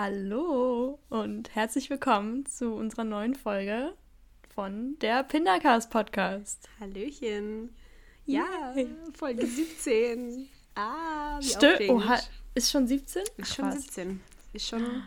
Hallo 0.00 1.00
und 1.08 1.52
herzlich 1.56 1.90
willkommen 1.90 2.46
zu 2.46 2.72
unserer 2.72 3.02
neuen 3.02 3.34
Folge 3.34 3.94
von 4.54 4.96
der 5.00 5.24
Pindercast 5.24 5.90
Podcast. 5.90 6.68
Hallöchen. 6.78 7.74
Ja, 8.24 8.76
Folge 9.14 9.44
17. 9.44 10.46
Ah, 10.76 11.40
wie 11.40 11.48
Stimmt. 11.48 11.90
Oha, 11.90 12.16
ist 12.54 12.70
schon 12.70 12.86
17? 12.86 13.24
Ist 13.38 13.56
schon 13.56 13.72
17. 13.72 14.20
Ist 14.52 14.68
schon 14.68 15.02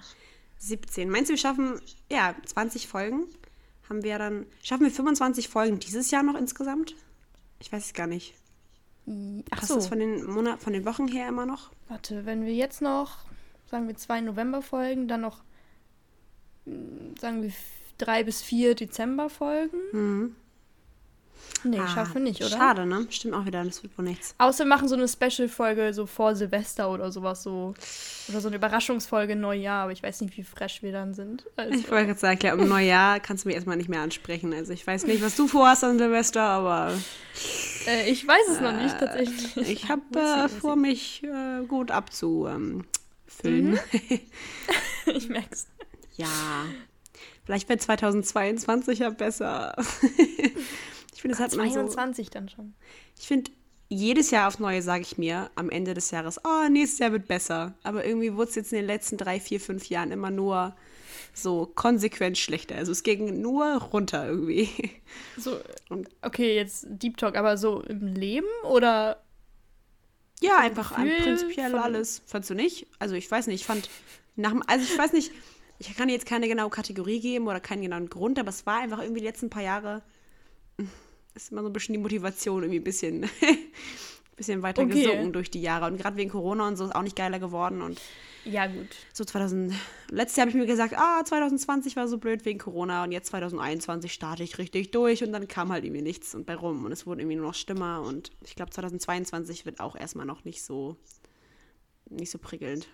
17. 0.57 1.10
Meinst 1.10 1.30
du, 1.30 1.36
wir 1.36 1.38
schaffen, 1.38 1.80
ja, 2.12 2.36
20 2.48 2.89
Folgen? 2.89 3.28
Haben 3.87 4.04
wir 4.04 4.18
dann, 4.18 4.46
schaffen 4.62 4.84
wir 4.84 4.92
25 4.92 5.48
Folgen 5.48 5.79
dieses 5.79 6.12
Jahr 6.12 6.23
noch 6.23 6.36
insgesamt? 6.36 6.98
Ich 7.62 7.71
weiß 7.71 7.86
es 7.86 7.93
gar 7.93 8.07
nicht. 8.07 8.34
Ach 9.51 9.64
so. 9.64 9.76
das 9.76 9.87
von 9.87 10.00
den, 10.00 10.26
Monat, 10.26 10.62
von 10.62 10.73
den 10.73 10.84
Wochen 10.84 11.07
her 11.07 11.29
immer 11.29 11.46
noch? 11.46 11.71
Warte, 11.87 12.26
wenn 12.26 12.43
wir 12.43 12.54
jetzt 12.54 12.82
noch, 12.82 13.20
sagen 13.71 13.88
wir 13.88 13.96
zwei 13.96 14.21
November-Folgen, 14.21 15.07
dann 15.07 15.21
noch, 15.21 15.39
mm, 16.66 17.16
sagen 17.20 17.42
wir 17.42 17.52
drei 17.98 18.24
bis 18.24 18.42
vier 18.42 18.75
Dezember-Folgen? 18.75 19.78
Mhm. 19.93 20.36
Nee, 21.64 21.79
Ah, 21.79 21.88
schaffen 21.88 22.14
wir 22.15 22.21
nicht, 22.21 22.42
oder? 22.42 22.50
Schade, 22.50 22.86
ne? 22.86 23.06
Stimmt 23.10 23.34
auch 23.36 23.46
wieder, 23.46 23.64
das 23.64 23.82
wird 23.84 23.96
wohl 23.98 24.06
nichts. 24.06 24.34
Außer 24.38 24.64
wir 24.64 24.70
machen 24.70 24.88
so 24.88 24.96
eine 24.96 25.07
Special-Folge 25.07 25.93
so 25.93 26.06
vor 26.06 26.36
Silvester 26.36 26.92
oder 26.92 27.12
sowas 27.12 27.43
so. 27.43 27.74
Oder 28.29 28.42
so 28.42 28.48
eine 28.48 28.57
Überraschungsfolge 28.57 29.36
Neujahr, 29.36 29.84
aber 29.84 29.92
ich 29.92 30.01
weiß 30.01 30.21
nicht, 30.21 30.38
wie 30.38 30.43
fresh 30.43 30.82
wir 30.84 30.92
dann 30.92 31.14
sind. 31.14 31.46
Also, 31.56 31.74
Ich 31.74 31.90
wollte 31.90 32.08
gerade 32.08 32.20
sagen, 32.20 32.40
klar, 32.40 32.58
um 32.58 32.67
Neujahr 32.67 33.20
kannst 33.22 33.44
du 33.44 33.50
mich 33.50 33.56
erstmal 33.56 33.78
nicht 33.78 33.90
mehr 33.90 34.02
ansprechen. 34.02 34.54
Also 34.54 34.73
ich 34.73 34.86
weiß 34.86 35.06
nicht, 35.08 35.23
was 35.23 35.36
du 35.36 35.48
vorhast 35.48 35.84
an 35.84 35.98
Silvester, 35.98 36.42
aber 36.42 36.94
äh, 37.88 38.10
ich 38.10 38.28
weiß 38.28 38.48
es 38.52 38.60
noch 38.62 38.73
nicht 38.73 38.98
tatsächlich. 39.00 39.58
ich 39.58 39.90
habe 39.90 40.02
äh, 40.20 40.48
vor, 40.48 40.76
mich 40.76 41.23
äh, 41.23 41.66
gut 41.66 41.92
abzufüllen. 43.32 43.72
Mhm. 43.72 44.20
Ich 45.16 45.30
merk's. 45.30 45.68
Ja, 46.16 46.66
vielleicht 47.44 47.68
wird 47.68 47.82
2022 47.82 49.00
ja 49.00 49.10
besser. 49.10 49.76
ich 51.14 51.22
finde, 51.22 51.34
es 51.34 51.40
hat 51.40 51.56
man 51.56 51.68
so. 51.70 51.73
22 51.73 52.30
dann 52.30 52.50
schon. 52.50 52.76
Ich 53.20 53.28
finde, 53.28 53.50
jedes 53.90 54.30
Jahr 54.30 54.48
aufs 54.48 54.60
Neue 54.60 54.84
sage 54.84 55.02
ich 55.02 55.18
mir 55.18 55.50
am 55.56 55.72
Ende 55.72 55.96
des 55.96 56.12
Jahres, 56.12 56.40
oh, 56.46 56.70
nächstes 56.70 57.00
Jahr 57.00 57.12
wird 57.12 57.28
besser. 57.28 57.73
Aber 57.82 58.06
irgendwie 58.06 58.36
wurde 58.36 58.50
es 58.50 58.56
jetzt 58.56 58.72
in 58.72 58.78
den 58.78 58.86
letzten 58.86 59.18
drei, 59.18 59.40
vier, 59.40 59.60
fünf 59.60 59.90
Jahren 59.90 60.12
immer 60.12 60.30
nur 60.30 60.76
so 61.34 61.66
konsequent 61.66 62.38
schlechter. 62.38 62.76
Also 62.76 62.92
es 62.92 63.02
ging 63.02 63.42
nur 63.42 63.66
runter 63.82 64.28
irgendwie. 64.28 64.70
So, 65.38 65.60
okay, 66.22 66.56
jetzt 66.56 66.86
Deep 66.90 67.18
Talk, 67.18 67.36
aber 67.36 67.58
so 67.58 67.82
im 67.82 68.06
Leben 68.06 68.48
oder 68.64 69.23
Ja, 70.42 70.58
einfach 70.58 70.92
an 70.92 71.09
prinzipiell 71.22 71.75
alles. 71.75 72.22
Fandst 72.25 72.50
du 72.50 72.56
nicht? 72.56 72.88
Also 73.00 73.16
ich 73.16 73.30
weiß 73.30 73.47
nicht, 73.47 73.61
ich 73.61 73.66
fand 73.66 73.89
nach 74.36 74.52
dem, 74.52 74.64
also 74.67 74.83
ich 74.83 74.98
weiß 74.98 75.14
nicht, 75.14 75.31
ich 75.80 75.95
kann 75.95 76.09
jetzt 76.09 76.25
keine 76.25 76.48
genaue 76.48 76.70
Kategorie 76.70 77.20
geben 77.20 77.48
oder 77.48 77.59
keinen 77.59 77.81
genauen 77.81 78.09
Grund, 78.09 78.39
aber 78.39 78.50
es 78.50 78.66
war 78.66 78.80
einfach 78.80 79.02
irgendwie 79.02 79.22
die 79.22 79.28
letzten 79.28 79.50
paar 79.50 79.64
Jahre 79.64 80.03
ist 81.33 81.52
immer 81.52 81.61
so 81.61 81.70
ein 81.70 81.73
bisschen 81.73 81.94
die 81.94 82.00
Motivation 82.00 82.64
irgendwie 82.64 82.80
ein 82.80 82.83
bisschen, 82.83 83.30
bisschen 84.42 84.61
weiter 84.64 84.81
Okay. 84.81 85.03
gesunken 85.03 85.34
durch 85.34 85.50
die 85.52 85.61
Jahre. 85.61 85.86
Und 85.86 85.97
gerade 85.97 86.17
wegen 86.17 86.30
Corona 86.30 86.67
und 86.67 86.75
so 86.75 86.86
ist 86.86 86.95
auch 86.95 87.03
nicht 87.03 87.16
geiler 87.16 87.39
geworden. 87.39 87.81
Und 87.81 88.00
ja 88.44 88.66
gut. 88.67 88.88
so 89.14 89.23
2000, 89.23 89.73
letztes 90.09 90.38
Jahr 90.38 90.44
habe 90.48 90.50
ich 90.50 90.56
mir 90.56 90.66
gesagt, 90.66 90.95
ah, 90.98 91.23
2020 91.23 91.95
war 91.95 92.08
so 92.08 92.17
blöd 92.17 92.44
wegen 92.45 92.59
Corona 92.59 93.03
und 93.03 93.11
jetzt 93.11 93.28
2021 93.28 94.11
starte 94.11 94.44
ich 94.44 94.58
richtig 94.58 94.92
durch 94.92 95.23
und 95.23 95.31
dann 95.31 95.48
kam 95.48 95.72
halt 95.72 95.83
irgendwie 95.83 96.02
nichts 96.02 96.33
und 96.33 96.45
bei 96.48 96.56
rum 96.56 96.83
und 96.86 96.92
es 96.92 97.06
wurde 97.06 97.22
irgendwie 97.22 97.38
nur 97.38 97.48
noch 97.48 97.53
schlimmer 97.53 98.02
und 98.02 98.32
ich 98.43 98.55
glaube 98.55 98.71
2022 98.71 99.66
wird 99.66 99.80
auch 99.80 99.95
erstmal 99.95 100.26
noch 100.26 100.43
nicht 100.43 100.64
so 100.64 100.98
nicht 102.10 102.32
so 102.32 102.39
prickelnd. 102.39 102.87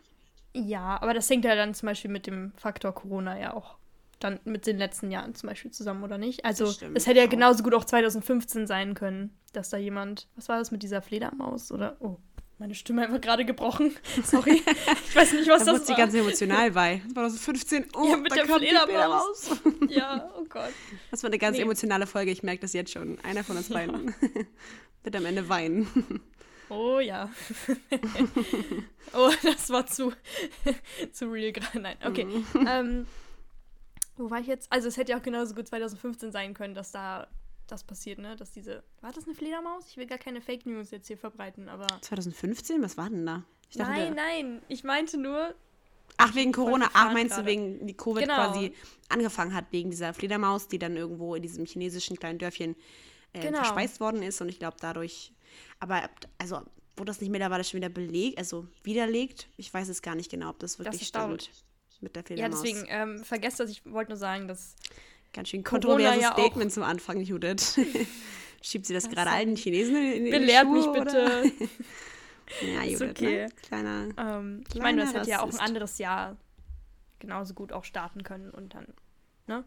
Ja, 0.54 1.02
aber 1.02 1.14
das 1.14 1.30
hängt 1.30 1.46
ja 1.46 1.56
dann 1.56 1.74
zum 1.74 1.88
Beispiel 1.88 2.12
mit 2.12 2.28
dem 2.28 2.52
Faktor 2.58 2.94
Corona 2.94 3.40
ja 3.40 3.54
auch 3.54 3.78
dann 4.20 4.40
mit 4.46 4.66
den 4.68 4.78
letzten 4.78 5.12
Jahren 5.12 5.36
zum 5.36 5.50
Beispiel 5.50 5.72
zusammen, 5.72 6.04
oder 6.04 6.18
nicht? 6.18 6.44
Also 6.46 6.66
es 6.94 7.08
hätte 7.08 7.20
ja 7.20 7.28
genauso 7.28 7.64
gut 7.64 7.74
auch 7.74 7.86
2015 7.86 8.68
sein 8.68 8.94
können, 8.94 9.38
dass 9.54 9.70
da 9.70 9.78
jemand, 9.78 10.28
was 10.36 10.50
war 10.50 10.58
das 10.60 10.72
mit 10.72 10.84
dieser 10.84 11.02
Fledermaus 11.02 11.72
oder 11.72 11.98
oh, 12.00 12.18
meine 12.60 12.74
Stimme 12.74 13.04
einfach 13.04 13.22
gerade 13.22 13.46
gebrochen. 13.46 13.96
Sorry. 14.24 14.62
ich 15.10 15.16
weiß 15.16 15.34
nicht, 15.34 15.48
was 15.48 15.66
Da 15.66 15.74
das 15.74 15.88
war. 15.88 15.96
ganz 15.98 16.14
emotional 16.16 16.72
bei. 16.72 17.02
2015, 17.14 17.86
oh, 17.96 18.08
Ja, 18.10 18.18
mit 18.18 18.32
da 18.32 18.36
der 18.36 18.46
die. 18.46 18.52
Fledermaus. 18.68 19.52
ja, 19.90 20.32
oh 20.40 20.46
Gott. 20.50 20.72
Das 21.12 21.22
war 21.22 21.30
eine 21.30 21.38
ganz 21.38 21.58
Nee. 21.58 21.64
emotionale 21.64 22.08
Folge, 22.08 22.32
ich 22.32 22.42
merke 22.42 22.62
das 22.62 22.74
jetzt 22.74 22.92
schon. 22.92 23.20
Einer 23.24 23.44
von 23.44 23.58
uns 23.58 23.70
beiden 23.70 24.16
wird 25.04 25.16
am 25.16 25.26
Ende 25.26 25.48
weinen. 25.50 25.88
Oh 26.70 27.00
ja. 27.00 27.30
oh, 29.14 29.32
das 29.44 29.70
war 29.70 29.86
zu, 29.86 30.12
zu 31.14 31.28
real 31.28 31.52
gerade. 31.54 31.80
Nein, 31.80 31.98
okay. 32.06 32.26
Mhm. 32.26 32.68
ähm, 32.68 33.08
wo 34.18 34.30
war 34.30 34.40
ich 34.40 34.48
jetzt? 34.48 34.72
Also 34.72 34.88
es 34.88 34.98
hätte 34.98 35.12
ja 35.14 35.18
auch 35.20 35.24
genauso 35.24 35.56
gut 35.56 35.68
2015 35.68 36.32
sein 36.32 36.54
können, 36.54 36.74
dass 36.76 36.92
da 36.92 37.28
das 37.68 37.84
passiert, 37.84 38.20
ne? 38.20 38.36
Dass 38.36 38.52
diese. 38.52 38.84
War 39.02 39.12
das 39.12 39.26
eine 39.26 39.36
Fledermaus? 39.36 39.86
Ich 39.90 39.98
will 39.98 40.08
gar 40.08 40.18
keine 40.18 40.42
Fake 40.42 40.66
News 40.66 40.92
jetzt 40.92 41.08
hier 41.08 41.18
verbreiten, 41.18 41.70
aber. 41.70 41.88
2015, 42.02 42.82
was 42.82 42.98
war 42.98 43.10
denn 43.10 43.26
da? 43.26 43.44
Dachte, 43.76 43.92
nein, 43.92 44.16
nein. 44.16 44.62
Ich 44.70 44.84
meinte 44.84 45.18
nur. 45.18 45.54
Ach, 46.16 46.34
wegen 46.34 46.52
Corona. 46.54 46.90
Ach, 46.94 47.14
meinst 47.14 47.36
gerade. 47.36 47.44
du, 47.44 47.52
wegen 47.52 47.88
wie 47.88 47.94
Covid 47.94 48.24
Genau. 48.24 48.36
quasi 48.36 48.74
angefangen 49.10 49.54
hat, 49.54 49.66
wegen 49.72 49.92
dieser 49.92 50.14
Fledermaus, 50.14 50.68
die 50.68 50.80
dann 50.80 50.96
irgendwo 50.96 51.36
in 51.36 51.42
diesem 51.42 51.66
chinesischen 51.66 52.18
kleinen 52.18 52.40
Dörfchen 52.40 52.76
äh, 53.34 53.42
Genau. 53.42 53.58
verspeist 53.60 54.00
worden 54.00 54.24
ist 54.24 54.42
und 54.42 54.50
ich 54.50 54.58
glaube 54.58 54.78
dadurch, 54.80 55.34
aber 55.80 56.10
also, 56.38 56.62
wo 56.96 57.04
das 57.04 57.20
nicht 57.22 57.30
mittlerweile 57.30 57.64
schon 57.66 57.78
wieder 57.80 57.90
belegt, 57.90 58.38
also 58.40 58.66
widerlegt, 58.84 59.50
ich 59.58 59.72
weiß 59.72 59.90
es 59.90 60.02
gar 60.02 60.16
nicht 60.16 60.32
genau, 60.32 60.50
ob 60.50 60.60
das 60.60 60.80
wirklich 60.80 61.02
ist 61.02 61.10
stimmt. 61.10 61.52
Mit 62.02 62.16
der 62.16 62.22
Ja, 62.24 62.26
Fledermaus. 62.28 62.62
deswegen, 62.62 62.86
ähm, 62.90 63.24
vergesst 63.24 63.60
das. 63.60 63.70
Ich 63.70 63.86
wollte 63.86 64.12
nur 64.12 64.18
sagen, 64.18 64.48
dass. 64.48 64.76
Ganz 65.34 65.50
schön 65.50 65.64
kontroverses 65.64 66.22
ja 66.24 66.32
Statement 66.34 66.72
zum 66.72 66.84
Anfang, 66.84 67.20
Judith. 67.22 67.80
Schiebt 68.62 68.86
sie 68.86 68.94
das 68.94 69.10
gerade 69.10 69.30
allen 69.30 69.56
Chinesen 69.56 69.96
in, 69.96 70.26
die 70.26 70.32
Belehrt 70.32 70.70
mich 70.70 70.86
bitte. 70.88 71.52
Ja, 72.62 72.82
Ist 72.82 73.02
Judith, 73.02 73.10
okay. 73.12 73.38
ne? 73.44 73.50
Kleiner. 73.62 74.08
Ähm, 74.18 74.64
ich 74.74 74.80
meine, 74.80 75.02
das 75.02 75.10
Kleiner 75.10 75.20
hätte 75.20 75.30
ja 75.30 75.42
auch 75.42 75.52
ein 75.52 75.60
anderes 75.60 75.98
Jahr 75.98 76.38
genauso 77.20 77.54
gut 77.54 77.74
auch 77.74 77.84
starten 77.84 78.24
können 78.24 78.52
und 78.52 78.74
dann, 78.74 78.88
ne? 79.48 79.66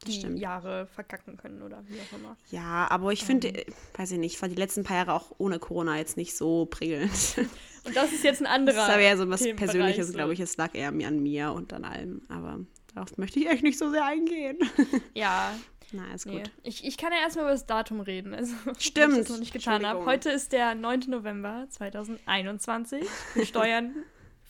Das 0.00 0.10
Die 0.10 0.18
stimmt. 0.18 0.38
Jahre 0.38 0.86
verkacken 0.86 1.36
können 1.36 1.62
oder 1.62 1.82
wie 1.86 1.98
auch 2.00 2.18
immer. 2.18 2.36
Ja, 2.50 2.86
aber 2.90 3.12
ich 3.12 3.24
finde, 3.24 3.48
äh, 3.48 3.64
weiß 3.96 4.10
ich 4.12 4.18
nicht, 4.18 4.32
ich 4.34 4.38
fand 4.38 4.52
die 4.52 4.58
letzten 4.60 4.82
paar 4.84 4.96
Jahre 4.96 5.12
auch 5.14 5.32
ohne 5.38 5.58
Corona 5.58 5.96
jetzt 5.96 6.16
nicht 6.16 6.36
so 6.36 6.66
prickelnd. 6.66 7.10
Und 7.86 7.96
das 7.96 8.12
ist 8.12 8.24
jetzt 8.24 8.40
ein 8.40 8.44
Das 8.44 8.52
anderer. 8.54 8.82
ist 8.86 8.92
aber 8.92 9.00
eher 9.02 9.16
so 9.16 9.28
was 9.28 9.42
Persönliches, 9.56 10.08
so. 10.08 10.12
glaube 10.14 10.32
ich. 10.32 10.40
Es 10.40 10.56
lag 10.56 10.74
eher 10.74 10.88
an 10.88 11.22
mir 11.22 11.52
und 11.52 11.70
an 11.74 11.84
allem. 11.84 12.22
Aber 12.30 12.60
darauf 12.94 13.16
möchte 13.18 13.38
ich 13.40 13.46
echt 13.46 13.62
nicht 13.62 13.78
so 13.78 13.90
sehr 13.90 14.04
eingehen. 14.06 14.58
Ja, 15.14 15.54
Na, 15.92 16.12
ist 16.14 16.24
nee. 16.26 16.38
gut. 16.38 16.50
Ich, 16.62 16.84
ich 16.86 16.96
kann 16.96 17.12
ja 17.12 17.18
erstmal 17.18 17.44
über 17.44 17.52
das 17.52 17.66
Datum 17.66 18.00
reden. 18.00 18.34
Also, 18.34 18.54
Stimmt. 18.78 19.12
Wenn 19.12 19.20
ich 19.20 19.26
das 19.26 19.28
noch 19.30 19.38
nicht 19.38 19.52
getan 19.52 19.86
habe. 19.86 20.04
Heute 20.06 20.30
ist 20.30 20.52
der 20.52 20.74
9. 20.74 21.00
November 21.08 21.66
2021. 21.68 23.06
Wir 23.34 23.46
steuern 23.46 23.94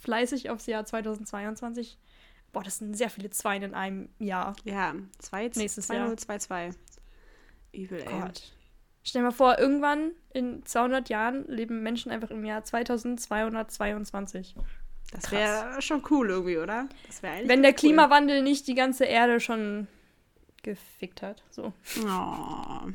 fleißig 0.00 0.50
aufs 0.50 0.66
Jahr 0.66 0.84
2022. 0.84 1.99
Boah, 2.54 2.62
das 2.62 2.78
sind 2.78 2.97
sehr 2.97 3.10
viele 3.10 3.28
Zweien 3.31 3.62
in 3.62 3.75
einem 3.75 4.09
Jahr. 4.19 4.56
Ja, 4.65 4.94
2 5.19 5.50
Nächstes 5.56 5.88
2 5.88 5.94
Jahr. 5.94 6.06
0 6.06 6.16
2 6.16 6.38
2 6.38 6.70
Übel, 7.72 8.00
ey. 8.00 8.20
Gott. 8.20 8.53
Stell 9.03 9.20
dir 9.20 9.26
mal 9.26 9.32
vor, 9.32 9.59
irgendwann 9.59 10.12
in 10.32 10.64
200 10.64 11.10
Jahren 11.10 11.47
leben 11.47 11.82
Menschen 11.82 12.10
einfach 12.10 12.31
im 12.31 12.44
Jahr 12.44 12.64
2222. 12.64 14.54
Das 15.12 15.31
wäre 15.31 15.82
schon 15.82 16.03
cool 16.10 16.31
irgendwie, 16.31 16.56
oder? 16.56 16.88
Das 17.06 17.22
wäre 17.22 17.34
eigentlich 17.34 17.48
Wenn 17.48 17.62
der 17.62 17.72
cool. 17.72 17.76
Klimawandel 17.76 18.43
nicht 18.43 18.67
die 18.67 18.75
ganze 18.75 19.05
Erde 19.05 19.40
schon 19.40 19.88
gefickt 20.62 21.23
hat. 21.23 21.44
So. 21.50 21.73
Oh. 22.06 22.88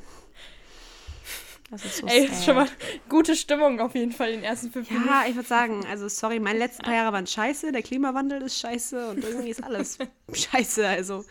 Das 1.72 1.86
ist 1.86 1.98
so 1.98 2.08
Ey, 2.08 2.24
sad. 2.28 2.32
ist 2.32 2.46
schon 2.46 2.56
mal 2.56 2.68
gute 3.10 3.36
Stimmung 3.36 3.80
auf 3.80 3.94
jeden 3.94 4.12
Fall 4.12 4.30
in 4.30 4.36
den 4.38 4.44
ersten 4.44 4.72
fünf 4.72 4.90
Minuten. 4.90 5.08
Ja, 5.08 5.26
ich 5.28 5.36
würde 5.36 5.48
sagen, 5.48 5.86
also 5.86 6.08
sorry, 6.08 6.40
meine 6.40 6.58
letzten 6.60 6.84
paar 6.84 6.96
Jahre 6.96 7.14
waren 7.14 7.28
scheiße, 7.28 7.72
der 7.72 7.84
Klimawandel 7.84 8.42
ist 8.42 8.60
scheiße 8.60 9.10
und 9.12 9.24
irgendwie 9.24 9.50
ist 9.50 9.64
alles 9.64 9.98
scheiße. 10.34 10.88
Also, 10.88 11.26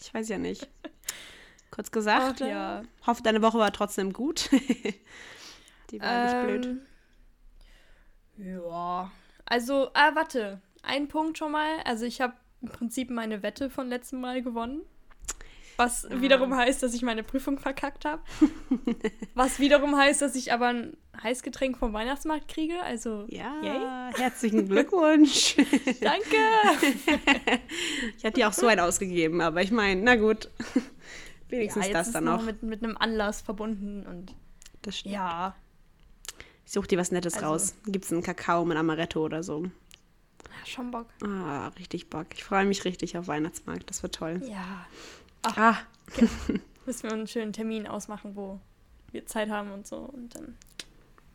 ich 0.00 0.12
weiß 0.14 0.28
ja 0.28 0.38
nicht. 0.38 0.68
Kurz 1.70 1.90
gesagt, 1.90 2.40
Ach, 2.42 2.46
ja. 2.48 2.82
hoffe, 3.06 3.22
deine 3.22 3.42
Woche 3.42 3.58
war 3.58 3.72
trotzdem 3.72 4.12
gut. 4.12 4.48
Die 5.90 6.00
war 6.00 6.24
nicht 6.44 6.62
blöd. 6.62 6.66
Ähm, 6.66 6.80
Ja. 8.60 9.10
Also, 9.44 9.90
ah, 9.94 10.14
warte. 10.14 10.60
Ein 10.82 11.08
Punkt 11.08 11.36
schon 11.38 11.52
mal. 11.52 11.80
Also, 11.84 12.04
ich 12.06 12.20
habe 12.20 12.34
im 12.62 12.68
Prinzip 12.68 13.10
meine 13.10 13.42
Wette 13.42 13.70
von 13.70 13.88
letztem 13.88 14.20
Mal 14.20 14.42
gewonnen. 14.42 14.82
Was 15.80 16.04
Ah. 16.06 16.20
wiederum 16.20 16.54
heißt, 16.54 16.82
dass 16.82 16.92
ich 16.94 17.02
meine 17.02 17.22
Prüfung 17.22 17.58
verkackt 17.58 18.04
habe. 18.04 18.22
Was 19.34 19.58
wiederum 19.58 19.96
heißt, 19.96 20.20
dass 20.20 20.34
ich 20.34 20.52
aber 20.52 20.68
ein 20.68 20.96
Heißgetränk 21.22 21.78
vom 21.78 21.92
Weihnachtsmarkt 21.92 22.48
kriege. 22.48 22.82
Also, 22.82 23.24
Ja, 23.28 23.54
yay. 23.62 24.12
herzlichen 24.14 24.68
Glückwunsch. 24.68 25.56
danke. 26.00 26.36
ich 28.18 28.24
hatte 28.24 28.34
dir 28.34 28.48
auch 28.48 28.52
so 28.52 28.66
einen 28.66 28.80
ausgegeben, 28.80 29.40
aber 29.40 29.62
ich 29.62 29.70
meine, 29.70 30.00
na 30.02 30.16
gut. 30.16 30.50
Wenigstens 31.48 31.86
ja, 31.86 31.92
das 31.94 32.08
ist 32.08 32.14
dann 32.14 32.24
noch 32.24 32.38
noch. 32.38 32.44
mit, 32.44 32.62
mit 32.62 32.84
einem 32.84 32.96
Anlass 32.96 33.40
verbunden 33.40 34.06
und 34.06 34.34
Das 34.82 34.98
stimmt. 34.98 35.14
ja. 35.14 35.54
Ich 36.64 36.72
such 36.72 36.86
dir 36.86 36.98
was 36.98 37.10
Nettes 37.10 37.34
Also- 37.34 37.46
raus. 37.46 37.74
Gibt's 37.86 38.12
einen 38.12 38.22
Kakao 38.22 38.64
mit 38.64 38.76
Amaretto 38.76 39.24
oder 39.24 39.42
so? 39.42 39.64
Ja, 39.64 40.66
schon 40.66 40.90
Bock. 40.90 41.06
Ah, 41.24 41.68
richtig 41.78 42.08
Bock. 42.10 42.26
Ich 42.34 42.44
freue 42.44 42.64
mich 42.66 42.84
richtig 42.84 43.16
auf 43.18 43.26
Weihnachtsmarkt. 43.28 43.88
Das 43.90 44.02
wird 44.02 44.14
toll. 44.14 44.40
Ja. 44.48 44.86
Ah, 45.42 45.76
Müssen 46.86 47.02
wir 47.04 47.12
einen 47.12 47.26
schönen 47.26 47.52
Termin 47.52 47.86
ausmachen, 47.86 48.36
wo 48.36 48.58
wir 49.12 49.26
Zeit 49.26 49.50
haben 49.50 49.72
und 49.72 49.86
so. 49.86 49.96
Und 49.96 50.34
dann. 50.34 50.56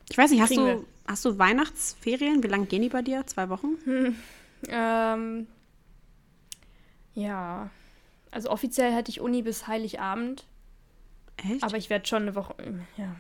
ich 0.10 0.18
weiß 0.18 0.32
nicht, 0.32 0.42
hast 0.42 0.56
du, 0.56 0.66
wir. 0.66 0.84
hast 1.08 1.26
du 1.26 1.38
Weihnachtsferien? 1.38 2.44
Wie 2.44 2.48
lange 2.48 2.66
gehen 2.66 2.82
die 2.82 2.90
bei 2.90 3.02
dir? 3.02 3.26
Zwei 3.26 3.50
Wochen? 3.50 3.78
Ähm, 4.68 5.48
ja. 7.14 7.70
Also 8.32 8.50
offiziell 8.50 8.92
hätte 8.92 9.10
ich 9.10 9.22
Uni 9.22 9.42
bis 9.42 9.68
Heiligabend, 9.68 10.46
Echt? 11.38 11.64
aber 11.64 11.78
ich 11.78 11.90
werde 11.90 12.06
schon 12.06 12.24
eine 12.24 12.36
Woche. 12.36 12.54
Ja, 12.98 13.16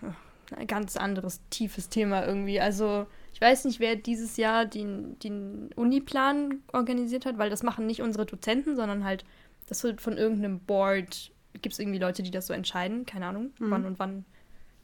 ein 0.55 0.67
ganz 0.67 0.97
anderes, 0.97 1.41
tiefes 1.49 1.89
Thema 1.89 2.25
irgendwie. 2.25 2.59
Also, 2.59 3.07
ich 3.33 3.41
weiß 3.41 3.65
nicht, 3.65 3.79
wer 3.79 3.95
dieses 3.95 4.37
Jahr 4.37 4.65
den, 4.65 5.17
den 5.19 5.69
Uniplan 5.75 6.59
organisiert 6.71 7.25
hat, 7.25 7.37
weil 7.37 7.49
das 7.49 7.63
machen 7.63 7.85
nicht 7.87 8.01
unsere 8.01 8.25
Dozenten, 8.25 8.75
sondern 8.75 9.03
halt, 9.05 9.25
das 9.67 9.83
wird 9.83 10.01
von 10.01 10.17
irgendeinem 10.17 10.59
Board, 10.59 11.31
gibt 11.61 11.73
es 11.73 11.79
irgendwie 11.79 11.99
Leute, 11.99 12.23
die 12.23 12.31
das 12.31 12.47
so 12.47 12.53
entscheiden, 12.53 13.05
keine 13.05 13.27
Ahnung, 13.27 13.51
Mhm. 13.59 13.71
wann 13.71 13.85
und 13.85 13.99
wann 13.99 14.25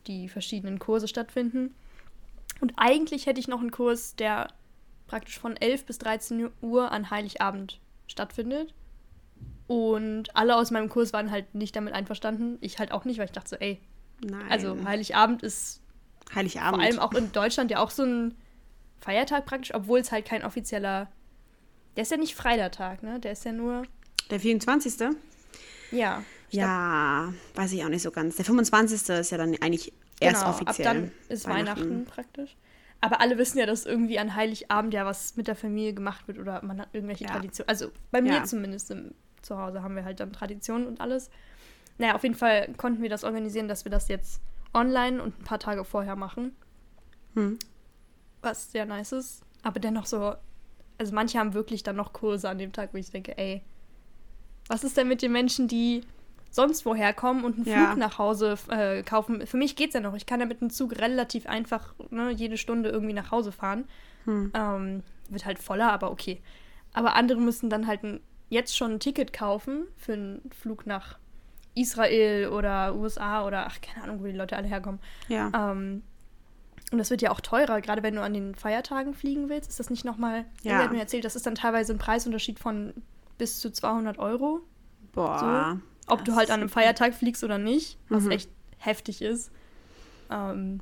die 0.07 0.29
verschiedenen 0.29 0.79
Kurse 0.79 1.07
stattfinden. 1.07 1.75
Und 2.59 2.73
eigentlich 2.77 3.25
hätte 3.25 3.39
ich 3.39 3.47
noch 3.47 3.59
einen 3.61 3.71
Kurs, 3.71 4.15
der 4.15 4.47
praktisch 5.07 5.37
von 5.39 5.55
11 5.57 5.85
bis 5.85 5.97
13 5.99 6.49
Uhr 6.61 6.91
an 6.91 7.09
Heiligabend 7.11 7.79
stattfindet. 8.07 8.73
Und 9.67 10.35
alle 10.35 10.55
aus 10.57 10.71
meinem 10.71 10.89
Kurs 10.89 11.13
waren 11.13 11.31
halt 11.31 11.53
nicht 11.55 11.75
damit 11.75 11.93
einverstanden. 11.93 12.57
Ich 12.61 12.79
halt 12.79 12.91
auch 12.91 13.05
nicht, 13.05 13.17
weil 13.19 13.25
ich 13.25 13.31
dachte 13.31 13.49
so, 13.49 13.55
ey, 13.57 13.79
Nein. 14.23 14.49
also 14.49 14.77
Heiligabend 14.83 15.43
ist 15.43 15.81
Heiligabend. 16.35 16.75
vor 16.75 16.83
allem 16.83 16.99
auch 16.99 17.13
in 17.13 17.31
Deutschland 17.31 17.71
ja 17.71 17.79
auch 17.79 17.89
so 17.91 18.03
ein 18.03 18.35
Feiertag 18.99 19.45
praktisch, 19.45 19.73
obwohl 19.73 19.99
es 19.99 20.11
halt 20.11 20.25
kein 20.25 20.43
offizieller. 20.43 21.09
Der 21.95 22.03
ist 22.03 22.11
ja 22.11 22.17
nicht 22.17 22.35
frei, 22.35 22.55
der 22.57 22.71
Tag, 22.71 23.01
ne? 23.03 23.19
Der 23.19 23.31
ist 23.33 23.45
ja 23.45 23.51
nur. 23.51 23.83
Der 24.31 24.39
24. 24.39 25.09
Ja. 25.91 26.23
Ja, 26.49 27.33
weiß 27.55 27.71
ich 27.73 27.83
auch 27.85 27.89
nicht 27.89 28.01
so 28.01 28.11
ganz. 28.11 28.35
Der 28.37 28.45
25. 28.45 29.09
ist 29.19 29.31
ja 29.31 29.37
dann 29.37 29.55
eigentlich 29.61 29.93
erst 30.19 30.41
genau, 30.41 30.49
offiziell. 30.53 30.87
Ab 30.87 30.93
dann 30.95 31.11
ist 31.29 31.47
Weihnachten. 31.47 32.05
praktisch. 32.05 32.57
Aber 32.99 33.21
alle 33.21 33.37
wissen 33.37 33.57
ja, 33.57 33.65
dass 33.65 33.85
irgendwie 33.85 34.19
an 34.19 34.35
Heiligabend 34.35 34.93
ja 34.93 35.05
was 35.05 35.35
mit 35.35 35.47
der 35.47 35.55
Familie 35.55 35.93
gemacht 35.93 36.27
wird 36.27 36.37
oder 36.39 36.63
man 36.63 36.79
hat 36.81 36.89
irgendwelche 36.93 37.23
Ja. 37.25 37.31
Traditionen. 37.31 37.69
Also 37.69 37.91
bei 38.11 38.21
mir 38.21 38.33
Ja. 38.33 38.43
zumindest 38.43 38.91
im, 38.91 39.13
zu 39.41 39.57
Hause 39.57 39.81
haben 39.81 39.95
wir 39.95 40.03
halt 40.05 40.19
dann 40.19 40.33
Traditionen 40.33 40.87
und 40.87 41.01
alles. 41.01 41.29
Naja, 41.97 42.15
auf 42.15 42.23
jeden 42.23 42.35
Fall 42.35 42.73
konnten 42.77 43.01
wir 43.01 43.09
das 43.09 43.23
organisieren, 43.23 43.67
dass 43.67 43.85
wir 43.85 43.91
das 43.91 44.07
jetzt 44.07 44.41
online 44.73 45.21
und 45.21 45.39
ein 45.39 45.43
paar 45.43 45.59
Tage 45.59 45.83
vorher 45.85 46.15
machen. 46.15 46.55
Hm. 47.35 47.59
was 48.41 48.71
sehr 48.73 48.85
nice 48.85 49.13
ist. 49.13 49.41
Aber 49.63 49.79
dennoch 49.79 50.05
so, 50.05 50.35
also 50.97 51.13
manche 51.15 51.39
haben 51.39 51.53
wirklich 51.53 51.83
dann 51.83 51.95
noch 51.95 52.11
Kurse 52.11 52.49
an 52.49 52.57
dem 52.57 52.73
Tag, 52.73 52.93
wo 52.93 52.97
ich 52.97 53.09
denke, 53.09 53.37
ey, 53.37 53.61
was 54.71 54.83
ist 54.85 54.95
denn 54.95 55.07
mit 55.07 55.21
den 55.21 55.31
Menschen, 55.33 55.67
die 55.67 56.01
sonst 56.49 56.85
woher 56.85 57.13
kommen 57.13 57.43
und 57.43 57.55
einen 57.57 57.65
Ja. 57.65 57.87
Flug 57.87 57.97
nach 57.97 58.17
Hause 58.17 58.57
äh, 58.69 59.03
kaufen? 59.03 59.45
Für 59.45 59.57
mich 59.57 59.75
geht's 59.75 59.93
ja 59.93 59.99
noch. 59.99 60.13
Ich 60.15 60.25
kann 60.25 60.39
ja 60.39 60.45
mit 60.45 60.61
dem 60.61 60.69
Zug 60.69 60.97
relativ 60.97 61.45
einfach 61.45 61.93
ne, 62.09 62.29
jede 62.31 62.57
Stunde 62.57 62.89
irgendwie 62.89 63.13
nach 63.13 63.31
Hause 63.31 63.51
fahren. 63.51 63.85
Hm. 64.25 64.51
Ähm, 64.53 65.03
wird 65.29 65.45
halt 65.45 65.59
voller, 65.59 65.91
aber 65.91 66.11
okay. 66.11 66.41
Aber 66.93 67.15
andere 67.15 67.39
müssen 67.39 67.69
dann 67.69 67.85
halt 67.87 68.03
ein, 68.03 68.21
jetzt 68.49 68.75
schon 68.77 68.93
ein 68.93 68.99
Ticket 68.99 69.33
kaufen 69.33 69.87
für 69.97 70.13
einen 70.13 70.41
Flug 70.57 70.85
nach 70.85 71.17
Israel 71.75 72.49
oder 72.49 72.95
USA 72.95 73.45
oder 73.45 73.67
ach, 73.67 73.79
keine 73.81 74.03
Ahnung, 74.05 74.21
wo 74.21 74.25
die 74.25 74.31
Leute 74.33 74.55
alle 74.55 74.67
herkommen. 74.67 74.99
Ja. 75.27 75.51
Ähm, 75.53 76.03
und 76.91 76.97
das 76.97 77.09
wird 77.09 77.21
ja 77.21 77.31
auch 77.31 77.39
teurer, 77.39 77.79
gerade 77.79 78.03
wenn 78.03 78.15
du 78.15 78.21
an 78.21 78.33
den 78.33 78.55
Feiertagen 78.55 79.13
fliegen 79.13 79.47
willst. 79.49 79.69
Ist 79.69 79.79
das 79.79 79.89
nicht 79.89 80.03
nochmal. 80.03 80.45
Ja. 80.63 80.73
Ja. 80.73 80.83
hat 80.83 80.91
mir 80.91 80.99
erzählt, 80.99 81.23
das 81.23 81.35
ist 81.35 81.45
dann 81.45 81.55
teilweise 81.55 81.93
ein 81.93 81.99
Preisunterschied 81.99 82.59
von 82.59 82.93
bis 83.41 83.59
zu 83.59 83.71
200 83.71 84.19
Euro. 84.19 84.61
Boah. 85.13 85.79
Ob 86.05 86.19
Das 86.19 86.25
du 86.27 86.35
halt 86.35 86.51
an 86.51 86.59
einem. 86.59 86.69
Feiertag 86.69 87.15
fliegst 87.15 87.43
oder 87.43 87.57
nicht, 87.57 87.97
was 88.07 88.25
Mhm. 88.25 88.31
echt 88.31 88.49
heftig 88.77 89.23
ist. 89.23 89.49
Ähm, 90.29 90.79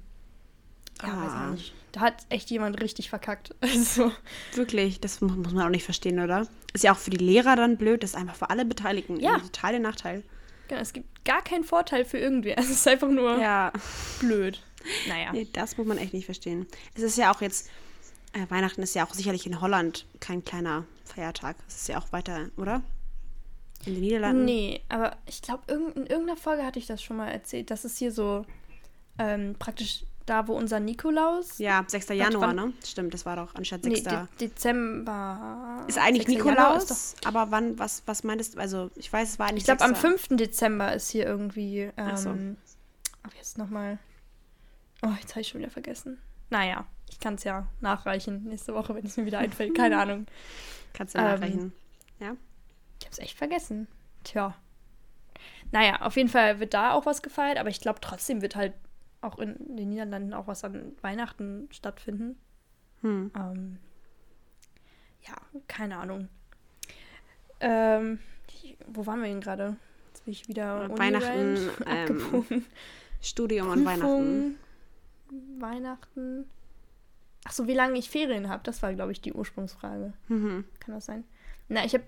ja, 1.02 1.08
weiß 1.08 1.32
Ah. 1.32 1.46
ich 1.46 1.52
nicht. 1.60 1.74
Da 1.94 2.02
hat 2.02 2.26
echt 2.28 2.50
jemand 2.52 2.82
richtig 2.82 3.10
verkackt. 3.10 3.56
Also, 3.62 4.12
Wirklich, 4.56 5.00
das 5.00 5.22
mu- 5.22 5.30
muss 5.36 5.54
man 5.54 5.66
auch 5.66 5.70
nicht 5.70 5.86
verstehen, 5.86 6.20
oder? 6.20 6.48
Ist 6.74 6.84
ja 6.84 6.92
auch 6.92 6.98
für 6.98 7.12
die 7.12 7.18
Lehrer 7.24 7.56
dann 7.56 7.78
blöd, 7.78 8.04
das 8.04 8.10
ist 8.12 8.16
einfach 8.18 8.36
für 8.36 8.50
alle 8.50 8.66
Beteiligten 8.66 9.20
Ja. 9.22 9.36
ein 9.36 9.42
totaler 9.42 9.80
Nachteil. 9.80 10.24
genau, 10.68 10.82
es 10.82 10.92
gibt 10.94 11.24
gar 11.26 11.42
keinen 11.44 11.64
Vorteil 11.64 12.04
für 12.06 12.18
irgendwer. 12.20 12.58
Es 12.60 12.70
ist 12.70 12.88
einfach 12.90 13.08
nur 13.10 13.40
Ja, 13.40 13.72
blöd. 14.20 14.62
Naja. 15.08 15.32
nee, 15.32 15.48
das 15.54 15.78
muss 15.78 15.88
man 15.88 15.98
echt 15.98 16.14
nicht 16.14 16.26
verstehen. 16.26 16.68
Es 16.94 17.02
ist 17.04 17.18
ja 17.18 17.34
auch 17.34 17.42
jetzt, 17.42 17.70
äh, 18.34 18.46
Weihnachten 18.50 18.82
ist 18.84 18.94
ja 18.96 19.06
auch 19.06 19.14
sicherlich 19.14 19.48
in 19.48 19.62
Holland 19.62 20.06
kein 20.20 20.44
kleiner 20.44 20.86
Feiertag. 21.14 21.56
Es 21.68 21.78
ist 21.82 21.88
ja 21.90 21.98
auch 22.00 22.12
weiter, 22.12 22.48
oder? 22.58 22.82
In 23.86 23.94
den 23.94 24.02
Niederlanden? 24.02 24.46
Nee, 24.46 24.82
aber 24.90 25.16
ich 25.26 25.42
glaube, 25.42 25.64
in 25.72 26.06
irgendeiner 26.06 26.36
Folge 26.38 26.66
hatte 26.66 26.80
ich 26.80 26.86
das 26.88 27.02
schon 27.02 27.18
mal 27.18 27.30
erzählt. 27.30 27.72
Das 27.72 27.86
ist 27.86 27.98
hier 27.98 28.12
so 28.12 28.46
ähm, 29.18 29.56
praktisch 29.58 30.04
da, 30.26 30.48
wo 30.48 30.54
unser 30.54 30.80
Nikolaus. 30.80 31.58
Ja, 31.58 31.84
6. 31.88 32.10
Januar, 32.10 32.50
wann- 32.50 32.56
ne? 32.56 32.74
Stimmt, 32.86 33.14
das 33.14 33.26
war 33.26 33.36
doch 33.38 33.56
anstatt 33.56 33.84
Nee, 33.84 33.96
6. 33.96 34.04
De 34.04 34.26
Dezember. 34.50 35.86
ist 35.88 35.98
eigentlich 35.98 36.28
6. 36.28 36.38
Januar 36.38 36.54
Nikolaus, 36.74 36.92
ist 36.92 37.26
aber 37.28 37.50
wann, 37.52 37.80
was, 37.80 38.04
was 38.06 38.24
meintest 38.24 38.56
du? 38.56 38.60
Also, 38.60 38.92
ich 38.96 39.12
weiß, 39.12 39.30
es 39.30 39.40
war 39.40 39.48
eigentlich 39.48 39.60
Ich 39.62 39.66
glaube, 39.66 39.84
am 39.84 39.96
6.. 39.96 40.02
5. 40.02 40.28
Dezember 40.38 40.94
ist 40.94 41.10
hier 41.10 41.26
irgendwie. 41.26 41.90
Ähm, 41.98 42.18
so. 42.18 42.36
Ach, 43.24 43.34
jetzt 43.38 43.58
nochmal. 43.58 43.98
Oh, 45.02 45.10
jetzt 45.22 45.32
habe 45.32 45.42
ich 45.42 45.48
schon 45.48 45.62
wieder 45.62 45.72
vergessen. 45.72 46.20
Naja, 46.52 46.86
ich 47.10 47.20
kann 47.20 47.36
es 47.36 47.44
ja 47.44 47.66
nachreichen 47.80 48.44
nächste 48.44 48.74
Woche, 48.74 48.94
wenn 48.96 49.06
es 49.06 49.16
mir 49.18 49.26
wieder 49.26 49.40
einfällt. 49.40 49.74
Keine 49.76 49.98
Ahnung. 50.02 50.26
Kannst 50.94 51.16
du 51.16 51.20
ähm, 51.20 51.26
nachrechnen. 51.26 51.74
Ich 52.20 52.26
habe 52.26 52.38
es 53.12 53.20
echt 53.20 53.38
vergessen. 53.38 53.88
Tja. 54.24 54.56
Naja, 55.72 56.02
auf 56.02 56.18
jeden 56.18 56.30
Fall 56.30 56.60
wird 56.60 56.74
da 56.74 56.94
auch 56.94 57.06
was 57.06 57.22
gefeiert, 57.22 57.58
aber 57.58 57.70
ich 57.70 57.80
glaube, 57.80 58.00
trotzdem 58.02 58.42
wird 58.42 58.56
halt 58.56 58.74
auch 59.22 59.40
in 59.40 59.56
den 59.76 59.90
Niederlanden 59.90 60.34
auch 60.34 60.48
was 60.48 60.64
an 60.64 60.94
Weihnachten 61.02 61.70
stattfinden. 61.72 62.38
Hm. 63.02 63.32
Ähm, 63.36 63.78
ja, 65.28 65.36
keine 65.68 65.98
Ahnung. 65.98 66.28
Ähm, 67.62 68.20
wo 68.88 69.06
waren 69.06 69.22
wir 69.22 69.28
denn 69.30 69.42
gerade? 69.42 69.78
Jetzt 70.08 70.26
bin 70.26 70.32
ich 70.32 70.48
wieder 70.48 70.86
Äh, 70.86 70.98
Weihnachten, 70.98 71.70
ähm, 71.86 72.02
abgebogen. 72.02 72.66
Studium 73.22 73.70
und 73.70 73.86
Weihnachten. 73.86 74.58
Prüfung, 75.28 75.62
Weihnachten. 75.62 76.50
Ach 77.50 77.54
so, 77.54 77.66
wie 77.66 77.74
lange 77.74 77.98
ich 77.98 78.12
Ferien 78.12 78.48
habe, 78.48 78.62
das 78.64 78.84
war, 78.84 78.94
glaube 78.94 79.12
ich, 79.12 79.22
die 79.22 79.34
Ursprungsfrage. 79.34 80.14
Mhm. 80.28 80.66
Kann 80.80 80.94
das 80.94 81.08
sein? 81.08 81.24
Na, 81.68 81.84
ich 81.84 81.96
habe 81.96 82.04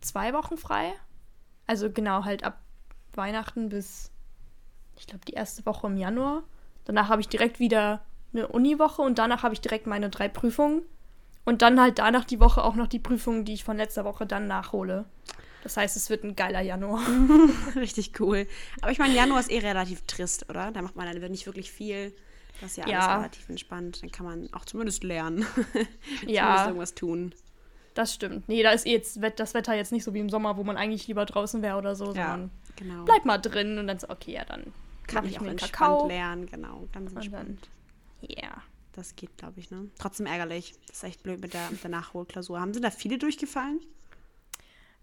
zwei 0.00 0.32
Wochen 0.32 0.56
frei. 0.56 0.94
Also 1.66 1.90
genau, 1.90 2.24
halt 2.24 2.44
ab 2.44 2.58
Weihnachten 3.12 3.68
bis, 3.68 4.10
ich 4.98 5.06
glaube, 5.06 5.26
die 5.26 5.34
erste 5.34 5.66
Woche 5.66 5.86
im 5.86 5.98
Januar. 5.98 6.44
Danach 6.86 7.10
habe 7.10 7.20
ich 7.20 7.28
direkt 7.28 7.58
wieder 7.58 8.06
eine 8.32 8.48
Uniwoche 8.48 9.02
und 9.02 9.18
danach 9.18 9.42
habe 9.42 9.52
ich 9.52 9.60
direkt 9.60 9.86
meine 9.86 10.08
drei 10.08 10.30
Prüfungen. 10.30 10.80
Und 11.44 11.60
dann 11.60 11.78
halt 11.78 11.98
danach 11.98 12.24
die 12.24 12.40
Woche 12.40 12.64
auch 12.64 12.74
noch 12.74 12.86
die 12.86 12.98
Prüfungen, 12.98 13.44
die 13.44 13.52
ich 13.52 13.64
von 13.64 13.76
letzter 13.76 14.06
Woche 14.06 14.24
dann 14.24 14.46
nachhole. 14.46 15.04
Das 15.62 15.76
heißt, 15.76 15.94
es 15.96 16.08
wird 16.08 16.24
ein 16.24 16.36
geiler 16.36 16.62
Januar. 16.62 17.02
Richtig 17.76 18.18
cool. 18.18 18.46
Aber 18.80 18.92
ich 18.92 18.98
meine, 18.98 19.14
Januar 19.14 19.40
ist 19.40 19.50
eh 19.50 19.58
relativ 19.58 20.06
trist, 20.06 20.48
oder? 20.48 20.70
Da 20.72 20.80
macht 20.80 20.96
man 20.96 21.20
dann 21.20 21.30
nicht 21.30 21.44
wirklich 21.44 21.70
viel. 21.70 22.14
Das 22.60 22.70
ist 22.70 22.76
ja 22.78 22.84
alles 22.84 22.92
Ja. 22.94 23.16
relativ 23.16 23.48
entspannt. 23.48 24.02
Dann 24.02 24.10
kann 24.10 24.26
man 24.26 24.48
auch 24.52 24.64
zumindest 24.64 25.04
lernen. 25.04 25.44
zumindest 25.62 25.96
Ja, 26.26 26.66
irgendwas 26.66 26.94
tun. 26.94 27.34
das 27.94 28.14
stimmt. 28.14 28.48
Nee, 28.48 28.62
da 28.62 28.70
ist 28.70 28.86
jetzt 28.86 29.18
das 29.36 29.54
Wetter 29.54 29.74
jetzt 29.74 29.92
nicht 29.92 30.04
so 30.04 30.14
wie 30.14 30.20
im 30.20 30.30
Sommer, 30.30 30.56
wo 30.56 30.64
man 30.64 30.76
eigentlich 30.76 31.06
lieber 31.06 31.24
draußen 31.26 31.62
wäre 31.62 31.76
oder 31.78 31.94
so, 31.94 32.06
Ja, 32.06 32.12
sondern 32.32 32.50
genau. 32.76 33.04
bleib 33.04 33.24
mal 33.24 33.38
drin 33.38 33.78
und 33.78 33.86
dann 33.86 33.98
so, 33.98 34.08
okay, 34.08 34.32
ja, 34.32 34.44
dann 34.44 34.72
kann 35.06 35.24
mach 35.24 35.30
ich 35.30 35.38
auch 35.38 35.42
mir 35.42 35.50
entspannt 35.50 35.72
Kakao. 35.72 36.08
lernen. 36.08 36.46
Genau, 36.46 36.88
ganz 36.92 37.10
Und 37.12 37.16
entspannt. 37.18 37.68
ja. 38.22 38.62
Das 38.92 39.14
geht, 39.14 39.36
glaube 39.36 39.60
ich, 39.60 39.70
ne? 39.70 39.90
Trotzdem 39.98 40.24
ärgerlich. 40.24 40.72
Das 40.86 40.96
ist 40.96 41.04
echt 41.04 41.22
blöd 41.22 41.38
mit 41.42 41.52
der, 41.52 41.70
mit 41.70 41.82
der 41.82 41.90
Nachholklausur. 41.90 42.58
Haben 42.58 42.72
sie 42.72 42.80
da 42.80 42.90
viele 42.90 43.18
durchgefallen? 43.18 43.80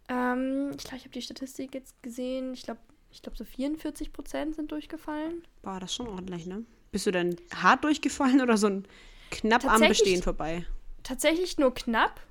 Ähm, 0.10 0.72
ich 0.76 0.84
glaube, 0.84 0.98
ich 0.98 1.04
habe 1.04 1.12
die 1.14 1.22
Statistik 1.22 1.74
jetzt 1.76 2.02
gesehen. 2.02 2.54
Ich 2.54 2.64
glaube, 2.64 2.80
ich 3.12 3.22
glaube, 3.22 3.38
so 3.38 3.46
44 3.46 4.12
Prozent 4.12 4.56
sind 4.56 4.72
durchgefallen. 4.72 5.44
Boah, 5.62 5.80
das 5.80 5.92
ist 5.92 5.96
schon 5.96 6.08
ordentlich, 6.08 6.46
ne? 6.48 6.66
Bist 6.94 7.08
du 7.08 7.12
denn 7.12 7.36
hart 7.56 7.84
durchgefallen 7.84 8.40
oder 8.40 8.56
so 8.56 8.68
ein 8.68 8.88
knapp 9.32 9.66
am 9.66 9.82
Bestehen 9.82 10.22
vorbei? 10.22 10.64
Tatsächlich 11.02 11.58
nur 11.58 11.74
knapp, 11.74 12.22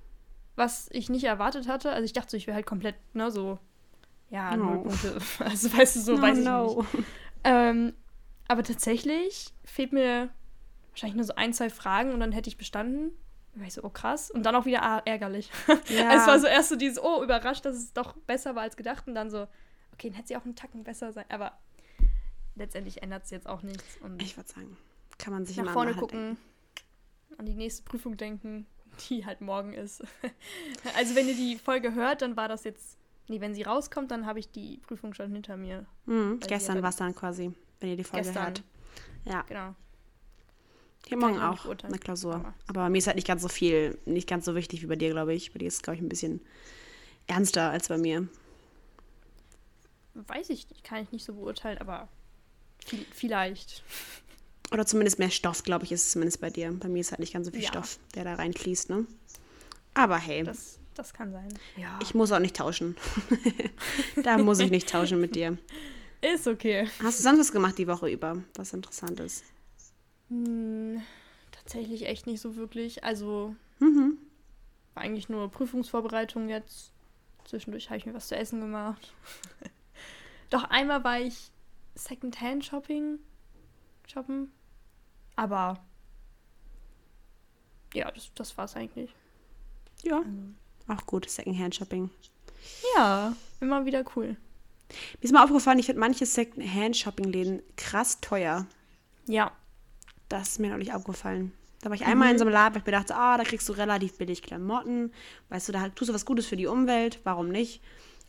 was 0.55 0.89
ich 0.93 1.11
nicht 1.11 1.25
erwartet 1.25 1.67
hatte. 1.67 1.91
Also 1.91 2.05
ich 2.05 2.13
dachte 2.13 2.31
so, 2.31 2.37
ich 2.37 2.47
wäre 2.47 2.55
halt 2.55 2.65
komplett, 2.65 2.95
ne, 3.13 3.33
so, 3.33 3.59
ja, 4.31 4.57
No. 4.57 4.67
null 4.67 4.83
Punkte. 4.85 5.19
Also 5.41 5.77
weißt 5.77 5.97
du, 5.97 6.01
so 6.01 6.23
weiß 6.23 6.39
ich 6.39 6.45
nicht. 6.47 7.05
Ähm, 7.43 7.93
aber 8.47 8.63
tatsächlich 8.63 9.53
fehlt 9.65 9.93
mir 9.93 10.31
wahrscheinlich 10.91 11.17
nur 11.17 11.25
so 11.25 11.35
ein, 11.35 11.53
zwei 11.53 11.69
Fragen 11.69 12.13
und 12.13 12.21
dann 12.21 12.31
hätte 12.31 12.49
ich 12.49 12.57
bestanden. 12.57 13.11
Da 13.55 13.61
war 13.63 13.67
ich 13.67 13.75
so, 13.75 13.83
oh 13.83 13.91
krass. 13.91 14.31
Und 14.31 14.45
dann 14.47 14.55
auch 14.55 14.65
wieder 14.65 14.85
ah, 14.85 15.03
ärgerlich. 15.05 15.51
Ja. 15.89 16.15
Es 16.15 16.29
war 16.29 16.39
so 16.39 16.47
erst 16.47 16.69
so 16.69 16.77
dieses, 16.77 17.03
oh, 17.03 17.21
überrascht, 17.21 17.65
dass 17.65 17.75
es 17.75 17.93
doch 17.93 18.15
besser 18.29 18.55
war 18.55 18.63
als 18.63 18.77
gedacht. 18.77 19.09
Und 19.09 19.17
dann 19.17 19.29
so, 19.29 19.49
okay, 19.93 20.09
dann 20.09 20.13
hätte 20.13 20.29
sie 20.29 20.37
auch 20.37 20.45
einen 20.45 20.55
Tacken 20.55 20.85
besser 20.85 21.13
sein. 21.13 21.25
Aber 21.31 21.59
letztendlich 22.55 23.03
ändert 23.03 23.25
es 23.25 23.31
jetzt 23.31 23.47
auch 23.47 23.63
nichts. 23.63 23.99
Und 24.01 24.23
Ich 24.23 24.37
würde 24.37 24.49
sagen, 24.49 24.77
kann 25.19 25.33
man 25.33 25.47
sich 25.47 25.57
nach 25.57 25.73
vorne 25.73 25.93
mal 25.93 26.01
gucken, 26.01 26.37
an 27.39 27.47
die 27.47 27.55
nächste 27.55 27.83
Prüfung 27.83 28.17
denken. 28.17 28.67
die 29.09 29.25
halt 29.25 29.41
morgen 29.41 29.73
ist. 29.73 30.03
also 30.97 31.15
wenn 31.15 31.29
ihr 31.29 31.37
die 31.37 31.57
Folge 31.57 31.95
hört, 31.95 32.23
dann 32.23 32.37
war 32.37 32.49
das 32.49 32.65
jetzt, 32.65 32.99
nee, 33.29 33.41
wenn 33.41 33.55
sie 33.55 33.63
rauskommt, 33.63 34.11
dann 34.11 34.27
habe 34.27 34.39
ich 34.39 34.51
die 34.51 34.79
Prüfung 34.79 35.15
schon 35.15 35.33
hinter 35.33 35.57
mir. 35.57 35.87
Mhm, 36.07 36.41
gestern 36.41 36.83
war 36.83 36.91
es 36.91 36.97
dann 36.97 37.15
quasi, 37.15 37.53
wenn 37.81 37.91
ihr 37.91 37.97
die 37.97 38.05
Folge 38.05 38.27
gestern. 38.27 38.45
hört. 38.45 38.63
Ja. 39.25 39.43
Genau. 39.43 39.75
Hier 41.07 41.17
morgen 41.17 41.41
auch 41.41 41.67
eine 41.83 41.99
Klausur. 41.99 42.35
Aber. 42.35 42.55
aber 42.69 42.81
bei 42.83 42.91
mir 42.91 42.99
ist 42.99 43.07
halt 43.07 43.17
nicht 43.17 43.27
ganz 43.27 43.43
so 43.43 43.49
viel, 43.49 43.99
nicht 44.05 44.29
ganz 44.29 44.45
so 44.45 44.55
wichtig 44.55 44.83
wie 44.83 44.87
bei 44.87 44.97
dir, 44.97 45.11
glaube 45.11 45.35
ich. 45.35 45.53
Bei 45.53 45.59
dir 45.59 45.67
ist 45.67 45.77
es, 45.77 45.83
glaube 45.83 45.97
ich, 45.97 46.03
ein 46.03 46.09
bisschen 46.09 46.41
ernster 47.27 47.71
als 47.71 47.89
bei 47.89 47.99
mir. 47.99 48.29
Weiß 50.15 50.51
ich 50.51 50.69
nicht, 50.71 50.85
kann 50.85 51.03
ich 51.03 51.11
nicht 51.13 51.25
so 51.25 51.35
beurteilen, 51.35 51.79
aber 51.79 52.09
vielleicht. 53.13 53.83
Oder 54.73 54.87
zumindest 54.87 55.19
mehr 55.19 55.31
Stoff, 55.31 55.65
glaube 55.65 55.85
ich, 55.85 55.93
ist 55.93 56.05
es 56.05 56.11
zumindest 56.13 56.41
bei 56.41 56.51
dir. 56.51 56.73
Bei 56.73 56.89
mir 56.89 57.01
ist 57.01 57.11
halt 57.11 57.21
nicht 57.21 57.33
ganz 57.33 57.47
so 57.47 57.53
viel 57.53 57.63
ja. 57.63 57.69
Stoff, 57.69 57.99
der 58.15 58.25
da 58.25 58.35
reinfließt, 58.35 58.89
ne? 58.91 59.07
Aber 59.95 60.17
hey. 60.17 60.45
Das, 60.45 60.79
das 60.95 61.13
kann 61.13 61.33
sein. 61.33 61.53
Ja. 61.77 61.99
Ich 62.03 62.15
muss 62.15 62.33
auch 62.33 62.39
nicht 62.39 62.57
tauschen. 62.57 62.97
da 64.23 64.39
muss 64.39 64.61
ich 64.61 64.71
nicht 64.71 64.89
tauschen 64.89 65.21
mit 65.21 65.35
dir. 65.37 65.59
Ist 66.23 66.47
okay. 66.47 66.89
Hast 67.03 67.19
du 67.19 67.23
sonst 67.23 67.41
was 67.41 67.53
gemacht 67.53 67.77
die 67.77 67.89
Woche 67.89 68.09
über, 68.09 68.43
was 68.55 68.73
interessant 68.73 69.21
ist? 69.21 69.45
Hm, 70.29 71.03
tatsächlich 71.51 72.07
echt 72.07 72.27
nicht 72.27 72.41
so 72.41 72.57
wirklich. 72.57 73.05
Also 73.05 73.55
mhm. 73.81 74.17
war 74.95 75.03
eigentlich 75.03 75.29
nur 75.29 75.51
Prüfungsvorbereitung 75.51 76.49
jetzt. 76.49 76.93
Zwischendurch 77.45 77.91
habe 77.91 77.99
ich 77.99 78.07
mir 78.07 78.15
was 78.15 78.29
zu 78.29 78.37
essen 78.37 78.61
gemacht. 78.61 79.13
Doch 80.51 80.65
einmal 80.65 81.03
war 81.03 81.21
ich 81.21 81.51
Secondhand-Shopping 81.95 83.19
shoppen. 84.07 84.53
Aber 85.37 85.85
ja, 87.95 88.11
das, 88.11 88.31
das 88.35 88.55
es 88.57 88.77
eigentlich. 88.77 89.15
Ja. 90.03 90.19
Also. 90.19 90.31
Auch 90.89 91.07
gut, 91.07 91.29
Secondhand-Shopping. 91.29 92.11
Ja, 92.97 93.35
immer 93.61 93.85
wieder 93.85 94.05
cool. 94.17 94.37
Mir 94.89 95.23
ist 95.23 95.33
mal 95.33 95.45
aufgefallen, 95.45 95.79
ich 95.79 95.87
finde 95.87 96.01
manche 96.01 96.27
Secondhand-Shopping-Läden 96.27 97.63
krass 97.77 98.21
teuer. 98.21 98.67
Ja. 99.27 99.53
Das 100.29 100.51
ist 100.51 100.59
mir 100.61 100.71
noch 100.71 100.79
nicht 100.79 100.95
aufgefallen. 100.95 101.53
Da 101.83 101.91
war 101.91 101.97
ich 101.97 102.07
einmal 102.07 102.29
mhm. 102.29 102.33
in 102.33 102.39
so 102.39 102.45
einem 102.45 102.55
Laden, 102.55 102.75
weil 102.75 102.81
ich 102.83 102.87
mir 102.87 102.93
dachte, 102.93 103.17
ah, 103.17 103.37
da 103.37 103.45
kriegst 103.45 103.69
du 103.69 103.73
relativ 103.73 104.17
billig 104.17 104.43
Klamotten. 104.43 105.13
Weißt 105.49 105.69
du, 105.69 105.73
da 105.73 105.89
tust 105.89 106.11
du 106.11 106.15
was 106.15 106.25
Gutes 106.25 106.47
für 106.47 106.57
die 106.57 106.67
Umwelt, 106.67 107.21
warum 107.25 107.49
nicht? 107.49 107.83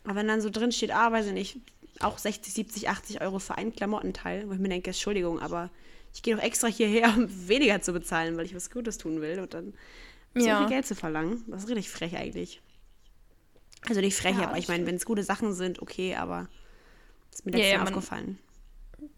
Aber 0.04 0.16
wenn 0.16 0.28
dann 0.28 0.40
so 0.40 0.50
drin 0.50 0.72
steht, 0.72 0.94
ah, 0.94 1.12
weiß 1.12 1.26
ich 1.26 1.32
nicht, 1.32 1.60
auch 2.00 2.18
60, 2.18 2.52
70, 2.52 2.88
80 2.88 3.20
Euro 3.20 3.38
für 3.38 3.56
ein 3.56 3.74
Klamottenteil, 3.74 4.48
wo 4.48 4.52
ich 4.52 4.58
mir 4.58 4.68
denke, 4.68 4.90
Entschuldigung, 4.90 5.40
aber 5.40 5.70
ich 6.12 6.22
gehe 6.22 6.34
doch 6.36 6.42
extra 6.42 6.68
hierher, 6.68 7.08
um 7.16 7.28
weniger 7.48 7.80
zu 7.80 7.92
bezahlen, 7.92 8.36
weil 8.36 8.46
ich 8.46 8.54
was 8.54 8.70
Gutes 8.70 8.98
tun 8.98 9.20
will 9.20 9.40
und 9.40 9.54
dann 9.54 9.74
so 10.34 10.46
ja. 10.46 10.58
viel 10.58 10.68
Geld 10.68 10.86
zu 10.86 10.94
verlangen. 10.94 11.44
Das 11.46 11.64
ist 11.64 11.68
richtig 11.68 11.90
frech 11.90 12.16
eigentlich. 12.16 12.60
Also 13.88 14.00
nicht 14.00 14.16
frech, 14.16 14.38
ja, 14.38 14.48
aber 14.48 14.58
ich 14.58 14.68
meine, 14.68 14.86
wenn 14.86 14.96
es 14.96 15.04
gute 15.04 15.22
Sachen 15.22 15.52
sind, 15.52 15.82
okay, 15.82 16.16
aber 16.16 16.48
das 17.30 17.40
ist 17.40 17.46
mir 17.46 17.52
letztes 17.52 17.70
ja, 17.70 17.76
Jahr 17.76 17.84
aufgefallen. 17.84 18.38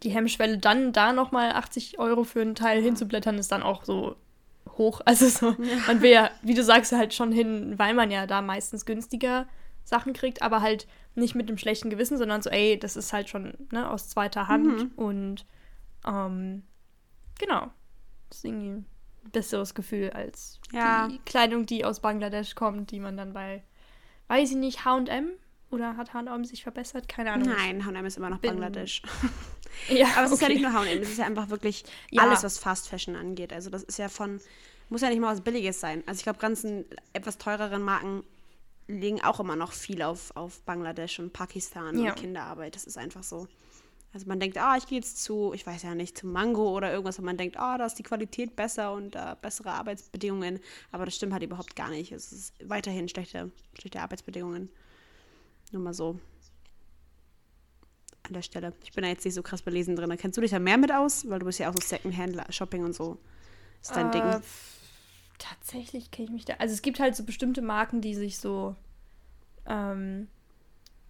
Die 0.03 0.11
Hemmschwelle 0.11 0.59
dann 0.59 0.93
da 0.93 1.13
nochmal 1.13 1.53
80 1.53 1.99
Euro 1.99 2.25
für 2.25 2.41
einen 2.41 2.57
Teil 2.57 2.83
hinzublättern, 2.83 3.39
ist 3.39 3.53
dann 3.53 3.63
auch 3.63 3.85
so 3.85 4.17
hoch. 4.77 5.01
Also 5.05 5.29
so, 5.29 5.55
man 5.87 6.03
will 6.03 6.11
ja, 6.11 6.31
wie 6.43 6.55
du 6.55 6.65
sagst, 6.65 6.93
halt 6.93 7.15
schon 7.15 7.31
hin, 7.31 7.79
weil 7.79 7.95
man 7.95 8.11
ja 8.11 8.27
da 8.27 8.43
meistens 8.43 8.85
günstiger 8.85 9.47
Sachen 9.85 10.13
kriegt, 10.13 10.43
aber 10.43 10.61
halt 10.61 10.89
nicht 11.17 11.35
mit 11.35 11.49
dem 11.49 11.59
schlechten 11.59 11.91
Gewissen, 11.91 12.19
sondern 12.19 12.43
so, 12.43 12.51
ey, 12.51 12.79
das 12.79 12.97
ist 12.97 13.13
halt 13.13 13.29
schon 13.29 13.55
ne, 13.73 13.91
aus 13.91 14.09
zweiter 14.09 14.49
Hand 14.49 14.67
mhm. 14.67 14.91
und 14.97 15.47
ähm, 16.07 16.63
genau. 17.39 17.71
Das 18.29 18.39
ist 18.39 18.45
irgendwie 18.45 18.71
ein 18.71 18.87
besseres 19.33 19.75
Gefühl 19.75 20.11
als 20.11 20.61
ja. 20.73 21.09
die 21.09 21.19
Kleidung, 21.21 21.67
die 21.67 21.85
aus 21.85 22.01
Bangladesch 22.01 22.55
kommt, 22.55 22.91
die 22.91 23.01
man 23.01 23.17
dann 23.17 23.33
bei, 23.33 23.63
weiß 24.29 24.51
ich 24.51 24.57
nicht, 24.57 24.85
HM 24.85 25.31
oder 25.71 25.97
hat 25.97 26.13
HM 26.13 26.45
sich 26.45 26.63
verbessert? 26.63 27.09
Keine 27.09 27.33
Ahnung. 27.33 27.49
Nein, 27.49 27.85
HM 27.85 28.05
ist 28.05 28.17
immer 28.17 28.31
noch 28.31 28.39
Bangladesch. 28.39 29.03
ja, 29.89 30.07
aber 30.17 30.27
es 30.27 30.33
okay. 30.33 30.35
ist 30.35 30.43
ja 30.43 30.49
nicht 30.49 30.63
nur 30.63 30.73
HM, 30.73 31.03
es 31.03 31.11
ist 31.11 31.19
ja 31.19 31.27
einfach 31.27 31.49
wirklich 31.49 31.85
ja. 32.11 32.23
alles, 32.23 32.45
was 32.45 32.59
Fast 32.59 32.89
Fashion 32.89 33.17
angeht. 33.17 33.53
Also 33.53 33.71
das 33.71 33.83
ist 33.83 33.99
ja 33.99 34.09
von, 34.09 34.41
muss 34.89 35.01
ja 35.01 35.09
nicht 35.09 35.21
mal 35.21 35.33
was 35.33 35.41
Billiges 35.41 35.81
sein. 35.81 36.03
Also 36.07 36.19
ich 36.19 36.25
glaube, 36.25 36.39
ganzen 36.39 36.85
etwas 37.13 37.39
teureren 37.39 37.83
Marken 37.83 38.23
legen 38.89 39.23
auch 39.23 39.41
immer 39.41 39.57
noch 39.57 39.73
viel 39.73 40.03
auf, 40.03 40.35
auf 40.37 40.63
Bangladesch 40.63 41.19
und 41.19 41.33
Pakistan 41.33 41.99
ja. 41.99 42.11
und 42.11 42.17
Kinderarbeit. 42.17 42.77
Das 42.77 42.85
ist 42.85 42.99
einfach 42.99 43.23
so. 43.23 43.49
Also 44.13 44.27
man 44.29 44.41
denkt, 44.41 44.57
ah, 44.57 44.77
ich 44.79 44.87
gehe 44.87 44.99
jetzt 44.99 45.23
zu, 45.23 45.53
ich 45.53 45.67
weiß 45.67 45.83
ja 45.83 45.95
nicht, 45.95 46.17
zu 46.17 46.27
Mango 46.27 46.75
oder 46.75 46.91
irgendwas, 46.91 47.19
und 47.19 47.27
man 47.27 47.37
denkt, 47.37 47.59
ah, 47.59 47.77
da 47.77 47.85
ist 47.85 47.99
die 47.99 48.03
Qualität 48.03 48.57
besser 48.57 48.93
und 48.93 49.15
äh, 49.15 49.37
bessere 49.43 49.73
Arbeitsbedingungen. 49.73 50.61
Aber 50.91 51.05
das 51.05 51.17
stimmt 51.17 51.35
halt 51.35 51.43
überhaupt 51.43 51.77
gar 51.77 51.91
nicht. 51.91 52.13
Es 52.13 52.33
ist 52.33 52.55
weiterhin 52.65 53.09
schlechte, 53.09 53.51
schlechte 53.79 54.01
Arbeitsbedingungen. 54.01 54.71
Nur 55.73 55.83
mal 55.83 55.93
so. 55.93 56.19
An 58.23 58.33
der 58.33 58.43
Stelle. 58.43 58.73
Ich 58.83 58.93
bin 58.93 59.03
da 59.03 59.09
jetzt 59.09 59.25
nicht 59.25 59.35
so 59.35 59.43
krass 59.43 59.63
belesen 59.63 59.97
drin. 59.97 60.17
Kennst 60.17 60.37
du 60.37 60.41
dich 60.41 60.51
da 60.51 60.59
mehr 60.59 60.79
mit 60.79 60.93
aus? 60.93 61.29
Weil 61.29 61.41
du 61.41 61.47
bist 61.47 61.59
ja 61.59 61.69
auch 61.69 61.75
so 61.75 61.81
Secondhand-Shopping 61.81 62.85
und 62.85 62.95
so. 62.95 63.19
Ist 63.83 63.95
dein 63.95 64.09
äh, 64.09 64.13
Ding 64.13 64.43
tatsächlich 65.39 66.11
kenne 66.11 66.27
ich 66.27 66.33
mich 66.33 66.45
da. 66.45 66.55
Also 66.59 66.75
es 66.75 66.83
gibt 66.83 67.01
halt 67.01 67.17
so 67.17 67.25
bestimmte 67.25 67.63
Marken, 67.63 68.01
die 68.01 68.15
sich 68.15 68.39
so 68.39 68.75
ähm, 69.67 70.29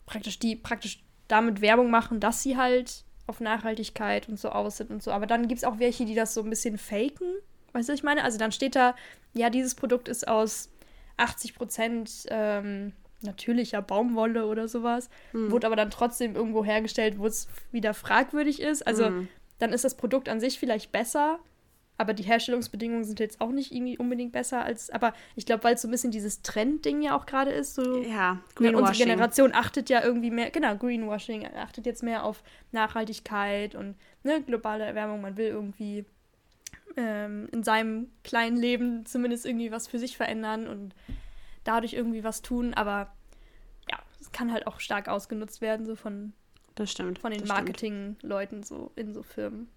praktisch, 0.06 0.38
die 0.38 0.56
praktisch 0.56 1.02
damit 1.28 1.60
Werbung 1.60 1.90
machen, 1.90 2.20
dass 2.20 2.42
sie 2.42 2.56
halt 2.56 3.04
auf 3.26 3.40
Nachhaltigkeit 3.40 4.28
und 4.28 4.38
so 4.38 4.50
aus 4.50 4.76
sind 4.76 4.90
und 4.90 5.02
so. 5.02 5.10
Aber 5.10 5.26
dann 5.26 5.48
gibt 5.48 5.58
es 5.58 5.64
auch 5.64 5.78
welche, 5.78 6.04
die 6.04 6.14
das 6.14 6.34
so 6.34 6.42
ein 6.42 6.50
bisschen 6.50 6.78
faken. 6.78 7.26
Weißt 7.72 7.88
du, 7.88 7.92
was 7.92 7.98
ich 7.98 8.04
meine? 8.04 8.22
Also 8.22 8.38
dann 8.38 8.52
steht 8.52 8.76
da, 8.76 8.94
ja, 9.34 9.50
dieses 9.50 9.74
Produkt 9.74 10.08
ist 10.08 10.28
aus 10.28 10.70
80 11.16 11.54
Prozent 11.54 12.26
ähm, 12.28 12.92
natürlicher 13.22 13.82
Baumwolle 13.82 14.46
oder 14.46 14.68
sowas. 14.68 15.10
Hm. 15.32 15.50
Wurde 15.50 15.66
aber 15.66 15.76
dann 15.76 15.90
trotzdem 15.90 16.36
irgendwo 16.36 16.64
hergestellt, 16.64 17.18
wo 17.18 17.26
es 17.26 17.48
wieder 17.72 17.94
fragwürdig 17.94 18.60
ist. 18.60 18.86
Also 18.86 19.06
hm. 19.06 19.28
dann 19.58 19.72
ist 19.72 19.84
das 19.84 19.96
Produkt 19.96 20.28
an 20.28 20.40
sich 20.40 20.58
vielleicht 20.58 20.92
besser, 20.92 21.40
aber 21.98 22.12
die 22.12 22.24
Herstellungsbedingungen 22.24 23.04
sind 23.04 23.20
jetzt 23.20 23.40
auch 23.40 23.50
nicht 23.50 23.72
irgendwie 23.72 23.96
unbedingt 23.96 24.32
besser 24.32 24.62
als. 24.62 24.90
Aber 24.90 25.14
ich 25.34 25.46
glaube, 25.46 25.64
weil 25.64 25.74
es 25.74 25.82
so 25.82 25.88
ein 25.88 25.90
bisschen 25.90 26.10
dieses 26.10 26.42
Trendding 26.42 27.02
ja 27.02 27.16
auch 27.16 27.26
gerade 27.26 27.50
ist, 27.50 27.74
so. 27.74 28.02
Ja, 28.02 28.40
Greenwashing. 28.54 28.86
Unsere 28.86 29.08
Generation 29.08 29.54
achtet 29.54 29.88
ja 29.88 30.02
irgendwie 30.04 30.30
mehr, 30.30 30.50
genau, 30.50 30.76
Greenwashing, 30.76 31.46
achtet 31.56 31.86
jetzt 31.86 32.02
mehr 32.02 32.24
auf 32.24 32.42
Nachhaltigkeit 32.72 33.74
und 33.74 33.96
ne, 34.24 34.42
globale 34.42 34.84
Erwärmung. 34.84 35.22
Man 35.22 35.36
will 35.36 35.46
irgendwie 35.46 36.04
ähm, 36.96 37.48
in 37.52 37.62
seinem 37.62 38.08
kleinen 38.24 38.56
Leben 38.56 39.06
zumindest 39.06 39.46
irgendwie 39.46 39.70
was 39.70 39.88
für 39.88 39.98
sich 39.98 40.16
verändern 40.16 40.66
und 40.66 40.94
dadurch 41.64 41.94
irgendwie 41.94 42.24
was 42.24 42.42
tun. 42.42 42.74
Aber 42.74 43.14
ja, 43.90 43.98
es 44.20 44.32
kann 44.32 44.52
halt 44.52 44.66
auch 44.66 44.80
stark 44.80 45.08
ausgenutzt 45.08 45.62
werden, 45.62 45.86
so 45.86 45.96
von. 45.96 46.34
Das 46.74 46.90
stimmt. 46.92 47.20
Von 47.20 47.32
den 47.32 47.46
Marketingleuten 47.46 48.62
so 48.62 48.92
in 48.96 49.14
so 49.14 49.22
Firmen. 49.22 49.70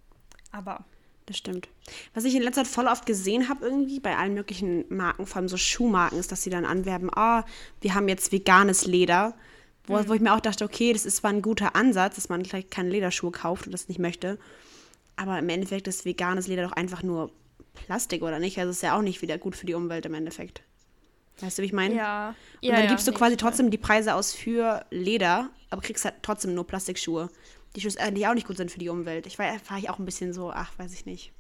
Aber 0.52 0.84
das 1.30 1.38
stimmt. 1.38 1.70
Was 2.14 2.24
ich 2.24 2.36
in 2.36 2.42
letzter 2.42 2.64
Zeit 2.64 2.74
voll 2.74 2.88
oft 2.88 3.06
gesehen 3.06 3.50
habe, 3.50 3.66
irgendwie 3.66 4.00
bei 4.00 4.18
allen 4.18 4.34
möglichen 4.34 4.86
Marken, 4.90 5.26
vor 5.26 5.38
allem 5.38 5.48
so 5.48 5.58
Schuhmarken, 5.58 6.20
ist, 6.20 6.32
dass 6.32 6.44
sie 6.44 6.50
dann 6.50 6.66
anwerben, 6.66 7.10
ah, 7.14 7.42
oh, 7.42 7.44
wir 7.82 7.94
haben 7.94 8.08
jetzt 8.10 8.32
veganes 8.32 8.86
Leder. 8.86 9.36
Wo, 9.86 9.98
mhm. 9.98 10.08
wo 10.08 10.14
ich 10.14 10.22
mir 10.22 10.34
auch 10.34 10.40
dachte, 10.40 10.66
okay, 10.66 10.92
das 10.92 11.06
ist 11.06 11.18
zwar 11.18 11.32
ein 11.32 11.42
guter 11.42 11.76
Ansatz, 11.76 12.16
dass 12.16 12.30
man 12.30 12.44
vielleicht 12.46 12.72
keine 12.72 12.90
Lederschuhe 12.90 13.32
kauft 13.32 13.68
und 13.68 13.72
das 13.72 13.88
nicht 13.88 14.00
möchte. 14.00 14.38
Aber 15.16 15.38
im 15.38 15.50
Endeffekt 15.50 15.88
ist 15.88 16.06
veganes 16.06 16.48
Leder 16.48 16.64
doch 16.64 16.72
einfach 16.72 17.04
nur 17.04 17.32
Plastik, 17.74 18.24
oder 18.24 18.40
nicht? 18.40 18.58
Also 18.58 18.72
ist 18.72 18.84
ja 18.84 18.98
auch 18.98 19.02
nicht 19.02 19.22
wieder 19.22 19.38
gut 19.38 19.56
für 19.56 19.66
die 19.66 19.74
Umwelt 19.74 20.06
im 20.06 20.14
Endeffekt. 20.14 20.62
Weißt 21.40 21.58
du, 21.58 21.62
wie 21.62 21.68
ich 21.68 21.74
meine? 21.74 21.96
Ja. 21.96 22.30
Und 22.62 22.70
ja, 22.70 22.76
dann 22.76 22.88
gibst 22.88 23.08
du 23.08 23.14
quasi 23.14 23.38
trotzdem 23.38 23.72
die 23.72 23.78
Preise 23.78 24.16
aus 24.16 24.34
für 24.34 24.86
Leder, 24.90 25.50
aber 25.70 25.82
kriegst 25.82 26.06
halt 26.06 26.16
trotzdem 26.22 26.54
nur 26.54 26.68
Plastikschuhe 26.68 27.30
die 27.76 27.82
schlussendlich 27.82 28.28
auch 28.28 28.34
nicht 28.34 28.48
gut 28.48 28.58
sind 28.58 28.72
für 28.72 28.80
die 28.80 28.90
Umwelt. 28.90 29.28
Ich 29.28 29.38
war, 29.40 29.46
war 29.70 29.78
ich 29.78 29.90
auch 29.90 30.00
ein 30.00 30.06
bisschen 30.06 30.34
so, 30.34 30.52
ach, 30.52 30.72
weiß 30.78 30.94
ich 30.94 31.06
nicht. 31.06 31.32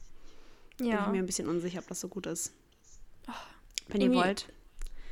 Ja. 0.79 0.85
Bin 0.85 0.99
ich 0.99 1.11
mir 1.11 1.19
ein 1.19 1.25
bisschen 1.25 1.47
unsicher, 1.47 1.79
ob 1.79 1.87
das 1.87 1.99
so 1.99 2.07
gut 2.07 2.25
ist. 2.25 2.53
Oh, 3.27 3.31
Wenn 3.87 4.01
ihr 4.01 4.13
wollt. 4.13 4.47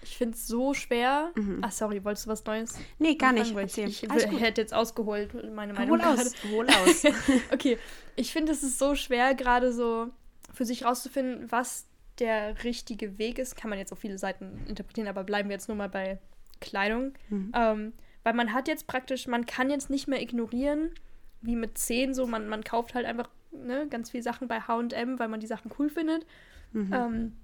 Ich 0.04 0.16
finde 0.16 0.36
es 0.36 0.48
so 0.48 0.74
schwer. 0.74 1.32
Mhm. 1.36 1.60
Ach, 1.62 1.72
sorry, 1.72 2.04
wolltest 2.04 2.28
du 2.28 2.30
was 2.30 2.46
Neues? 2.46 2.76
Nee, 2.98 3.16
gar 3.16 3.34
nicht. 3.34 3.54
Ich, 3.58 4.04
ich 4.04 4.10
hätte 4.40 4.62
jetzt 4.62 4.74
ausgeholt, 4.74 5.34
meine 5.54 5.74
Meinung. 5.74 5.90
Hol 5.90 6.02
aus. 6.02 6.34
Hol 6.50 6.68
aus. 6.70 7.04
okay, 7.52 7.78
ich 8.16 8.32
finde, 8.32 8.54
es 8.54 8.64
ist 8.64 8.80
so 8.80 8.96
schwer, 8.96 9.36
gerade 9.36 9.74
so 9.74 10.08
für 10.54 10.66
sich 10.66 10.86
rauszufinden, 10.86 11.52
was 11.52 11.88
der 12.20 12.64
richtige 12.64 13.18
Weg 13.18 13.38
ist. 13.38 13.58
Kann 13.58 13.70
man 13.70 13.80
jetzt 13.80 13.92
auf 13.92 14.00
viele 14.00 14.18
Seiten 14.18 14.66
interpretieren, 14.68 15.10
aber 15.10 15.24
bleiben 15.24 15.50
wir 15.50 15.56
jetzt 15.56 15.68
nur 15.68 15.78
mal 15.78 15.90
bei 15.90 16.20
Kleidung. 16.62 17.14
Mhm. 17.30 17.52
Ähm, 17.54 17.94
weil 18.24 18.34
man 18.34 18.54
hat 18.54 18.68
jetzt 18.68 18.88
praktisch, 18.88 19.28
man 19.28 19.46
kann 19.46 19.70
jetzt 19.70 19.90
nicht 19.90 20.08
mehr 20.08 20.22
ignorieren, 20.22 20.92
wie 21.41 21.56
mit 21.56 21.77
10 21.77 22.13
so, 22.13 22.25
man, 22.27 22.48
man 22.50 22.63
kauft 22.63 22.96
halt 22.96 23.06
einfach 23.06 23.29
ne, 23.51 23.88
ganz 23.89 24.12
viele 24.12 24.24
Sachen 24.24 24.48
bei 24.48 24.62
HM, 24.62 25.20
weil 25.20 25.27
man 25.27 25.39
die 25.39 25.48
Sachen 25.48 25.72
cool 25.79 25.89
findet. 25.89 26.25
Mhm. 26.74 26.94
Ähm, 26.94 27.38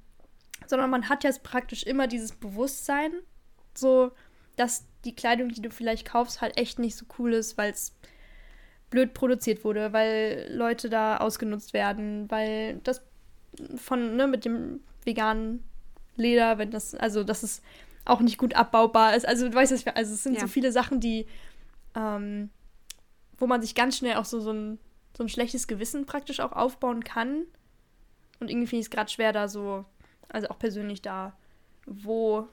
sondern 0.67 0.89
man 0.89 1.09
hat 1.09 1.23
jetzt 1.23 1.43
praktisch 1.43 1.83
immer 1.83 2.07
dieses 2.07 2.31
Bewusstsein, 2.33 3.12
so, 3.73 4.12
dass 4.55 4.85
die 5.03 5.15
Kleidung, 5.15 5.50
die 5.50 5.62
du 5.62 5.69
vielleicht 5.69 6.07
kaufst, 6.07 6.41
halt 6.41 6.57
echt 6.57 6.79
nicht 6.79 6.95
so 6.95 7.05
cool 7.17 7.33
ist, 7.33 7.57
weil 7.57 7.71
es 7.71 7.95
blöd 8.89 9.13
produziert 9.13 9.63
wurde, 9.63 9.91
weil 9.91 10.47
Leute 10.51 10.89
da 10.89 11.17
ausgenutzt 11.17 11.73
werden, 11.73 12.29
weil 12.29 12.79
das 12.83 13.03
von, 13.75 14.15
ne, 14.15 14.27
mit 14.27 14.45
dem 14.45 14.81
veganen 15.03 15.63
Leder, 16.15 16.57
wenn 16.59 16.71
das, 16.71 16.93
also 16.95 17.23
dass 17.23 17.43
es 17.43 17.62
auch 18.05 18.21
nicht 18.21 18.38
gut 18.38 18.55
abbaubar 18.55 19.15
ist. 19.15 19.27
Also 19.27 19.50
du 19.50 19.55
weißt, 19.55 19.71
was 19.71 19.95
also 19.95 20.13
es 20.13 20.23
sind 20.23 20.35
Ja. 20.35 20.41
so 20.41 20.47
viele 20.47 20.71
Sachen, 20.71 21.00
die, 21.00 21.25
ähm, 21.95 22.50
wo 23.37 23.47
man 23.47 23.61
sich 23.61 23.75
ganz 23.75 23.97
schnell 23.97 24.15
auch 24.15 24.25
so, 24.25 24.39
so, 24.39 24.51
ein, 24.51 24.79
so 25.17 25.23
ein 25.23 25.29
schlechtes 25.29 25.67
Gewissen 25.67 26.05
praktisch 26.05 26.39
auch 26.39 26.51
aufbauen 26.51 27.03
kann. 27.03 27.43
Und 28.39 28.49
irgendwie 28.49 28.67
finde 28.67 28.81
ich 28.81 28.87
es 28.87 28.91
gerade 28.91 29.11
schwer, 29.11 29.31
da 29.31 29.47
so, 29.47 29.85
also 30.29 30.49
auch 30.49 30.59
persönlich 30.59 31.01
da, 31.01 31.33
wo 31.85 32.47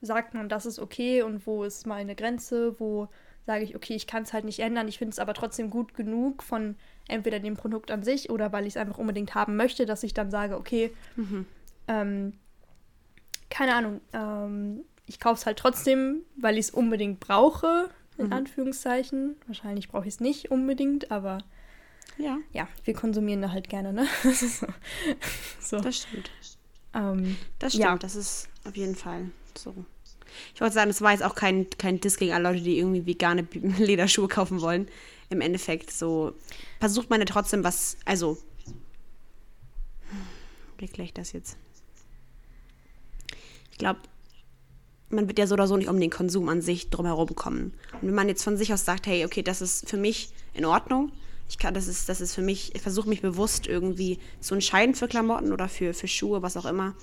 sagt 0.00 0.34
man, 0.34 0.48
das 0.48 0.66
ist 0.66 0.78
okay 0.78 1.22
und 1.22 1.46
wo 1.46 1.64
ist 1.64 1.86
meine 1.86 2.14
Grenze, 2.14 2.78
wo 2.78 3.08
sage 3.46 3.64
ich, 3.64 3.74
okay, 3.74 3.94
ich 3.94 4.06
kann 4.06 4.22
es 4.22 4.32
halt 4.32 4.44
nicht 4.44 4.60
ändern, 4.60 4.88
ich 4.88 4.98
finde 4.98 5.12
es 5.12 5.18
aber 5.18 5.34
trotzdem 5.34 5.70
gut 5.70 5.94
genug 5.94 6.42
von 6.42 6.76
entweder 7.08 7.40
dem 7.40 7.56
Produkt 7.56 7.90
an 7.90 8.02
sich 8.02 8.30
oder 8.30 8.52
weil 8.52 8.66
ich 8.66 8.74
es 8.74 8.76
einfach 8.76 8.98
unbedingt 8.98 9.34
haben 9.34 9.56
möchte, 9.56 9.86
dass 9.86 10.02
ich 10.02 10.14
dann 10.14 10.30
sage, 10.30 10.56
okay, 10.56 10.92
ähm, 11.88 12.34
keine 13.48 13.74
Ahnung, 13.74 14.00
ähm, 14.12 14.84
ich 15.06 15.18
kaufe 15.18 15.40
es 15.40 15.46
halt 15.46 15.58
trotzdem, 15.58 16.20
weil 16.36 16.58
ich 16.58 16.66
es 16.66 16.70
unbedingt 16.70 17.20
brauche, 17.20 17.88
in 18.18 18.32
Anführungszeichen. 18.32 19.36
Wahrscheinlich 19.46 19.88
brauche 19.88 20.06
ich 20.06 20.14
es 20.14 20.20
nicht 20.20 20.50
unbedingt, 20.50 21.10
aber 21.10 21.38
Ja, 22.18 22.38
ja, 22.52 22.68
wir 22.84 22.94
konsumieren 22.94 23.42
da 23.42 23.50
halt 23.52 23.68
gerne, 23.68 23.92
ne? 23.92 24.06
Das 24.22 24.42
ist 24.42 24.60
so. 24.60 24.66
so. 25.60 25.80
das 25.80 25.96
stimmt. 25.98 26.30
Ähm, 26.94 27.36
Das 27.58 27.72
stimmt, 27.72 27.84
Ja. 27.84 27.96
das 27.98 28.16
ist 28.16 28.48
auf 28.66 28.76
jeden 28.76 28.94
Fall 28.96 29.30
so. 29.56 29.74
Ich 30.54 30.60
wollte 30.60 30.74
sagen, 30.74 30.88
das 30.90 31.00
war 31.00 31.12
jetzt 31.12 31.22
auch 31.22 31.34
kein, 31.34 31.68
kein 31.78 32.00
Diss 32.00 32.16
gegen 32.18 32.32
alle 32.32 32.50
Leute, 32.50 32.62
die 32.62 32.78
irgendwie 32.78 33.06
vegane 33.06 33.46
Lederschuhe 33.78 34.28
kaufen 34.28 34.60
wollen. 34.60 34.88
Im 35.30 35.40
Endeffekt 35.40 35.90
so 35.90 36.34
versucht 36.80 37.10
man 37.10 37.20
ja 37.20 37.26
trotzdem 37.26 37.62
was, 37.64 37.96
also 38.04 38.38
wie 40.78 40.84
erkläre 40.86 41.06
ich 41.06 41.14
das 41.14 41.32
jetzt? 41.32 41.56
Ich 43.72 43.78
glaube, 43.78 44.00
man 45.10 45.28
wird 45.28 45.38
ja 45.38 45.46
so 45.46 45.54
oder 45.54 45.66
so 45.66 45.76
nicht 45.76 45.88
um 45.88 46.00
den 46.00 46.10
Konsum 46.10 46.48
an 46.48 46.60
sich 46.60 46.90
drumherum 46.90 47.34
kommen. 47.34 47.72
Und 48.00 48.08
wenn 48.08 48.14
man 48.14 48.28
jetzt 48.28 48.42
von 48.42 48.56
sich 48.56 48.72
aus 48.72 48.84
sagt, 48.84 49.06
hey, 49.06 49.24
okay, 49.24 49.42
das 49.42 49.62
ist 49.62 49.88
für 49.88 49.96
mich 49.96 50.30
in 50.54 50.64
Ordnung, 50.64 51.12
ich 51.48 51.58
kann, 51.58 51.72
das 51.72 51.88
ist, 51.88 52.08
das 52.08 52.20
ist 52.20 52.34
für 52.34 52.42
mich, 52.42 52.74
ich 52.74 52.82
versuche 52.82 53.08
mich 53.08 53.22
bewusst 53.22 53.66
irgendwie 53.66 54.18
zu 54.40 54.54
entscheiden 54.54 54.94
für 54.94 55.08
Klamotten 55.08 55.52
oder 55.52 55.68
für, 55.68 55.94
für 55.94 56.08
Schuhe, 56.08 56.42
was 56.42 56.56
auch 56.56 56.66
immer. 56.66 56.94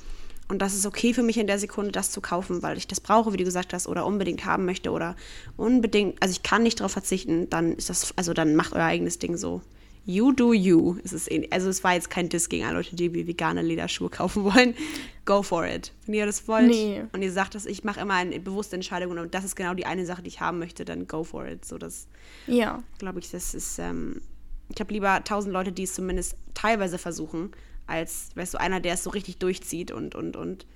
Und 0.47 0.61
das 0.61 0.75
ist 0.75 0.85
okay 0.85 1.13
für 1.13 1.23
mich 1.23 1.37
in 1.37 1.47
der 1.47 1.57
Sekunde, 1.57 1.91
das 1.91 2.11
zu 2.11 2.21
kaufen, 2.21 2.61
weil 2.61 2.77
ich 2.77 2.87
das 2.87 3.01
brauche, 3.01 3.33
wie 3.33 3.37
du 3.37 3.43
gesagt 3.43 3.73
hast, 3.73 3.87
oder 3.87 4.05
unbedingt 4.05 4.45
haben 4.45 4.65
möchte 4.65 4.91
oder 4.91 5.15
unbedingt, 5.57 6.21
also 6.21 6.31
ich 6.31 6.43
kann 6.43 6.61
nicht 6.61 6.79
darauf 6.79 6.91
verzichten, 6.91 7.49
dann 7.49 7.73
ist 7.73 7.89
das, 7.89 8.13
also 8.15 8.33
dann 8.33 8.55
macht 8.55 8.73
euer 8.73 8.83
eigenes 8.83 9.17
Ding 9.17 9.37
so. 9.37 9.61
You 10.07 10.31
do 10.31 10.53
you. 10.53 10.97
Es 11.03 11.13
ist 11.13 11.31
ähnlich. 11.31 11.51
Also 11.51 11.67
es 11.69 11.83
war 11.83 11.93
jetzt 11.93 12.09
kein 12.11 12.29
Diss 12.29 12.47
gegen 12.47 12.63
alle 12.65 12.77
Leute, 12.77 12.95
die 12.95 13.27
vegane 13.27 13.61
Lederschuhe 13.63 14.09
kaufen 14.09 14.43
wollen. 14.43 14.75
Go 15.25 15.41
for 15.41 15.65
it. 15.65 15.91
Wenn 16.05 16.13
ihr 16.15 16.25
das 16.27 16.47
wollt 16.47 16.67
Nee. 16.67 17.03
und 17.11 17.23
ihr 17.23 17.31
sagt, 17.31 17.55
dass 17.55 17.65
ich 17.65 17.83
mache 17.83 17.99
immer 18.01 18.13
eine 18.13 18.39
bewusste 18.39 18.75
Entscheidung 18.75 19.17
und 19.17 19.33
das 19.33 19.43
ist 19.43 19.55
genau 19.55 19.73
die 19.73 19.87
eine 19.87 20.05
Sache, 20.05 20.21
die 20.21 20.27
ich 20.27 20.39
haben 20.41 20.59
möchte, 20.59 20.85
dann 20.85 21.07
go 21.07 21.23
for 21.23 21.47
it. 21.47 21.65
So 21.65 21.79
das 21.79 22.07
ja, 22.45 22.83
glaube 22.99 23.19
ich, 23.19 23.31
das 23.31 23.55
ist, 23.55 23.79
ähm, 23.79 24.21
ich 24.69 24.79
habe 24.79 24.93
lieber 24.93 25.23
tausend 25.23 25.51
Leute, 25.51 25.71
die 25.71 25.83
es 25.83 25.95
zumindest 25.95 26.35
teilweise 26.53 26.99
versuchen, 26.99 27.49
als, 27.87 28.29
weißt 28.35 28.53
du, 28.53 28.59
einer, 28.59 28.79
der 28.79 28.93
es 28.93 29.03
so 29.03 29.09
richtig 29.09 29.37
durchzieht 29.39 29.91
und, 29.91 30.13
und, 30.13 30.35
und 30.35 30.67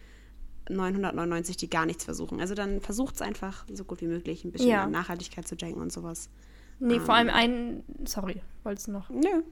999, 0.69 1.57
die 1.57 1.69
gar 1.69 1.85
nichts 1.85 2.03
versuchen. 2.05 2.39
Also 2.39 2.53
dann 2.55 2.81
versucht 2.81 3.15
es 3.15 3.21
einfach 3.21 3.65
so 3.71 3.83
gut 3.83 4.01
wie 4.01 4.07
möglich, 4.07 4.43
ein 4.45 4.51
bisschen 4.51 4.69
Ja. 4.69 4.83
an 4.85 4.91
Nachhaltigkeit 4.91 5.47
zu 5.47 5.55
denken 5.55 5.81
und 5.81 5.91
sowas. 5.91 6.29
Nee, 6.79 6.99
vor 6.99 7.15
allem 7.15 7.29
ein, 7.29 7.83
sorry, 8.05 8.41
wolltest 8.63 8.87
du 8.87 8.91
noch? 8.91 9.09
Nö, 9.09 9.43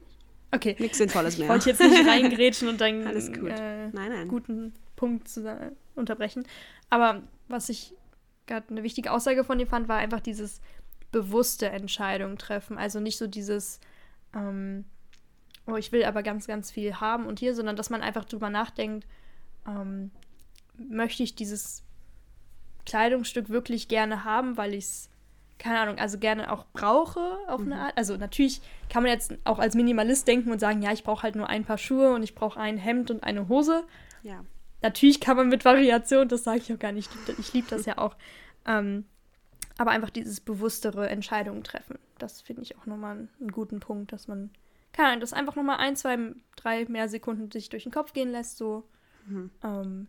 Okay. 0.49 0.75
nichts 0.79 0.97
Sinnvolles 0.97 1.33
Ich 1.33 1.39
mehr. 1.41 1.49
wollte 1.49 1.69
jetzt 1.69 1.81
nicht 1.81 2.07
reingrätschen 2.07 2.69
und 2.69 2.79
deinen 2.79 3.05
Alles 3.05 3.27
gut. 3.33 3.49
Äh, 3.49 3.89
Nein, 3.89 4.09
nein. 4.11 4.27
guten 4.29 4.73
Punkt 4.95 5.27
zu, 5.27 5.75
unterbrechen. 5.95 6.45
Aber 6.89 7.21
was 7.49 7.67
ich 7.69 7.93
gerade 8.45 8.69
eine 8.69 8.83
wichtige 8.83 9.11
Aussage 9.11 9.43
von 9.43 9.57
dir 9.57 9.67
fand, 9.67 9.87
war 9.89 9.97
einfach 9.97 10.21
dieses 10.21 10.61
bewusste 11.11 11.67
Entscheidung 11.69 12.37
treffen. 12.37 12.77
Also 12.77 12.99
nicht 13.01 13.17
so 13.17 13.27
dieses, 13.27 13.79
ähm, 14.33 14.85
oh, 15.65 15.75
ich 15.75 15.91
will 15.91 16.05
aber 16.05 16.23
ganz, 16.23 16.47
ganz 16.47 16.71
viel 16.71 16.95
haben 16.95 17.25
und 17.25 17.39
hier, 17.39 17.53
sondern 17.53 17.75
dass 17.75 17.89
man 17.89 18.01
einfach 18.01 18.23
drüber 18.25 18.49
nachdenkt, 18.49 19.05
ähm, 19.67 20.11
möchte 20.77 21.23
ich 21.23 21.35
dieses 21.35 21.83
Kleidungsstück 22.85 23.49
wirklich 23.49 23.87
gerne 23.89 24.23
haben, 24.23 24.55
weil 24.57 24.73
ich 24.73 24.85
es, 24.85 25.09
keine 25.57 25.79
Ahnung, 25.79 25.97
also 25.97 26.17
gerne 26.19 26.51
auch 26.51 26.65
brauche 26.73 27.37
auf 27.47 27.61
Mhm. 27.61 27.71
eine 27.73 27.81
Art. 27.81 27.97
Also 27.97 28.15
natürlich 28.17 28.61
kann 28.89 29.03
man 29.03 29.11
jetzt 29.11 29.33
auch 29.43 29.59
als 29.59 29.75
Minimalist 29.75 30.27
denken 30.27 30.51
und 30.51 30.59
sagen, 30.59 30.81
ja, 30.81 30.91
ich 30.91 31.03
brauche 31.03 31.23
halt 31.23 31.35
nur 31.35 31.49
ein 31.49 31.65
paar 31.65 31.77
Schuhe 31.77 32.13
und 32.13 32.23
ich 32.23 32.35
brauche 32.35 32.59
ein 32.59 32.77
Hemd 32.77 33.11
und 33.11 33.23
eine 33.23 33.47
Hose. 33.49 33.83
Ja. 34.23 34.43
Natürlich 34.81 35.19
kann 35.19 35.37
man 35.37 35.49
mit 35.49 35.65
Variation, 35.65 36.27
das 36.27 36.43
sage 36.43 36.59
ich 36.59 36.71
auch 36.71 36.79
gar 36.79 36.91
nicht, 36.91 37.09
ich 37.27 37.37
liebe 37.37 37.41
lieb 37.53 37.67
das 37.69 37.85
ja 37.85 37.97
auch. 37.97 38.15
Ähm, 38.65 39.05
aber 39.77 39.91
einfach 39.91 40.09
dieses 40.09 40.39
bewusstere 40.39 41.09
Entscheidungen 41.09 41.63
treffen. 41.63 41.97
Das 42.17 42.41
finde 42.41 42.61
ich 42.63 42.77
auch 42.77 42.85
nochmal 42.85 43.17
einen, 43.17 43.29
einen 43.39 43.51
guten 43.51 43.79
Punkt, 43.79 44.11
dass 44.11 44.27
man, 44.27 44.51
keine 44.93 45.09
Ahnung, 45.09 45.21
das 45.21 45.33
einfach 45.33 45.55
nochmal 45.55 45.77
ein, 45.77 45.95
zwei, 45.95 46.17
drei 46.55 46.85
mehr 46.85 47.09
Sekunden 47.09 47.51
sich 47.51 47.69
durch 47.69 47.83
den 47.83 47.91
Kopf 47.91 48.13
gehen 48.13 48.31
lässt, 48.31 48.57
so. 48.57 48.87
Mhm. 49.27 49.51
Ähm, 49.63 50.07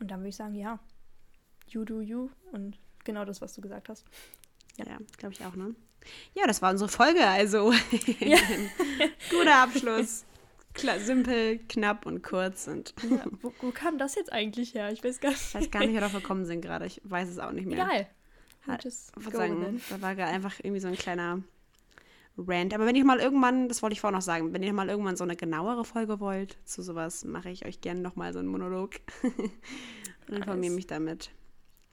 und 0.00 0.10
dann 0.10 0.20
würde 0.20 0.28
ich 0.28 0.36
sagen, 0.36 0.54
ja, 0.54 0.78
you 1.68 1.84
do 1.84 2.00
you 2.00 2.28
und 2.52 2.78
genau 3.04 3.24
das, 3.24 3.40
was 3.40 3.54
du 3.54 3.60
gesagt 3.60 3.88
hast. 3.88 4.04
Ja, 4.76 4.98
glaube 5.18 5.34
ich 5.34 5.44
auch, 5.44 5.54
ne? 5.54 5.74
Ja, 6.34 6.46
das 6.46 6.60
war 6.62 6.70
unsere 6.70 6.90
Folge, 6.90 7.26
also 7.26 7.72
Ja. 8.20 8.38
guter 9.30 9.56
Abschluss. 9.62 10.24
Klar, 10.74 10.98
simpel, 10.98 11.60
knapp 11.68 12.04
und 12.04 12.22
kurz 12.22 12.66
und 12.66 12.94
Ja, 13.08 13.24
wo, 13.40 13.52
wo 13.60 13.70
kam 13.70 13.96
das 13.96 14.16
jetzt 14.16 14.32
eigentlich 14.32 14.74
her? 14.74 14.90
Ich 14.92 15.04
weiß 15.04 15.20
gar 15.20 15.30
nicht. 15.30 15.40
ich 15.48 15.54
weiß 15.54 15.70
gar 15.70 15.80
nicht, 15.80 15.92
wer 15.94 16.00
darauf 16.00 16.20
gekommen 16.20 16.44
sind 16.44 16.60
gerade. 16.62 16.84
Ich 16.86 17.00
weiß 17.04 17.28
es 17.28 17.38
auch 17.38 17.52
nicht 17.52 17.66
mehr. 17.66 17.84
Egal. 17.84 18.08
Hat- 18.66 18.82
sagen, 18.82 19.80
da 19.90 20.00
war 20.02 20.26
einfach 20.26 20.54
irgendwie 20.62 20.80
so 20.80 20.88
ein 20.88 20.96
kleiner 20.96 21.42
Rant. 22.36 22.74
Aber 22.74 22.86
wenn 22.86 22.96
ihr 22.96 23.04
mal 23.04 23.20
irgendwann, 23.20 23.68
das 23.68 23.82
wollte 23.82 23.92
ich 23.92 24.00
vorhin 24.00 24.16
noch 24.16 24.22
sagen, 24.22 24.52
wenn 24.52 24.62
ihr 24.64 24.72
mal 24.72 24.88
irgendwann 24.88 25.16
so 25.16 25.22
eine 25.24 25.36
genauere 25.36 25.84
Folge 25.84 26.18
wollt 26.18 26.58
zu 26.64 26.82
sowas, 26.82 27.24
mache 27.24 27.50
ich 27.50 27.64
euch 27.66 27.80
gerne 27.80 28.00
nochmal 28.00 28.32
so 28.32 28.40
einen 28.40 28.48
Monolog 28.48 28.96
und 30.28 30.36
informiere 30.36 30.74
mich 30.74 30.86
damit. 30.88 31.30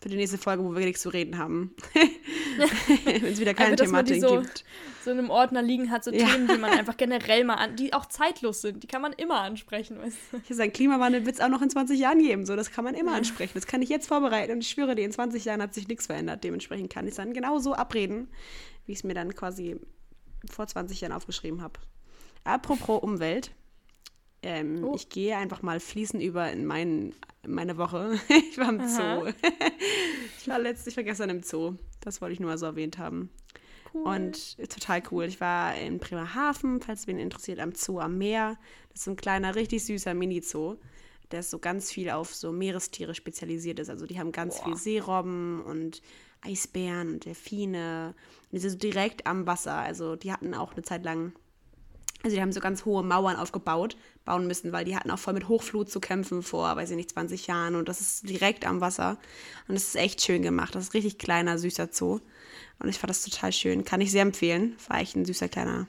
Für 0.02 0.10
die 0.10 0.16
nächste 0.16 0.40
Folge, 0.40 0.64
wo 0.64 0.74
wir 0.74 0.84
nichts 0.84 1.02
zu 1.02 1.10
reden 1.10 1.38
haben. 1.38 1.76
wenn 3.06 3.24
es 3.26 3.40
wieder 3.40 3.54
keine 3.54 3.76
die 3.76 3.84
Thematik 3.84 4.22
so- 4.22 4.40
gibt. 4.42 4.64
So 5.04 5.10
in 5.12 5.18
einem 5.20 5.30
Ordner 5.32 5.62
liegen 5.64 5.90
hat, 5.90 6.04
so 6.04 6.12
Ja. 6.12 6.28
Themen, 6.28 6.48
die 6.48 6.58
man 6.60 6.72
einfach 6.72 6.96
generell 6.98 7.44
mal 7.44 7.56
an, 7.56 7.76
die 7.76 7.94
auch 7.94 8.06
zeitlos 8.06 8.62
sind, 8.62 8.84
die 8.84 8.88
kann 8.88 9.02
man 9.02 9.14
immer 9.14 9.40
ansprechen, 9.42 9.98
weißt 10.00 10.18
du? 10.32 10.42
Ich 10.48 10.56
sagen, 10.56 10.72
Klimawandel 10.74 11.26
wird 11.26 11.36
es 11.36 11.42
auch 11.42 11.50
noch 11.50 11.62
in 11.64 11.70
20 11.72 12.00
Jahren 12.00 12.20
geben. 12.20 12.46
So, 12.46 12.56
das 12.56 12.70
kann 12.72 12.84
man 12.84 12.94
immer 12.94 13.14
ansprechen. 13.14 13.54
Das 13.56 13.66
kann 13.66 13.82
ich 13.82 13.90
jetzt 13.90 14.08
vorbereiten. 14.08 14.52
Und 14.54 14.60
ich 14.62 14.70
schwöre 14.70 14.94
dir, 14.96 15.04
in 15.06 15.12
20 15.12 15.46
Jahren 15.46 15.62
hat 15.62 15.74
sich 15.74 15.88
nichts 15.88 16.06
verändert. 16.08 16.44
Dementsprechend 16.44 16.92
kann 16.92 17.06
ich 17.06 17.12
es 17.12 17.18
dann 17.18 17.34
genauso 17.34 17.74
abreden, 17.74 18.28
wie 18.86 18.92
ich 18.92 19.00
es 19.00 19.04
mir 19.04 19.14
dann 19.16 19.34
quasi 19.36 19.80
vor 20.52 20.68
20 20.68 21.02
Jahren 21.02 21.14
aufgeschrieben 21.14 21.62
habe. 21.64 21.80
Apropos 22.44 23.02
Umwelt. 23.02 23.52
Ähm, 24.44 24.84
Oh. 24.84 24.94
Ich 24.96 25.10
gehe 25.10 25.36
einfach 25.38 25.62
mal 25.64 25.80
fließend 25.80 26.22
über 26.24 26.52
in, 26.52 26.66
mein, 26.66 27.12
in 27.12 27.16
meine 27.48 27.78
Woche. 27.78 28.20
Ich 28.30 28.58
war 28.58 28.70
im 28.70 28.80
Aha. 28.80 29.20
Zoo. 29.20 29.32
Ich 30.40 30.48
war 30.48 30.60
letztens, 30.60 30.88
ich 30.88 30.98
war 30.98 31.04
gestern 31.04 31.30
im 31.30 31.44
Zoo. 31.44 31.76
Das 32.00 32.20
wollte 32.22 32.34
ich 32.34 32.40
nur 32.40 32.50
mal 32.50 32.58
so 32.58 32.66
erwähnt 32.66 32.98
haben. 32.98 33.30
Cool. 33.94 34.04
Und 34.04 34.58
total 34.70 35.04
cool. 35.12 35.26
Ich 35.26 35.42
war 35.42 35.76
in 35.76 36.00
Bremerhaven, 36.00 36.82
falls 36.82 37.08
wen 37.08 37.20
interessiert, 37.20 37.60
am 37.60 37.74
Zoo 37.76 38.00
am 38.00 38.18
Meer. 38.18 38.58
Das 38.90 39.00
ist 39.00 39.06
so 39.06 39.12
ein 39.12 39.18
kleiner, 39.18 39.56
richtig 39.56 39.86
süßer 39.86 40.14
Mini-Zoo, 40.14 40.78
der 41.32 41.44
so 41.44 41.60
ganz 41.60 41.92
viel 41.92 42.10
auf 42.10 42.34
so 42.34 42.52
Meerestiere 42.52 43.14
spezialisiert 43.14 43.80
ist. 43.80 43.90
Also 43.90 44.06
die 44.06 44.20
haben 44.20 44.32
ganz 44.32 44.58
Boah. 44.58 44.66
viel 44.66 44.78
Seerobben 44.78 45.62
und 45.62 46.02
Eisbären 46.42 47.14
und 47.14 47.26
Delfine. 47.26 48.16
Und 48.44 48.52
die 48.54 48.60
sind 48.60 48.72
so 48.72 48.78
direkt 48.78 49.28
am 49.28 49.46
Wasser. 49.46 49.76
Also 49.76 50.16
die 50.16 50.32
hatten 50.32 50.54
auch 50.54 50.74
eine 50.74 50.82
Zeit 50.84 51.04
lang, 51.04 51.34
also 52.24 52.36
die 52.36 52.42
haben 52.42 52.52
so 52.52 52.60
ganz 52.60 52.86
hohe 52.86 53.04
Mauern 53.04 53.36
aufgebaut, 53.36 53.98
bauen 54.26 54.46
müssen, 54.48 54.72
weil 54.72 54.86
die 54.86 54.96
hatten 54.96 55.10
auch 55.12 55.18
voll 55.20 55.34
mit 55.34 55.48
Hochflut 55.48 55.90
zu 55.90 56.00
kämpfen 56.00 56.44
vor, 56.44 56.76
weiß 56.76 56.92
ich 56.92 56.96
nicht, 56.96 57.10
20 57.12 57.48
Jahren. 57.48 57.76
Und 57.76 57.90
das 57.90 58.00
ist 58.00 58.30
direkt 58.30 58.66
am 58.66 58.80
Wasser. 58.82 59.18
Und 59.68 59.74
das 59.76 59.84
ist 59.84 59.96
echt 59.96 60.22
schön 60.22 60.42
gemacht. 60.44 60.76
Das 60.76 60.84
ist 60.84 60.90
ein 60.90 60.98
richtig 60.98 61.18
kleiner, 61.18 61.58
süßer 61.58 61.90
Zoo. 61.92 62.20
Und 62.80 62.90
ich 62.90 63.00
fand 63.00 63.10
das 63.10 63.24
total 63.24 63.52
schön. 63.52 63.86
Kann 63.86 64.02
ich 64.02 64.12
sehr 64.12 64.22
empfehlen. 64.22 64.76
War 64.88 65.00
echt 65.00 65.16
ein 65.16 65.26
süßer 65.26 65.50
kleiner, 65.50 65.88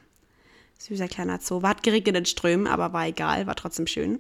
süßer 0.79 1.09
kleiner 1.09 1.39
Zoo. 1.41 1.61
War 1.63 1.71
hat 1.71 1.83
geregnet 1.83 2.17
in 2.17 2.27
Strömen, 2.27 2.67
aber 2.67 2.93
war 2.93 3.07
egal, 3.07 3.47
war 3.47 3.55
trotzdem 3.57 3.87
schön. 3.87 4.17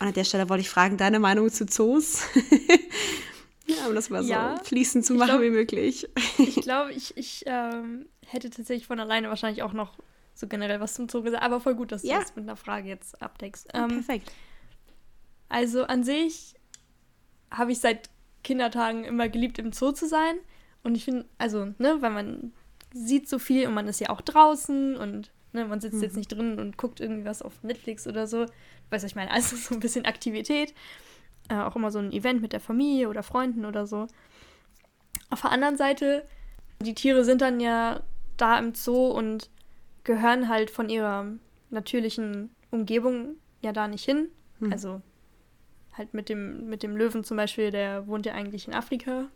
Und 0.00 0.06
an 0.06 0.12
der 0.14 0.24
Stelle 0.24 0.48
wollte 0.48 0.62
ich 0.62 0.70
fragen, 0.70 0.96
deine 0.96 1.18
Meinung 1.18 1.50
zu 1.50 1.66
Zoos? 1.66 2.22
ja, 3.66 3.86
um 3.88 3.94
das 3.94 4.10
mal 4.10 4.22
so 4.22 4.30
Ja, 4.30 4.58
fließend 4.64 5.04
zu 5.04 5.14
machen 5.14 5.28
glaub- 5.30 5.42
wie 5.42 5.50
möglich. 5.50 6.08
Ich 6.38 6.56
glaube, 6.56 6.92
ich, 6.92 7.16
ich 7.16 7.44
ähm, 7.46 8.06
hätte 8.26 8.50
tatsächlich 8.50 8.86
von 8.86 9.00
alleine 9.00 9.28
wahrscheinlich 9.28 9.62
auch 9.62 9.72
noch 9.72 9.98
so 10.40 10.46
generell 10.48 10.80
was 10.80 10.94
zum 10.94 11.08
Zoo 11.08 11.22
gesagt, 11.22 11.42
aber 11.42 11.60
voll 11.60 11.74
gut, 11.74 11.92
dass 11.92 12.02
du 12.02 12.08
Ja. 12.08 12.18
das 12.20 12.34
mit 12.34 12.44
einer 12.44 12.56
Frage 12.56 12.88
jetzt 12.88 13.20
abdeckst. 13.22 13.68
Ähm, 13.74 13.88
Perfekt. 13.88 14.32
Also 15.48 15.84
an 15.84 16.04
sich 16.04 16.54
habe 17.50 17.72
ich 17.72 17.80
seit 17.80 18.08
Kindertagen 18.44 19.04
immer 19.04 19.28
geliebt, 19.28 19.58
im 19.58 19.72
Zoo 19.72 19.92
zu 19.92 20.06
sein. 20.08 20.36
Und 20.82 20.94
ich 20.96 21.04
finde, 21.04 21.26
also, 21.38 21.66
ne, 21.78 21.98
weil 22.00 22.10
man 22.10 22.52
sieht 22.94 23.28
so 23.28 23.38
viel 23.38 23.66
und 23.66 23.74
man 23.74 23.86
ist 23.88 24.00
ja 24.00 24.08
auch 24.10 24.20
draußen 24.20 24.96
und 24.96 25.30
ne, 25.52 25.64
man 25.66 25.80
sitzt 25.80 26.00
jetzt 26.02 26.16
nicht 26.16 26.32
drin 26.32 26.58
und 26.58 26.76
guckt 26.78 27.00
irgendwie 27.00 27.24
was 27.24 27.42
auf 27.42 27.62
Netflix 27.62 28.06
oder 28.06 28.26
so. 28.26 28.46
Weißt 28.90 29.02
du, 29.02 29.06
ich 29.06 29.14
meine, 29.16 29.30
also 29.32 29.56
so 29.56 29.74
ein 29.74 29.80
bisschen 29.80 30.06
Aktivität. 30.06 30.72
äh, 31.48 31.54
auch 31.56 31.76
immer 31.76 31.90
so 31.90 31.98
ein 31.98 32.12
Event 32.12 32.40
mit 32.40 32.52
der 32.52 32.60
Familie 32.60 33.08
oder 33.08 33.22
Freunden 33.22 33.64
oder 33.64 33.86
so. 33.86 34.06
Auf 35.28 35.42
der 35.42 35.50
anderen 35.52 35.76
Seite, 35.76 36.24
die 36.80 36.94
Tiere 36.94 37.24
sind 37.24 37.40
dann 37.42 37.60
ja 37.60 38.00
da 38.36 38.58
im 38.58 38.74
Zoo 38.74 39.08
und 39.08 39.50
gehören 40.04 40.48
halt 40.48 40.70
von 40.70 40.88
ihrer 40.88 41.26
natürlichen 41.70 42.50
Umgebung 42.70 43.36
ja 43.60 43.72
da 43.72 43.88
nicht 43.88 44.04
hin. 44.04 44.28
Hm. 44.60 44.72
Also 44.72 45.02
halt 45.96 46.14
mit 46.14 46.28
dem, 46.28 46.68
mit 46.68 46.82
dem 46.82 46.96
Löwen 46.96 47.24
zum 47.24 47.36
Beispiel, 47.36 47.70
der 47.70 48.06
wohnt 48.06 48.26
ja 48.26 48.34
eigentlich 48.34 48.68
in 48.68 48.74
Afrika. 48.74 49.28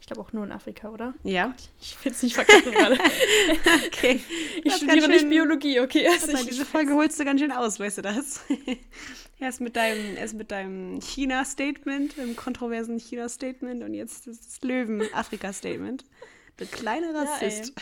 Ich 0.00 0.06
glaube 0.06 0.22
auch 0.22 0.32
nur 0.32 0.44
in 0.44 0.52
Afrika, 0.52 0.90
oder? 0.90 1.14
Ja. 1.24 1.54
Ich 1.80 2.02
will 2.04 2.12
es 2.12 2.22
nicht 2.22 2.34
verkacken 2.34 2.72
gerade. 2.72 2.98
okay. 3.86 4.20
Ich 4.64 4.74
studiere 4.74 5.02
schön, 5.02 5.10
nicht 5.10 5.28
Biologie, 5.28 5.80
okay. 5.80 6.06
Also 6.06 6.32
ich, 6.32 6.46
diese 6.46 6.64
Folge 6.64 6.94
holst 6.94 7.18
du 7.18 7.24
ganz 7.24 7.40
schön 7.40 7.52
aus, 7.52 7.80
weißt 7.80 7.98
du 7.98 8.02
das? 8.02 8.44
erst 9.38 9.60
mit 9.60 9.76
deinem, 9.76 10.16
erst 10.16 10.34
mit 10.34 10.50
deinem 10.50 11.00
China-Statement, 11.00 12.16
dem 12.16 12.36
kontroversen 12.36 12.98
China-Statement 12.98 13.82
und 13.82 13.94
jetzt 13.94 14.26
das 14.26 14.60
Löwen-Afrika-Statement. 14.62 16.04
Der 16.58 16.66
kleine 16.66 17.14
Rassist. 17.14 17.72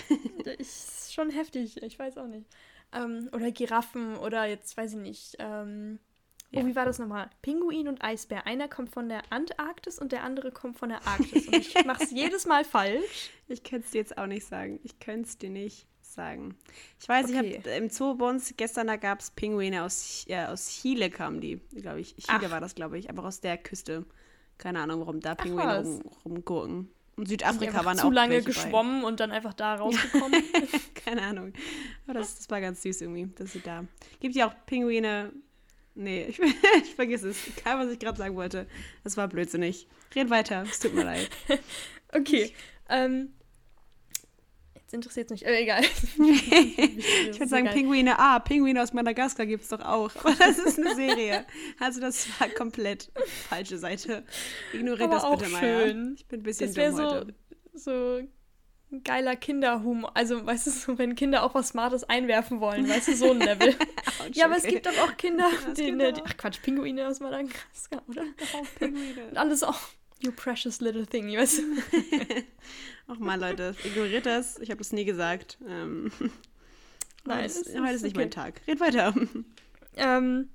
Ja, 0.45 0.53
ist 0.53 0.96
schon 1.17 1.31
heftig, 1.31 1.83
ich 1.83 1.99
weiß 1.99 2.19
auch 2.19 2.29
nicht. 2.29 2.49
Ähm, 2.93 3.29
oder 3.33 3.51
Giraffen 3.51 4.17
oder 4.19 4.47
jetzt 4.47 4.77
weiß 4.77 4.93
ich 4.93 5.01
nicht. 5.01 5.37
Ähm, 5.41 5.99
Oh, 6.55 6.65
wie 6.65 6.77
war 6.77 6.85
das 6.85 6.99
nochmal? 6.99 7.29
Pinguin 7.43 7.89
und 7.89 8.03
Eisbär. 8.03 8.47
Einer 8.47 8.69
kommt 8.69 8.91
von 8.91 9.09
der 9.09 9.23
Antarktis 9.31 9.99
und 9.99 10.13
der 10.13 10.23
andere 10.23 10.53
kommt 10.53 10.79
von 10.79 10.89
der 10.89 11.07
Arktis. 11.07 11.49
Und 11.49 11.57
ich 11.57 11.75
mache 11.85 12.05
es 12.05 12.13
jedes 12.13 12.47
Mal 12.47 12.65
falsch. 12.65 13.31
Ich 13.49 13.63
könnte 13.63 13.87
es 13.87 13.91
dir 13.91 13.99
jetzt 13.99 14.17
auch 14.17 14.27
nicht 14.27 14.47
sagen. 14.47 14.81
Ich 14.85 14.99
könnte 15.01 15.29
es 15.29 15.39
dir 15.39 15.51
nicht 15.51 15.87
sagen. 16.01 16.57
Ich 17.01 17.09
weiß, 17.09 17.27
okay. 17.27 17.51
ich 17.51 17.59
habe 17.59 17.71
im 17.71 17.91
Zoo 17.91 18.15
bei 18.15 18.29
uns 18.29 18.55
gestern, 18.57 18.87
da 18.87 18.97
gab 18.97 19.21
es 19.21 19.31
Pinguine 19.33 19.83
aus, 19.83 20.25
ja, 20.29 20.51
aus 20.51 20.69
Chile 20.69 21.11
kamen 21.11 21.41
die, 21.41 21.61
glaube 21.75 22.01
ich. 22.01 22.17
Chile 22.17 22.47
Ach. 22.47 22.51
war 22.51 22.61
das, 22.61 22.75
glaube 22.75 22.97
ich, 22.97 23.11
aber 23.11 23.25
aus 23.25 23.41
der 23.41 23.59
Küste. 23.59 24.07
Keine 24.57 24.81
Ahnung, 24.81 25.01
warum 25.01 25.21
da 25.21 25.35
Pinguine 25.35 25.83
rum, 25.83 26.01
rumgurken. 26.25 26.91
Und 27.17 27.29
Südafrika 27.29 27.85
waren 27.85 27.97
zu 27.97 28.09
auch 28.09 28.13
lange 28.13 28.43
geschwommen 28.43 29.03
bei. 29.03 29.09
und 29.09 29.21
dann 29.21 29.31
einfach 29.33 29.55
da 29.55 29.75
rausgekommen. 29.77 30.43
Keine 30.95 31.23
Ahnung. 31.23 31.53
Aber 32.05 32.19
das, 32.19 32.37
das 32.37 32.51
war 32.51 32.61
ganz 32.61 32.83
süß 32.83 33.01
irgendwie, 33.01 33.27
dass 33.35 33.53
sie 33.53 33.61
da. 33.61 33.85
Gibt 34.21 34.35
ja 34.35 34.49
auch 34.49 34.55
Pinguine 34.67 35.33
Nee, 35.99 36.27
ich, 36.27 36.39
ich 36.83 36.95
vergiss 36.95 37.23
es. 37.23 37.39
Egal, 37.57 37.79
was 37.79 37.91
ich 37.91 37.99
gerade 37.99 38.19
sagen 38.19 38.37
wollte. 38.37 38.67
Das 39.03 39.17
war 39.17 39.29
blödsinnig. 39.29 39.89
Red 40.15 40.29
weiter, 40.29 40.63
es 40.69 40.79
tut 40.79 40.95
mir 40.95 41.05
leid. 41.05 41.31
okay. 42.13 42.53
Ähm, 42.91 43.33
jetzt 44.87 44.95
interessiert 44.95 45.31
es 45.31 45.41
mich. 45.41 45.47
Äh, 45.47 45.63
egal. 45.63 45.83
ich 46.19 47.39
würde 47.39 47.49
sagen, 47.49 47.69
Pinguine. 47.71 48.19
Ah, 48.19 48.39
Pinguine 48.39 48.83
aus 48.83 48.93
Madagaskar 48.93 49.47
gibt 49.47 49.65
es 49.65 49.71
doch 49.71 49.81
auch. 49.81 50.11
Aber 50.17 50.35
das 50.39 50.59
ist 50.59 50.79
eine 50.79 50.95
Serie. 50.95 51.45
Also, 51.81 52.01
das 52.01 52.29
war 52.39 52.49
komplett 52.49 53.11
falsche 53.49 53.79
Seite. 53.79 54.25
Ignoriert 54.73 55.13
das 55.13 55.29
bitte 55.29 55.51
mal. 55.51 55.65
Ja. 55.65 56.13
Ich 56.15 56.27
bin 56.27 56.41
ein 56.41 56.43
bisschen 56.43 56.73
das 56.73 56.95
dumm 56.95 56.97
so, 56.97 57.05
heute. 57.05 57.35
So 57.75 58.21
geiler 59.03 59.35
Kinderhumor. 59.35 60.17
Also, 60.17 60.47
weißt 60.47 60.69
du, 60.69 60.71
so, 60.71 60.99
wenn 60.99 61.17
Kinder 61.17 61.43
auch 61.43 61.55
was 61.55 61.69
Smartes 61.69 62.05
einwerfen 62.05 62.61
wollen, 62.61 62.89
weißt 62.89 63.09
du, 63.09 63.17
so 63.17 63.33
ein 63.33 63.41
Level. 63.41 63.75
ja, 64.33 64.45
aber 64.45 64.57
es 64.57 64.63
gibt 64.63 64.87
doch 64.87 64.97
auch 64.99 65.17
Kinder, 65.17 65.51
ja, 65.67 65.73
die, 65.75 65.91
ne, 65.91 66.13
die, 66.13 66.23
ach 66.25 66.37
Quatsch, 66.37 66.63
Pinguine 66.63 67.09
aus 67.09 67.19
Madagaskar, 67.19 68.03
oder? 68.07 68.23
Auch 68.55 68.79
Pinguine. 68.79 69.27
Und 69.31 69.37
alles 69.37 69.65
auch, 69.65 69.81
you 70.21 70.31
precious 70.31 70.81
little 70.81 71.05
thing, 71.05 71.37
weißt 71.37 71.59
du. 71.59 71.63
Ach 73.09 73.19
mal, 73.19 73.41
Leute, 73.41 73.75
ignoriert 73.85 74.27
das. 74.27 74.59
Ich 74.59 74.71
habe 74.71 74.79
das 74.79 74.93
nie 74.93 75.05
gesagt. 75.05 75.59
Ähm, 75.69 76.11
Nein, 77.25 77.39
heute 77.45 77.45
ist, 77.45 77.79
heute 77.79 77.95
ist 77.95 78.03
nicht 78.03 78.17
okay. 78.17 78.25
mein 78.25 78.31
Tag. 78.31 78.61
Red 78.67 78.81
weiter. 78.81 79.15
Ähm, 79.99 80.51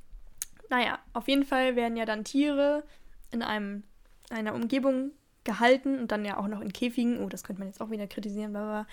naja, 0.70 1.00
auf 1.14 1.28
jeden 1.28 1.46
Fall 1.46 1.76
werden 1.76 1.98
ja 1.98 2.06
dann 2.06 2.24
Tiere 2.24 2.84
in 3.32 3.42
einem, 3.42 3.82
einer 4.30 4.54
Umgebung 4.54 5.10
gehalten 5.44 5.98
und 5.98 6.12
dann 6.12 6.26
ja 6.26 6.38
auch 6.38 6.48
noch 6.48 6.62
in 6.62 6.72
Käfigen. 6.72 7.20
Oh, 7.24 7.28
das 7.28 7.44
könnte 7.44 7.60
man 7.60 7.68
jetzt 7.68 7.82
auch 7.82 7.90
wieder 7.90 8.06
kritisieren, 8.06 8.56
aber 8.56 8.86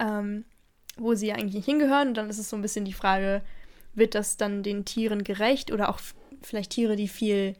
ähm, 0.00 0.44
wo 0.96 1.14
sie 1.14 1.28
ja 1.28 1.36
eigentlich 1.36 1.54
nicht 1.54 1.66
hingehören. 1.66 2.08
Und 2.08 2.14
dann 2.14 2.28
ist 2.28 2.38
es 2.38 2.50
so 2.50 2.56
ein 2.56 2.62
bisschen 2.62 2.84
die 2.84 2.92
Frage, 2.92 3.42
wird 3.94 4.14
das 4.14 4.36
dann 4.36 4.62
den 4.64 4.84
Tieren 4.84 5.22
gerecht 5.22 5.70
oder 5.70 5.88
auch 5.88 6.00
vielleicht 6.42 6.72
Tiere, 6.72 6.96
die 6.96 7.08
viel 7.08 7.54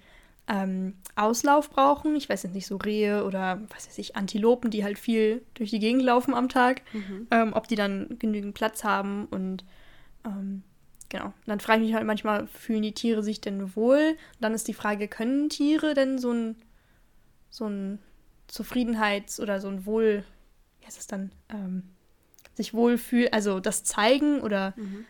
ähm, 0.48 0.94
Auslauf 1.14 1.70
brauchen? 1.70 2.16
Ich 2.16 2.28
weiß 2.28 2.42
jetzt 2.42 2.54
nicht, 2.54 2.66
so 2.66 2.76
Rehe 2.76 3.24
oder 3.24 3.60
was 3.74 3.86
weiß 3.86 3.98
ich, 3.98 4.16
Antilopen, 4.16 4.70
die 4.70 4.84
halt 4.84 4.98
viel 4.98 5.42
durch 5.54 5.70
die 5.70 5.78
Gegend 5.78 6.02
laufen 6.02 6.34
am 6.34 6.48
Tag, 6.48 6.82
mhm. 6.92 7.26
ähm, 7.30 7.52
ob 7.52 7.68
die 7.68 7.76
dann 7.76 8.16
genügend 8.18 8.54
Platz 8.54 8.84
haben 8.84 9.26
und 9.26 9.64
ähm, 10.24 10.62
genau. 11.08 11.32
Dann 11.46 11.60
frage 11.60 11.82
ich 11.82 11.88
mich 11.88 11.94
halt 11.94 12.06
manchmal, 12.06 12.46
fühlen 12.46 12.82
die 12.82 12.94
Tiere 12.94 13.22
sich 13.22 13.40
denn 13.40 13.76
wohl? 13.76 14.10
Und 14.10 14.40
dann 14.40 14.54
ist 14.54 14.68
die 14.68 14.74
Frage, 14.74 15.08
können 15.08 15.48
Tiere 15.48 15.94
denn 15.94 16.18
so 16.18 16.32
ein 16.32 16.56
so 17.52 17.66
ein 17.66 17.98
Zufriedenheits- 18.48 19.40
oder 19.40 19.60
so 19.60 19.68
ein 19.68 19.86
Wohl, 19.86 20.24
wie 20.80 20.86
heißt 20.86 20.98
es 20.98 21.06
dann, 21.06 21.30
ähm, 21.50 21.84
sich 22.54 22.74
wohlfühlen, 22.74 23.32
also 23.32 23.60
das 23.60 23.84
zeigen 23.84 24.40
oder, 24.40 24.74
mhm. 24.76 25.04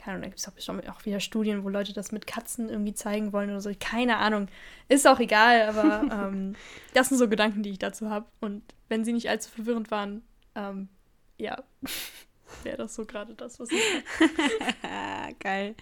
Keine 0.00 0.14
Ahnung, 0.14 0.22
da 0.22 0.28
gibt 0.28 0.40
es 0.40 0.48
auch 0.48 0.52
bestimmt 0.52 0.88
auch 0.88 1.04
wieder 1.04 1.20
Studien, 1.20 1.62
wo 1.62 1.68
Leute 1.68 1.92
das 1.92 2.10
mit 2.10 2.26
Katzen 2.26 2.70
irgendwie 2.70 2.94
zeigen 2.94 3.32
wollen 3.32 3.50
oder 3.50 3.60
so, 3.60 3.70
keine 3.78 4.16
Ahnung, 4.16 4.48
ist 4.88 5.06
auch 5.06 5.20
egal, 5.20 5.68
aber 5.68 6.02
ähm, 6.28 6.56
das 6.94 7.10
sind 7.10 7.18
so 7.18 7.28
Gedanken, 7.28 7.62
die 7.62 7.70
ich 7.70 7.78
dazu 7.78 8.08
habe 8.08 8.26
und 8.40 8.62
wenn 8.88 9.04
sie 9.04 9.12
nicht 9.12 9.28
allzu 9.28 9.50
verwirrend 9.50 9.90
waren, 9.90 10.22
ähm, 10.54 10.88
ja, 11.36 11.62
wäre 12.62 12.78
das 12.78 12.94
so 12.94 13.04
gerade 13.04 13.34
das, 13.34 13.60
was 13.60 13.68
ich 13.70 13.80
Geil. 15.38 15.74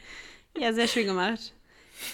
Ja, 0.57 0.73
sehr 0.73 0.89
schön 0.89 1.07
gemacht. 1.07 1.55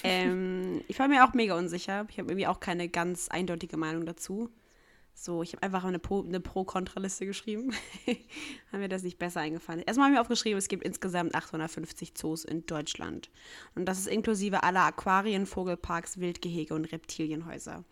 ähm, 0.03 0.83
ich 0.87 0.97
war 0.99 1.07
mir 1.07 1.25
auch 1.25 1.33
mega 1.33 1.55
unsicher. 1.55 2.05
Ich 2.09 2.17
habe 2.17 2.29
irgendwie 2.31 2.47
auch 2.47 2.59
keine 2.59 2.89
ganz 2.89 3.29
eindeutige 3.29 3.77
Meinung 3.77 4.05
dazu. 4.05 4.49
So, 5.17 5.41
ich 5.41 5.53
habe 5.53 5.63
einfach 5.63 5.85
eine, 5.85 5.97
Pro, 5.97 6.23
Pro-Kontra-Liste 6.23 7.25
geschrieben. 7.25 7.73
Haben 8.71 8.79
mir 8.81 8.89
das 8.89 9.01
nicht 9.01 9.17
besser 9.17 9.39
eingefallen. 9.39 9.81
Erstmal 9.81 10.07
haben 10.07 10.13
wir 10.13 10.21
aufgeschrieben, 10.21 10.57
es 10.57 10.67
gibt 10.67 10.83
insgesamt 10.83 11.33
850 11.33 12.15
Zoos 12.15 12.43
in 12.43 12.65
Deutschland. 12.65 13.29
Und 13.75 13.85
das 13.85 13.97
ist 13.97 14.07
inklusive 14.07 14.63
aller 14.63 14.81
Aquarien, 14.81 15.45
Vogelparks, 15.45 16.19
Wildgehege 16.19 16.75
und 16.75 16.91
Reptilienhäuser. 16.91 17.85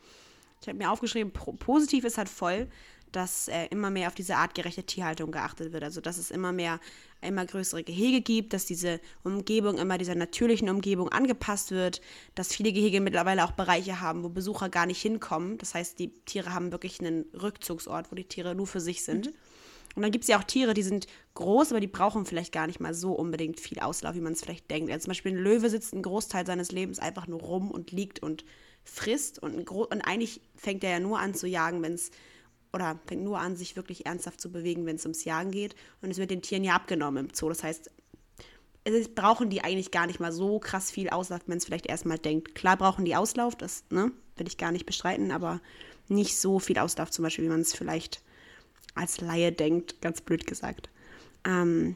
Ich 0.61 0.67
habe 0.67 0.77
mir 0.77 0.91
aufgeschrieben, 0.91 1.31
positiv 1.31 2.03
ist 2.03 2.17
halt 2.17 2.29
voll, 2.29 2.67
dass 3.15 3.47
äh, 3.47 3.67
immer 3.67 3.89
mehr 3.89 4.07
auf 4.07 4.15
diese 4.15 4.35
artgerechte 4.35 4.83
Tierhaltung 4.83 5.31
geachtet 5.31 5.71
wird. 5.73 5.83
Also 5.83 6.01
dass 6.01 6.17
es 6.17 6.31
immer 6.31 6.51
mehr, 6.51 6.79
immer 7.21 7.45
größere 7.45 7.83
Gehege 7.83 8.21
gibt, 8.21 8.53
dass 8.53 8.65
diese 8.65 8.99
Umgebung 9.23 9.77
immer 9.77 9.97
dieser 9.97 10.15
natürlichen 10.15 10.69
Umgebung 10.69 11.09
angepasst 11.09 11.71
wird, 11.71 12.01
dass 12.35 12.53
viele 12.53 12.73
Gehege 12.73 13.01
mittlerweile 13.01 13.45
auch 13.45 13.51
Bereiche 13.51 14.01
haben, 14.01 14.23
wo 14.23 14.29
Besucher 14.29 14.69
gar 14.69 14.85
nicht 14.85 15.01
hinkommen. 15.01 15.57
Das 15.57 15.73
heißt, 15.73 15.99
die 15.99 16.09
Tiere 16.25 16.53
haben 16.53 16.71
wirklich 16.71 16.99
einen 16.99 17.25
Rückzugsort, 17.33 18.11
wo 18.11 18.15
die 18.15 18.25
Tiere 18.25 18.55
nur 18.55 18.67
für 18.67 18.81
sich 18.81 19.03
sind. 19.03 19.27
Mhm. 19.27 19.33
Und 19.95 20.01
dann 20.01 20.11
gibt 20.11 20.23
es 20.23 20.27
ja 20.27 20.39
auch 20.39 20.43
Tiere, 20.43 20.73
die 20.73 20.81
sind 20.81 21.07
groß, 21.35 21.71
aber 21.71 21.79
die 21.79 21.87
brauchen 21.87 22.25
vielleicht 22.25 22.51
gar 22.51 22.67
nicht 22.67 22.79
mal 22.79 22.93
so 22.93 23.13
unbedingt 23.13 23.59
viel 23.59 23.79
Auslauf, 23.79 24.15
wie 24.15 24.21
man 24.21 24.33
es 24.33 24.41
vielleicht 24.41 24.69
denkt. 24.71 24.91
Also 24.91 25.03
zum 25.03 25.11
Beispiel 25.11 25.33
ein 25.33 25.37
Löwe 25.43 25.69
sitzt 25.69 25.93
einen 25.93 26.01
Großteil 26.01 26.45
seines 26.45 26.71
Lebens 26.71 26.99
einfach 26.99 27.27
nur 27.27 27.41
rum 27.41 27.69
und 27.69 27.91
liegt 27.91 28.19
und 28.19 28.43
frisst. 28.83 29.41
Und, 29.41 29.69
und 29.69 30.01
eigentlich 30.01 30.41
fängt 30.55 30.83
er 30.83 30.91
ja 30.91 30.99
nur 30.99 31.19
an 31.19 31.35
zu 31.35 31.47
jagen, 31.47 31.81
wenn 31.83 31.93
es 31.93 32.09
oder 32.73 32.99
fängt 33.05 33.23
nur 33.23 33.39
an, 33.39 33.55
sich 33.55 33.75
wirklich 33.75 34.05
ernsthaft 34.05 34.41
zu 34.41 34.51
bewegen, 34.51 34.85
wenn 34.85 34.95
es 34.95 35.05
ums 35.05 35.23
Jagen 35.23 35.51
geht. 35.51 35.75
Und 36.01 36.11
es 36.11 36.17
wird 36.17 36.31
den 36.31 36.41
Tieren 36.41 36.63
ja 36.63 36.73
abgenommen 36.73 37.27
im 37.27 37.33
Zoo. 37.33 37.49
Das 37.49 37.63
heißt, 37.63 37.91
es 38.83 39.09
brauchen 39.09 39.49
die 39.49 39.63
eigentlich 39.63 39.91
gar 39.91 40.07
nicht 40.07 40.19
mal 40.19 40.31
so 40.31 40.59
krass 40.59 40.91
viel 40.91 41.09
Auslauf, 41.09 41.41
wenn 41.47 41.57
es 41.57 41.65
vielleicht 41.65 41.85
erstmal 41.85 42.17
denkt. 42.17 42.55
Klar 42.55 42.77
brauchen 42.77 43.05
die 43.05 43.15
Auslauf, 43.15 43.55
das 43.55 43.83
ne, 43.89 44.11
will 44.35 44.47
ich 44.47 44.57
gar 44.57 44.71
nicht 44.71 44.85
bestreiten, 44.85 45.31
aber 45.31 45.61
nicht 46.09 46.37
so 46.37 46.59
viel 46.59 46.77
Auslauf 46.79 47.11
zum 47.11 47.23
Beispiel, 47.23 47.45
wie 47.45 47.49
man 47.49 47.61
es 47.61 47.73
vielleicht 47.73 48.21
als 48.95 49.21
Laie 49.21 49.51
denkt, 49.51 50.01
ganz 50.01 50.21
blöd 50.21 50.45
gesagt. 50.45 50.89
Ähm, 51.45 51.95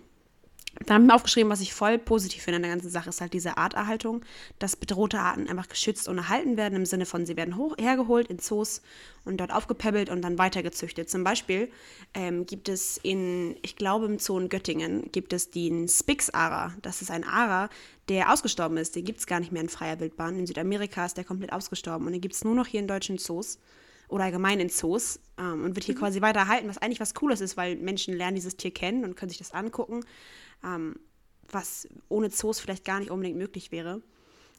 dann 0.85 0.95
habe 0.95 1.03
ich 1.03 1.07
mir 1.07 1.15
aufgeschrieben, 1.15 1.51
was 1.51 1.61
ich 1.61 1.73
voll 1.73 1.97
positiv 1.97 2.43
finde 2.43 2.57
an 2.57 2.61
der 2.63 2.71
ganzen 2.71 2.89
Sache, 2.89 3.09
ist 3.09 3.21
halt 3.21 3.33
diese 3.33 3.57
Arterhaltung, 3.57 4.23
dass 4.59 4.75
bedrohte 4.75 5.19
Arten 5.19 5.47
einfach 5.47 5.69
geschützt 5.69 6.07
und 6.07 6.17
erhalten 6.17 6.57
werden, 6.57 6.75
im 6.75 6.85
Sinne 6.85 7.05
von, 7.05 7.25
sie 7.25 7.37
werden 7.37 7.57
hoch, 7.57 7.75
hergeholt 7.79 8.27
in 8.27 8.39
Zoos 8.39 8.81
und 9.25 9.37
dort 9.37 9.51
aufgepäppelt 9.51 10.09
und 10.09 10.21
dann 10.21 10.37
weitergezüchtet. 10.37 11.09
Zum 11.09 11.23
Beispiel 11.23 11.69
ähm, 12.13 12.45
gibt 12.45 12.69
es 12.69 12.97
in, 13.01 13.55
ich 13.61 13.75
glaube 13.75 14.05
im 14.05 14.19
Zoo 14.19 14.39
in 14.39 14.49
Göttingen, 14.49 15.11
gibt 15.11 15.33
es 15.33 15.49
den 15.49 15.87
Spix-Ara. 15.87 16.73
Das 16.81 17.01
ist 17.01 17.11
ein 17.11 17.23
Ara, 17.23 17.69
der 18.09 18.31
ausgestorben 18.31 18.77
ist. 18.77 18.95
Den 18.95 19.03
gibt 19.03 19.19
es 19.19 19.27
gar 19.27 19.39
nicht 19.39 19.51
mehr 19.51 19.61
in 19.61 19.69
freier 19.69 19.99
Wildbahn. 19.99 20.37
In 20.37 20.47
Südamerika 20.47 21.05
ist 21.05 21.17
der 21.17 21.25
komplett 21.25 21.53
ausgestorben 21.53 22.05
und 22.05 22.13
den 22.13 22.21
gibt 22.21 22.35
es 22.35 22.43
nur 22.43 22.55
noch 22.55 22.67
hier 22.67 22.79
in 22.79 22.87
deutschen 22.87 23.17
Zoos 23.17 23.59
oder 24.09 24.23
allgemein 24.23 24.59
in 24.59 24.69
Zoos 24.69 25.19
ähm, 25.37 25.65
und 25.65 25.75
wird 25.75 25.85
hier 25.85 25.95
mhm. 25.95 25.99
quasi 25.99 26.21
weiter 26.21 26.39
erhalten, 26.39 26.69
was 26.69 26.77
eigentlich 26.77 26.99
was 26.99 27.13
Cooles 27.13 27.41
ist, 27.41 27.57
weil 27.57 27.75
Menschen 27.75 28.15
lernen 28.15 28.35
dieses 28.35 28.55
Tier 28.55 28.71
kennen 28.71 29.03
und 29.03 29.15
können 29.15 29.29
sich 29.29 29.37
das 29.37 29.51
angucken 29.51 30.05
ähm, 30.63 30.99
was 31.49 31.87
ohne 32.09 32.29
Zoos 32.29 32.59
vielleicht 32.59 32.85
gar 32.85 32.99
nicht 32.99 33.11
unbedingt 33.11 33.37
möglich 33.37 33.71
wäre. 33.71 34.01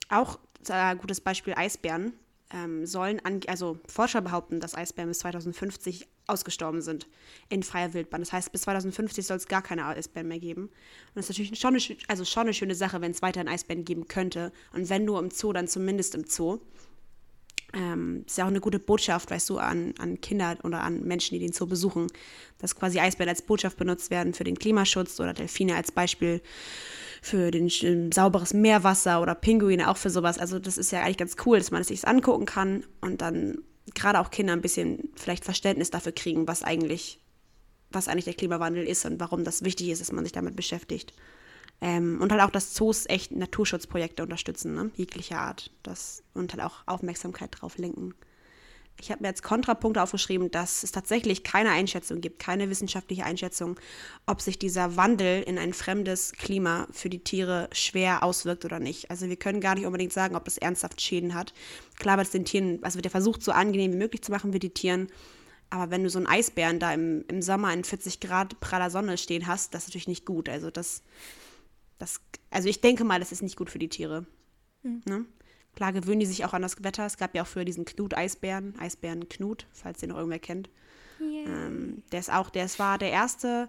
Auch 0.09 0.39
ein 0.69 0.97
äh, 0.97 1.01
gutes 1.01 1.21
Beispiel 1.21 1.55
Eisbären 1.55 2.13
ähm, 2.51 2.87
sollen, 2.87 3.21
also 3.47 3.79
Forscher 3.87 4.21
behaupten, 4.23 4.61
dass 4.61 4.75
Eisbären 4.75 5.11
bis 5.11 5.21
2050 5.21 6.09
ausgestorben 6.27 6.83
sind 6.83 7.09
in 7.49 7.63
freier 7.63 7.95
Wildbahn. 7.95 8.21
Das 8.21 8.33
heißt, 8.33 8.53
bis 8.53 8.63
2050 8.63 9.27
soll 9.27 9.39
es 9.39 9.49
gar 9.49 9.63
keine 9.63 9.87
Eisbären 9.87 10.29
mehr 10.29 10.39
geben. 10.39 10.65
Und 10.65 10.73
das 11.15 11.25
ist 11.25 11.39
natürlich 11.39 11.59
schon 11.59 11.75
eine, 11.75 11.99
also 12.09 12.25
schon 12.25 12.43
eine 12.43 12.55
schöne 12.55 12.75
Sache, 12.75 13.01
wenn 13.01 13.11
es 13.11 13.23
weiterhin 13.23 13.49
Eisbären 13.49 13.85
geben 13.85 14.09
könnte. 14.09 14.53
Und 14.73 14.89
wenn 14.91 15.05
nur 15.05 15.19
im 15.19 15.31
Zoo, 15.31 15.53
dann 15.53 15.69
zumindest 15.69 16.15
im 16.15 16.25
Zoo. 16.25 16.59
Ähm, 17.75 18.25
ist 18.27 18.39
ja 18.39 18.45
auch 18.45 18.49
eine 18.49 18.61
gute 18.61 18.79
Botschaft, 18.79 19.31
weißt 19.31 19.51
du, 19.51 19.59
an, 19.59 19.95
an 19.99 20.21
Kinder 20.21 20.57
oder 20.63 20.83
an 20.83 21.03
Menschen, 21.03 21.35
die 21.35 21.41
den 21.41 21.53
Zoo 21.53 21.67
besuchen, 21.67 22.07
dass 22.59 22.75
quasi 22.75 22.99
Eisbären 22.99 23.29
als 23.29 23.43
Botschaft 23.43 23.77
benutzt 23.77 24.11
werden 24.11 24.35
für 24.35 24.45
den 24.45 24.59
Klimaschutz 24.59 25.21
oder 25.21 25.35
Delfine 25.35 25.77
als 25.77 25.93
Beispiel 25.93 26.41
für 27.21 27.51
den 27.51 27.69
äh, 27.69 28.11
sauberes 28.13 28.55
Meerwasser 28.55 29.21
oder 29.21 29.35
Pinguine 29.35 29.91
auch 29.91 29.97
für 29.97 30.11
sowas. 30.11 30.39
Also 30.39 30.59
das 30.59 30.79
ist 30.79 30.93
ja 30.93 31.03
eigentlich 31.03 31.19
ganz 31.19 31.37
cool, 31.45 31.59
dass 31.59 31.71
man 31.71 31.83
es 31.83 31.89
sich 31.89 32.07
angucken 32.07 32.47
kann 32.47 32.85
und 33.01 33.21
dann 33.21 33.59
gerade 33.95 34.21
auch 34.21 34.31
Kinder 34.31 34.53
ein 34.53 34.61
bisschen 34.61 35.11
vielleicht 35.17 35.45
Verständnis 35.45 35.91
dafür 35.91 36.13
kriegen, 36.13 36.49
was 36.49 36.63
eigentlich, 36.63 37.21
was 37.91 38.09
eigentlich 38.09 38.27
der 38.27 38.35
Klimawandel 38.35 38.85
ist 38.85 39.05
und 39.05 39.21
warum 39.21 39.45
das 39.45 39.65
wichtig 39.65 39.89
ist, 39.89 40.01
dass 40.01 40.13
man 40.13 40.25
sich 40.25 40.33
damit 40.33 40.57
beschäftigt. 40.57 41.13
Ähm, 41.81 42.21
und 42.21 42.33
halt 42.33 42.43
auch, 42.43 42.51
dass 42.51 42.75
Zoos 42.75 43.07
echt 43.07 43.31
Naturschutzprojekte 43.31 44.23
unterstützen, 44.23 44.75
ne? 44.75 44.91
jeglicher 44.97 45.39
Art. 45.39 45.71
Das, 45.83 46.25
und 46.35 46.53
halt 46.53 46.63
auch 46.63 46.83
Aufmerksamkeit 46.87 47.51
drauf 47.53 47.79
lenken. 47.79 48.15
Ich 49.01 49.13
habe 49.13 49.23
mir 49.23 49.29
jetzt 49.29 49.45
Kontrapunkte 49.45 50.03
aufgeschrieben, 50.03 50.51
dass 50.51 50.83
es 50.83 50.91
tatsächlich 50.91 51.45
keine 51.45 51.71
Einschätzung 51.71 52.21
gibt, 52.21 52.41
keine 52.41 52.69
wissenschaftliche 52.69 53.25
Einschätzung, 53.25 53.79
ob 54.27 54.41
sich 54.41 54.59
dieser 54.59 54.97
Wandel 54.97 55.43
in 55.43 55.57
ein 55.57 55.73
fremdes 55.73 56.33
Klima 56.33 56.89
für 56.91 57.09
die 57.09 57.23
Tiere 57.23 57.69
schwer 57.73 58.25
auswirkt 58.25 58.65
oder 58.65 58.81
nicht. 58.81 59.09
Also 59.11 59.29
wir 59.29 59.37
können 59.37 59.61
gar 59.61 59.77
nicht 59.77 59.87
unbedingt 59.87 60.13
sagen, 60.13 60.35
ob 60.35 60.45
das 60.45 60.59
ernsthaft 60.59 61.01
Schäden 61.01 61.35
hat. 61.35 61.55
Klar 62.01 62.17
wird 62.17 62.27
es 62.27 62.33
den 62.33 62.45
Tieren, 62.45 62.81
also 62.83 62.97
wird 62.97 63.05
der 63.05 63.13
versucht, 63.13 63.43
so 63.43 63.53
angenehm 63.53 63.93
wie 63.93 63.99
möglich 63.99 64.23
zu 64.23 64.33
machen 64.33 64.53
für 64.53 64.59
die 64.59 64.71
Tieren. 64.71 65.07
Aber 65.71 65.91
wenn 65.91 66.03
du 66.03 66.11
so 66.11 66.19
einen 66.19 66.27
Eisbären 66.27 66.81
da 66.81 66.93
im, 66.93 67.25
im 67.29 67.41
Sommer 67.41 67.73
in 67.73 67.85
40 67.85 68.19
Grad 68.19 68.59
praller 68.59 68.91
Sonne 68.91 69.17
stehen 69.17 69.47
hast, 69.47 69.75
das 69.75 69.83
ist 69.83 69.89
natürlich 69.91 70.09
nicht 70.09 70.27
gut. 70.27 70.49
Also 70.49 70.71
das 70.71 71.03
das, 71.99 72.21
also 72.51 72.69
ich 72.69 72.81
denke 72.81 73.05
mal, 73.05 73.21
das 73.21 73.33
ist 73.33 73.43
nicht 73.43 73.57
gut 73.57 73.71
für 73.71 73.79
die 73.79 73.89
Tiere. 73.89 74.27
Mhm. 74.83 75.03
Ne? 75.05 75.27
Klar 75.75 75.93
gewöhnen 75.93 76.21
die 76.21 76.27
sich 76.27 76.45
auch 76.45 76.55
an 76.55 76.63
das 76.63 76.83
Wetter. 76.83 77.07
Es 77.07 77.19
gab 77.19 77.35
ja 77.35 77.43
auch 77.43 77.47
früher 77.47 77.65
diesen 77.65 77.85
Knut-Eisbären, 77.85 78.75
Eisbären 78.79 79.29
Knut, 79.29 79.67
falls 79.73 80.01
den 80.01 80.11
noch 80.11 80.17
irgendwer 80.17 80.39
kennt. 80.39 80.71
Yeah. 81.21 81.67
Ähm, 81.67 82.03
der 82.13 82.21
ist 82.21 82.33
auch, 82.33 82.51
der 82.51 82.69
war 82.79 82.99
der 82.99 83.11
erste 83.11 83.69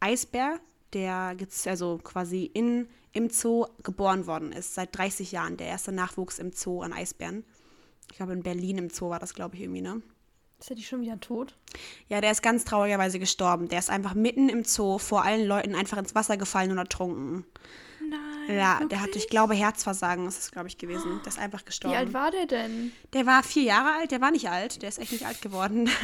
Eisbär, 0.00 0.60
der 0.92 1.36
also 1.66 1.98
quasi 2.02 2.50
in, 2.52 2.88
im 3.12 3.30
Zoo 3.30 3.66
geboren 3.82 4.26
worden 4.26 4.52
ist, 4.52 4.74
seit 4.74 4.96
30 4.96 5.32
Jahren. 5.32 5.56
Der 5.56 5.66
erste 5.66 5.92
Nachwuchs 5.92 6.38
im 6.38 6.52
Zoo 6.52 6.82
an 6.82 6.92
Eisbären. 6.92 7.44
Ich 8.10 8.16
glaube, 8.16 8.32
in 8.32 8.42
Berlin 8.42 8.78
im 8.78 8.90
Zoo 8.90 9.10
war 9.10 9.18
das, 9.18 9.34
glaube 9.34 9.56
ich, 9.56 9.62
irgendwie, 9.62 9.82
ne? 9.82 10.02
Ist 10.58 10.70
er 10.70 10.76
die 10.76 10.82
schon 10.82 11.02
wieder 11.02 11.20
tot? 11.20 11.54
Ja, 12.08 12.20
der 12.20 12.30
ist 12.30 12.42
ganz 12.42 12.64
traurigerweise 12.64 13.18
gestorben. 13.18 13.68
Der 13.68 13.78
ist 13.78 13.90
einfach 13.90 14.14
mitten 14.14 14.48
im 14.48 14.64
Zoo 14.64 14.98
vor 14.98 15.24
allen 15.24 15.46
Leuten 15.46 15.74
einfach 15.74 15.98
ins 15.98 16.14
Wasser 16.14 16.36
gefallen 16.36 16.70
und 16.70 16.78
ertrunken. 16.78 17.44
Nein. 18.08 18.56
Ja, 18.56 18.74
wirklich? 18.74 18.88
der 18.88 19.02
hatte, 19.02 19.18
ich 19.18 19.28
glaube, 19.28 19.54
Herzversagen 19.54 20.26
ist 20.26 20.38
es, 20.38 20.50
glaube 20.50 20.68
ich, 20.68 20.78
gewesen. 20.78 21.20
Der 21.24 21.28
ist 21.28 21.38
einfach 21.38 21.64
gestorben. 21.64 21.94
Wie 21.94 21.98
alt 21.98 22.14
war 22.14 22.30
der 22.30 22.46
denn? 22.46 22.92
Der 23.12 23.26
war 23.26 23.42
vier 23.42 23.64
Jahre 23.64 23.98
alt, 23.98 24.10
der 24.12 24.20
war 24.20 24.30
nicht 24.30 24.48
alt, 24.48 24.80
der 24.82 24.88
ist 24.88 24.98
echt 24.98 25.12
nicht 25.12 25.26
alt 25.26 25.42
geworden. 25.42 25.90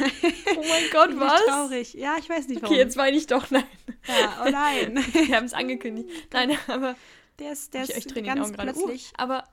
Oh 0.55 0.65
mein 0.69 0.83
Gott, 0.91 1.09
was? 1.19 1.45
traurig. 1.45 1.93
Ja, 1.93 2.15
ich 2.19 2.29
weiß 2.29 2.47
nicht 2.47 2.61
warum. 2.61 2.73
Okay, 2.73 2.83
jetzt 2.83 2.95
weine 2.95 3.17
ich 3.17 3.27
doch, 3.27 3.49
nein. 3.49 3.63
Ja, 4.07 4.43
oh 4.45 4.49
nein. 4.49 4.95
Wir 5.13 5.35
haben 5.35 5.45
es 5.45 5.53
angekündigt. 5.53 6.09
Nein, 6.31 6.57
aber. 6.67 6.95
Der 7.39 7.53
ist, 7.53 7.73
der 7.73 7.83
ist 7.83 8.15
ganz 8.23 8.49
uh, 8.49 8.53
plötzlich. 8.53 9.07
Uh, 9.07 9.15
aber 9.17 9.43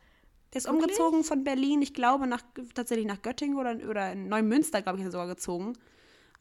der 0.53 0.59
ist 0.59 0.67
Wirklich? 0.67 0.83
umgezogen 0.83 1.25
von 1.25 1.45
Berlin, 1.45 1.83
ich 1.83 1.95
glaube, 1.95 2.27
nach, 2.27 2.43
tatsächlich 2.75 3.07
nach 3.07 3.23
Göttingen 3.23 3.57
oder, 3.57 3.77
oder 3.89 4.13
in 4.13 4.29
Neumünster, 4.29 4.83
glaube 4.83 4.99
ich, 4.99 5.03
ist 5.03 5.09
er 5.09 5.13
sogar 5.13 5.29
gezogen. 5.29 5.75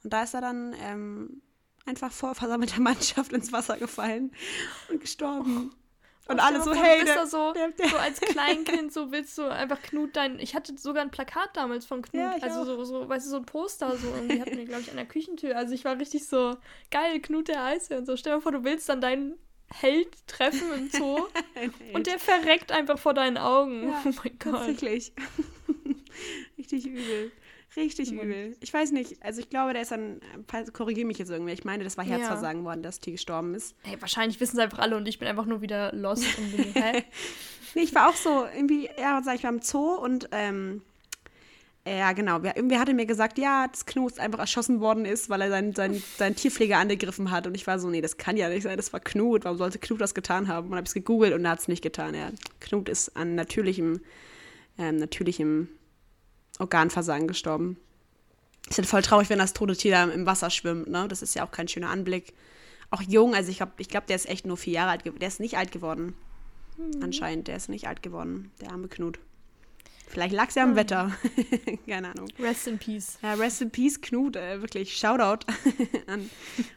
Und 0.03 0.13
da 0.13 0.23
ist 0.23 0.33
er 0.33 0.41
dann 0.41 0.75
ähm, 0.81 1.41
einfach 1.85 2.11
vor 2.11 2.35
versammelter 2.35 2.81
Mannschaft 2.81 3.33
ins 3.33 3.51
Wasser 3.51 3.77
gefallen 3.77 4.31
und 4.89 5.01
gestorben. 5.01 5.71
Oh. 5.71 5.79
Und 6.29 6.39
alle 6.39 6.61
so, 6.61 6.75
hey, 6.75 7.03
der, 7.03 7.25
so, 7.25 7.53
der, 7.53 7.69
der, 7.71 7.89
so 7.89 7.97
als 7.97 8.21
Kleinkind, 8.21 8.93
so 8.93 9.11
willst 9.11 9.35
du 9.39 9.47
einfach 9.47 9.81
Knut 9.81 10.15
dein. 10.15 10.37
Ich 10.37 10.53
hatte 10.53 10.77
sogar 10.77 11.01
ein 11.01 11.09
Plakat 11.09 11.57
damals 11.57 11.87
von 11.87 12.03
Knut, 12.03 12.21
ja, 12.21 12.35
also 12.41 12.65
so, 12.65 12.83
so, 12.83 13.09
weißt 13.09 13.25
du, 13.25 13.31
so 13.31 13.37
ein 13.37 13.47
Poster, 13.47 13.97
so 13.97 14.09
irgendwie 14.09 14.39
hatten 14.39 14.55
wir, 14.55 14.65
glaube 14.65 14.81
ich, 14.81 14.91
an 14.91 14.97
der 14.97 15.07
Küchentür. 15.07 15.57
Also 15.57 15.73
ich 15.73 15.85
war 15.85 15.97
richtig 15.97 16.27
so, 16.27 16.55
geil, 16.91 17.19
Knut 17.19 17.47
der 17.47 17.75
und 17.97 18.05
so. 18.05 18.15
Stell 18.15 18.35
dir 18.35 18.41
vor, 18.41 18.51
du 18.51 18.63
willst 18.63 18.87
dann 18.89 19.01
deinen 19.01 19.39
Held 19.71 20.09
treffen 20.27 20.73
im 20.75 20.89
Zoo 20.89 21.27
und 21.93 22.07
der 22.07 22.19
verreckt 22.19 22.71
einfach 22.71 22.97
vor 22.97 23.13
deinen 23.13 23.37
Augen. 23.37 23.89
Ja, 23.89 24.01
oh 24.05 24.11
mein 24.23 24.39
Gott. 24.39 24.53
Tatsächlich. 24.53 25.13
Richtig 26.57 26.87
übel. 26.87 27.31
Richtig 27.75 28.11
mhm. 28.11 28.19
übel. 28.19 28.57
Ich 28.61 28.73
weiß 28.73 28.91
nicht, 28.91 29.21
also 29.23 29.41
ich 29.41 29.49
glaube, 29.49 29.73
der 29.73 29.83
ist 29.83 29.91
dann, 29.91 30.21
korrigiere 30.73 31.05
mich 31.05 31.19
jetzt 31.19 31.29
irgendwie, 31.29 31.53
ich 31.53 31.65
meine, 31.65 31.83
das 31.83 31.97
war 31.97 32.05
Herzversagen 32.05 32.61
ja. 32.61 32.65
worden, 32.65 32.83
dass 32.83 32.99
Tier 32.99 33.13
gestorben 33.13 33.53
ist. 33.53 33.75
Hey, 33.83 34.01
wahrscheinlich 34.01 34.39
wissen 34.39 34.57
es 34.57 34.63
einfach 34.63 34.79
alle 34.79 34.97
und 34.97 35.07
ich 35.07 35.19
bin 35.19 35.27
einfach 35.27 35.45
nur 35.45 35.61
wieder 35.61 35.93
lost 35.93 36.25
und 36.37 36.57
bin, 36.57 36.73
hä? 36.73 37.03
nee, 37.75 37.81
ich 37.81 37.93
war 37.93 38.09
auch 38.09 38.15
so, 38.15 38.45
irgendwie, 38.45 38.89
ja, 38.97 39.21
sag 39.23 39.35
ich, 39.35 39.43
war 39.43 39.51
im 39.51 39.61
Zoo 39.61 39.93
und 39.93 40.29
ähm, 40.31 40.81
ja, 41.87 42.11
genau. 42.11 42.41
Irgendwer 42.43 42.79
hatte 42.79 42.93
mir 42.93 43.05
gesagt, 43.05 43.37
ja, 43.37 43.67
dass 43.67 43.85
Knut 43.85 44.19
einfach 44.19 44.39
erschossen 44.39 44.79
worden 44.79 45.05
ist, 45.05 45.29
weil 45.29 45.41
er 45.41 45.49
seinen, 45.49 45.73
seinen, 45.73 46.03
seinen 46.17 46.35
Tierpfleger 46.35 46.77
angegriffen 46.77 47.31
hat. 47.31 47.47
Und 47.47 47.55
ich 47.55 47.65
war 47.67 47.79
so, 47.79 47.89
nee, 47.89 48.01
das 48.01 48.17
kann 48.17 48.37
ja 48.37 48.49
nicht 48.49 48.63
sein, 48.63 48.77
das 48.77 48.93
war 48.93 48.99
Knut. 48.99 49.45
Warum 49.45 49.57
sollte 49.57 49.79
Knut 49.79 50.01
das 50.01 50.13
getan 50.13 50.47
haben? 50.47 50.69
Und 50.69 50.75
habe 50.75 50.85
es 50.85 50.93
gegoogelt 50.93 51.33
und 51.33 51.45
er 51.45 51.51
hat 51.51 51.59
es 51.59 51.67
nicht 51.67 51.81
getan. 51.81 52.13
Ja, 52.13 52.31
Knut 52.59 52.89
ist 52.89 53.15
an 53.15 53.35
natürlichem, 53.35 54.01
ähm, 54.77 54.97
natürlichem 54.97 55.69
Organversagen 56.59 57.27
gestorben. 57.27 57.77
Ich 58.69 58.75
bin 58.75 58.85
voll 58.85 59.01
traurig, 59.01 59.29
wenn 59.29 59.39
das 59.39 59.53
tote 59.53 59.75
Tier 59.75 59.91
da 59.91 60.03
im 60.03 60.25
Wasser 60.25 60.49
schwimmt. 60.49 60.89
Ne? 60.89 61.07
Das 61.07 61.21
ist 61.21 61.33
ja 61.33 61.45
auch 61.45 61.51
kein 61.51 61.67
schöner 61.67 61.89
Anblick. 61.89 62.33
Auch 62.91 63.01
jung, 63.01 63.33
also 63.33 63.49
ich 63.49 63.57
glaube, 63.57 63.73
ich 63.77 63.87
glaub, 63.87 64.05
der 64.05 64.15
ist 64.15 64.27
echt 64.27 64.45
nur 64.45 64.57
vier 64.57 64.73
Jahre 64.73 64.91
alt 64.91 65.03
geworden. 65.03 65.19
Der 65.19 65.27
ist 65.27 65.39
nicht 65.39 65.57
alt 65.57 65.71
geworden. 65.71 66.13
Mhm. 66.77 67.03
Anscheinend, 67.03 67.47
der 67.47 67.55
ist 67.55 67.69
nicht 67.69 67.87
alt 67.87 68.03
geworden, 68.03 68.51
der 68.61 68.71
arme 68.71 68.89
Knut. 68.89 69.19
Vielleicht 70.09 70.33
lag 70.33 70.49
es 70.49 70.55
ja 70.55 70.63
am 70.63 70.75
Wetter. 70.75 71.15
Keine 71.87 72.09
Ahnung. 72.09 72.27
Rest 72.39 72.67
in 72.67 72.79
Peace. 72.79 73.19
Ja, 73.21 73.35
Rest 73.35 73.61
in 73.61 73.69
Peace, 73.69 74.01
Knut. 74.01 74.35
Äh, 74.35 74.59
wirklich 74.59 74.97
Shoutout 74.97 75.45
an, 76.07 76.27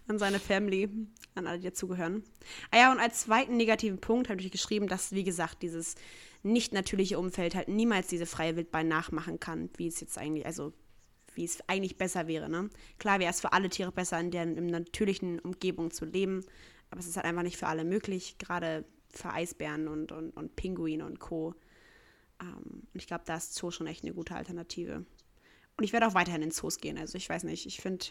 an 0.06 0.18
seine 0.18 0.38
Family, 0.38 0.90
an 1.34 1.46
alle, 1.46 1.58
die 1.58 1.64
dazugehören. 1.64 2.22
Ah 2.70 2.76
ja, 2.76 2.92
und 2.92 3.00
als 3.00 3.22
zweiten 3.22 3.56
negativen 3.56 3.98
Punkt 3.98 4.28
habe 4.28 4.38
ich 4.42 4.50
geschrieben, 4.50 4.86
dass, 4.86 5.12
wie 5.12 5.24
gesagt, 5.24 5.62
dieses 5.62 5.94
nicht 6.42 6.74
natürliche 6.74 7.18
Umfeld 7.18 7.54
halt 7.54 7.68
niemals 7.68 8.08
diese 8.08 8.26
freie 8.26 8.54
Wildbahn 8.56 8.88
nachmachen 8.88 9.40
kann, 9.40 9.70
wie 9.78 9.86
es 9.86 10.00
jetzt 10.00 10.18
eigentlich, 10.18 10.44
also 10.44 10.74
wie 11.34 11.44
es 11.44 11.66
eigentlich 11.68 11.96
besser 11.96 12.26
wäre. 12.26 12.50
Ne? 12.50 12.68
Klar 12.98 13.18
wäre 13.18 13.30
es 13.30 13.40
für 13.40 13.54
alle 13.54 13.70
Tiere 13.70 13.92
besser, 13.92 14.20
in 14.20 14.30
deren 14.30 14.58
in 14.58 14.66
natürlichen 14.66 15.38
Umgebung 15.38 15.90
zu 15.90 16.04
leben, 16.04 16.44
aber 16.90 17.00
es 17.00 17.06
ist 17.06 17.16
halt 17.16 17.24
einfach 17.24 17.44
nicht 17.44 17.56
für 17.56 17.68
alle 17.68 17.84
möglich, 17.84 18.36
gerade 18.36 18.84
für 19.08 19.30
Eisbären 19.30 19.88
und, 19.88 20.12
und, 20.12 20.36
und 20.36 20.56
Pinguine 20.56 21.06
und 21.06 21.18
Co. 21.18 21.54
Ähm, 22.42 22.82
und 22.92 23.00
ich 23.00 23.06
glaube, 23.06 23.24
da 23.24 23.36
ist 23.36 23.54
Zoo 23.54 23.70
schon 23.70 23.86
echt 23.86 24.04
eine 24.04 24.12
gute 24.12 24.34
Alternative. 24.34 25.04
Und 25.76 25.84
ich 25.84 25.92
werde 25.92 26.06
auch 26.06 26.14
weiterhin 26.14 26.42
in 26.42 26.50
Zoos 26.50 26.78
gehen. 26.78 26.98
Also 26.98 27.16
ich 27.16 27.28
weiß 27.28 27.44
nicht, 27.44 27.66
ich 27.66 27.80
finde, 27.80 28.04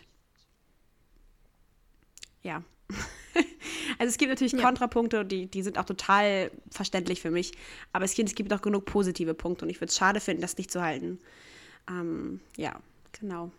ja. 2.42 2.64
also 4.00 4.10
es 4.10 4.18
gibt 4.18 4.30
natürlich 4.30 4.54
ja. 4.54 4.62
Kontrapunkte, 4.62 5.26
die, 5.26 5.48
die 5.48 5.62
sind 5.62 5.78
auch 5.78 5.86
total 5.86 6.52
verständlich 6.70 7.22
für 7.22 7.32
mich. 7.32 7.52
Aber 7.94 8.06
es 8.06 8.16
gibt, 8.16 8.30
es 8.30 8.36
gibt 8.36 8.52
auch 8.54 8.62
genug 8.62 8.86
positive 8.86 9.34
Punkte 9.34 9.66
und 9.66 9.70
ich 9.70 9.78
würde 9.78 9.90
es 9.90 9.98
schade 9.98 10.20
finden, 10.20 10.42
das 10.42 10.58
nicht 10.58 10.72
zu 10.72 10.82
halten. 10.82 11.20
Ähm, 11.88 12.42
ja, 12.58 12.80
genau. 13.20 13.52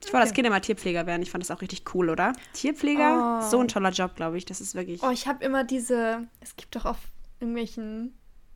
Ich 0.00 0.12
wollte 0.12 0.16
okay. 0.16 0.28
als 0.28 0.34
Kind 0.34 0.46
immer 0.46 0.60
Tierpfleger 0.60 1.06
werden. 1.06 1.22
Ich 1.22 1.30
fand 1.30 1.42
das 1.42 1.50
auch 1.50 1.62
richtig 1.62 1.82
cool, 1.94 2.10
oder? 2.10 2.34
Tierpfleger, 2.52 3.40
oh. 3.42 3.50
so 3.50 3.58
ein 3.58 3.68
toller 3.68 3.90
Job, 3.90 4.16
glaube 4.16 4.36
ich. 4.36 4.44
Das 4.44 4.60
ist 4.60 4.74
wirklich. 4.74 5.02
Oh, 5.02 5.10
ich 5.10 5.26
habe 5.26 5.42
immer 5.42 5.64
diese. 5.64 6.28
Es 6.40 6.56
gibt 6.56 6.76
doch 6.76 6.84
auf 6.84 6.98
irgendwelchen 7.40 8.12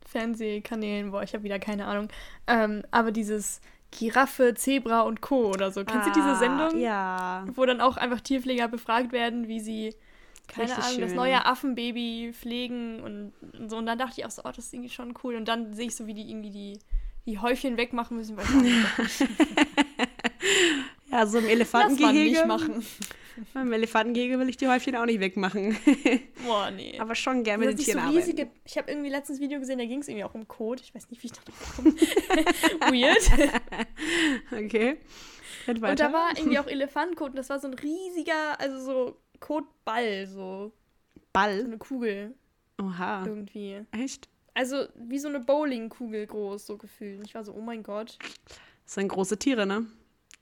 Fernsehkanälen, 0.08 1.10
boah, 1.10 1.22
ich 1.22 1.34
habe 1.34 1.44
wieder 1.44 1.58
keine 1.58 1.86
Ahnung. 1.86 2.08
Ähm, 2.46 2.82
aber 2.90 3.12
dieses 3.12 3.60
Giraffe, 3.90 4.54
Zebra 4.54 5.02
und 5.02 5.20
Co. 5.20 5.50
oder 5.50 5.70
so. 5.70 5.84
Kennst 5.84 6.08
ah, 6.08 6.10
du 6.10 6.14
diese 6.14 6.28
ah, 6.28 6.34
Sendung? 6.36 6.78
Ja. 6.78 7.44
Wo 7.54 7.64
dann 7.64 7.80
auch 7.80 7.96
einfach 7.96 8.20
Tierpfleger 8.20 8.68
befragt 8.68 9.12
werden, 9.12 9.48
wie 9.48 9.60
sie, 9.60 9.94
keine 10.46 10.68
Richtig 10.68 10.84
Ahnung, 10.84 10.98
schön. 10.98 11.04
das 11.08 11.14
neue 11.14 11.44
Affenbaby 11.44 12.32
pflegen 12.32 13.00
und, 13.00 13.32
und, 13.58 13.70
so. 13.70 13.76
Und 13.76 13.86
dann 13.86 13.98
dachte 13.98 14.20
ich 14.20 14.26
auch 14.26 14.30
so, 14.30 14.42
oh, 14.44 14.48
das 14.48 14.66
ist 14.66 14.74
irgendwie 14.74 14.90
schon 14.90 15.14
cool. 15.22 15.36
Und 15.36 15.46
dann 15.46 15.72
sehe 15.74 15.86
ich 15.86 15.96
so, 15.96 16.06
wie 16.06 16.14
die 16.14 16.30
irgendwie 16.30 16.50
die, 16.50 16.78
die 17.26 17.38
Häufchen 17.38 17.76
wegmachen 17.76 18.16
müssen, 18.16 18.36
weil 18.36 18.44
ich 19.06 19.28
Ja, 21.10 21.26
so 21.26 21.38
im 21.38 21.46
Elefantengehege. 21.46 22.38
Lass 22.38 22.58
man 22.58 22.68
nicht 22.70 22.82
machen. 22.82 22.86
Beim 23.54 23.72
Elefantengehege 23.72 24.38
will 24.38 24.48
ich 24.48 24.56
die 24.56 24.68
Häufchen 24.68 24.96
auch 24.96 25.06
nicht 25.06 25.20
wegmachen. 25.20 25.76
Boah, 26.46 26.70
nee. 26.70 26.98
Aber 26.98 27.14
schon 27.14 27.42
gerne 27.42 27.66
mit 27.66 27.78
den 27.78 27.84
Tieren 27.84 28.08
so 28.08 28.16
riesige, 28.16 28.50
Ich 28.64 28.76
habe 28.78 28.90
irgendwie 28.90 29.10
letztens 29.10 29.40
Video 29.40 29.58
gesehen, 29.58 29.78
da 29.78 29.84
ging 29.84 30.00
es 30.00 30.08
irgendwie 30.08 30.24
auch 30.24 30.34
um 30.34 30.46
Code. 30.48 30.82
Ich 30.82 30.94
weiß 30.94 31.10
nicht, 31.10 31.22
wie 31.22 31.26
ich 31.26 31.32
da 31.32 31.40
drauf 31.44 31.76
komme. 31.76 31.94
Weird. 32.92 33.52
okay. 34.52 34.98
Und 35.66 36.00
da 36.00 36.12
war 36.12 36.36
irgendwie 36.36 36.58
auch 36.58 36.66
Elefantenkot 36.66 37.30
und 37.30 37.36
das 37.36 37.50
war 37.50 37.60
so 37.60 37.68
ein 37.68 37.74
riesiger, 37.74 38.58
also 38.58 38.80
so 38.80 39.16
Kotball, 39.40 40.26
so. 40.26 40.72
Ball? 41.32 41.60
So 41.60 41.66
eine 41.66 41.78
Kugel. 41.78 42.34
Oha. 42.80 43.24
Irgendwie. 43.26 43.84
Echt? 43.92 44.28
Also 44.54 44.86
wie 44.96 45.18
so 45.18 45.28
eine 45.28 45.40
Bowlingkugel 45.40 46.26
groß, 46.26 46.66
so 46.66 46.78
gefühlt. 46.78 47.22
Ich 47.24 47.34
war 47.34 47.44
so, 47.44 47.52
oh 47.52 47.60
mein 47.60 47.82
Gott. 47.82 48.18
Das 48.84 48.94
sind 48.94 49.08
große 49.08 49.38
Tiere, 49.38 49.66
ne? 49.66 49.86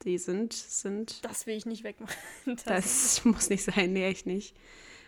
Die 0.05 0.19
sind, 0.19 0.53
sind. 0.53 1.25
Das 1.25 1.47
will 1.47 1.57
ich 1.57 1.67
nicht 1.67 1.83
wegmachen. 1.85 2.17
Das 2.65 3.25
muss 3.25 3.49
nicht 3.51 3.65
sein, 3.65 3.93
nee, 3.93 4.07
echt 4.07 4.27
nicht. 4.27 4.55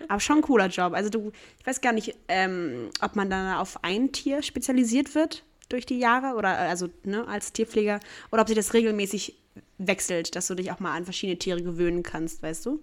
Aber 0.09 0.20
schon 0.20 0.38
ein 0.38 0.42
cooler 0.42 0.68
Job. 0.68 0.92
Also 0.94 1.11
du, 1.11 1.33
ich 1.59 1.66
weiß 1.66 1.81
gar 1.81 1.92
nicht, 1.92 2.14
ähm, 2.29 2.90
ob 3.01 3.16
man 3.16 3.31
dann 3.31 3.57
auf 3.57 3.83
ein 3.85 4.12
Tier 4.12 4.42
spezialisiert 4.42 5.14
wird. 5.14 5.44
durch 5.68 5.87
die 5.87 5.98
Jahre 5.98 6.37
oder 6.37 6.53
äh, 6.55 6.68
also 6.68 6.88
ne, 7.05 7.27
als 7.29 7.53
Tierpfleger 7.53 8.01
oder 8.33 8.42
ob 8.42 8.48
sich 8.48 8.57
das 8.57 8.72
regelmäßig 8.74 9.37
wechselt, 9.79 10.35
dass 10.35 10.46
du 10.46 10.55
dich 10.55 10.70
auch 10.72 10.81
mal 10.81 10.96
an 10.96 11.05
verschiedene 11.05 11.38
Tiere 11.38 11.62
gewöhnen 11.62 12.03
kannst, 12.03 12.42
weißt 12.42 12.66
du? 12.66 12.81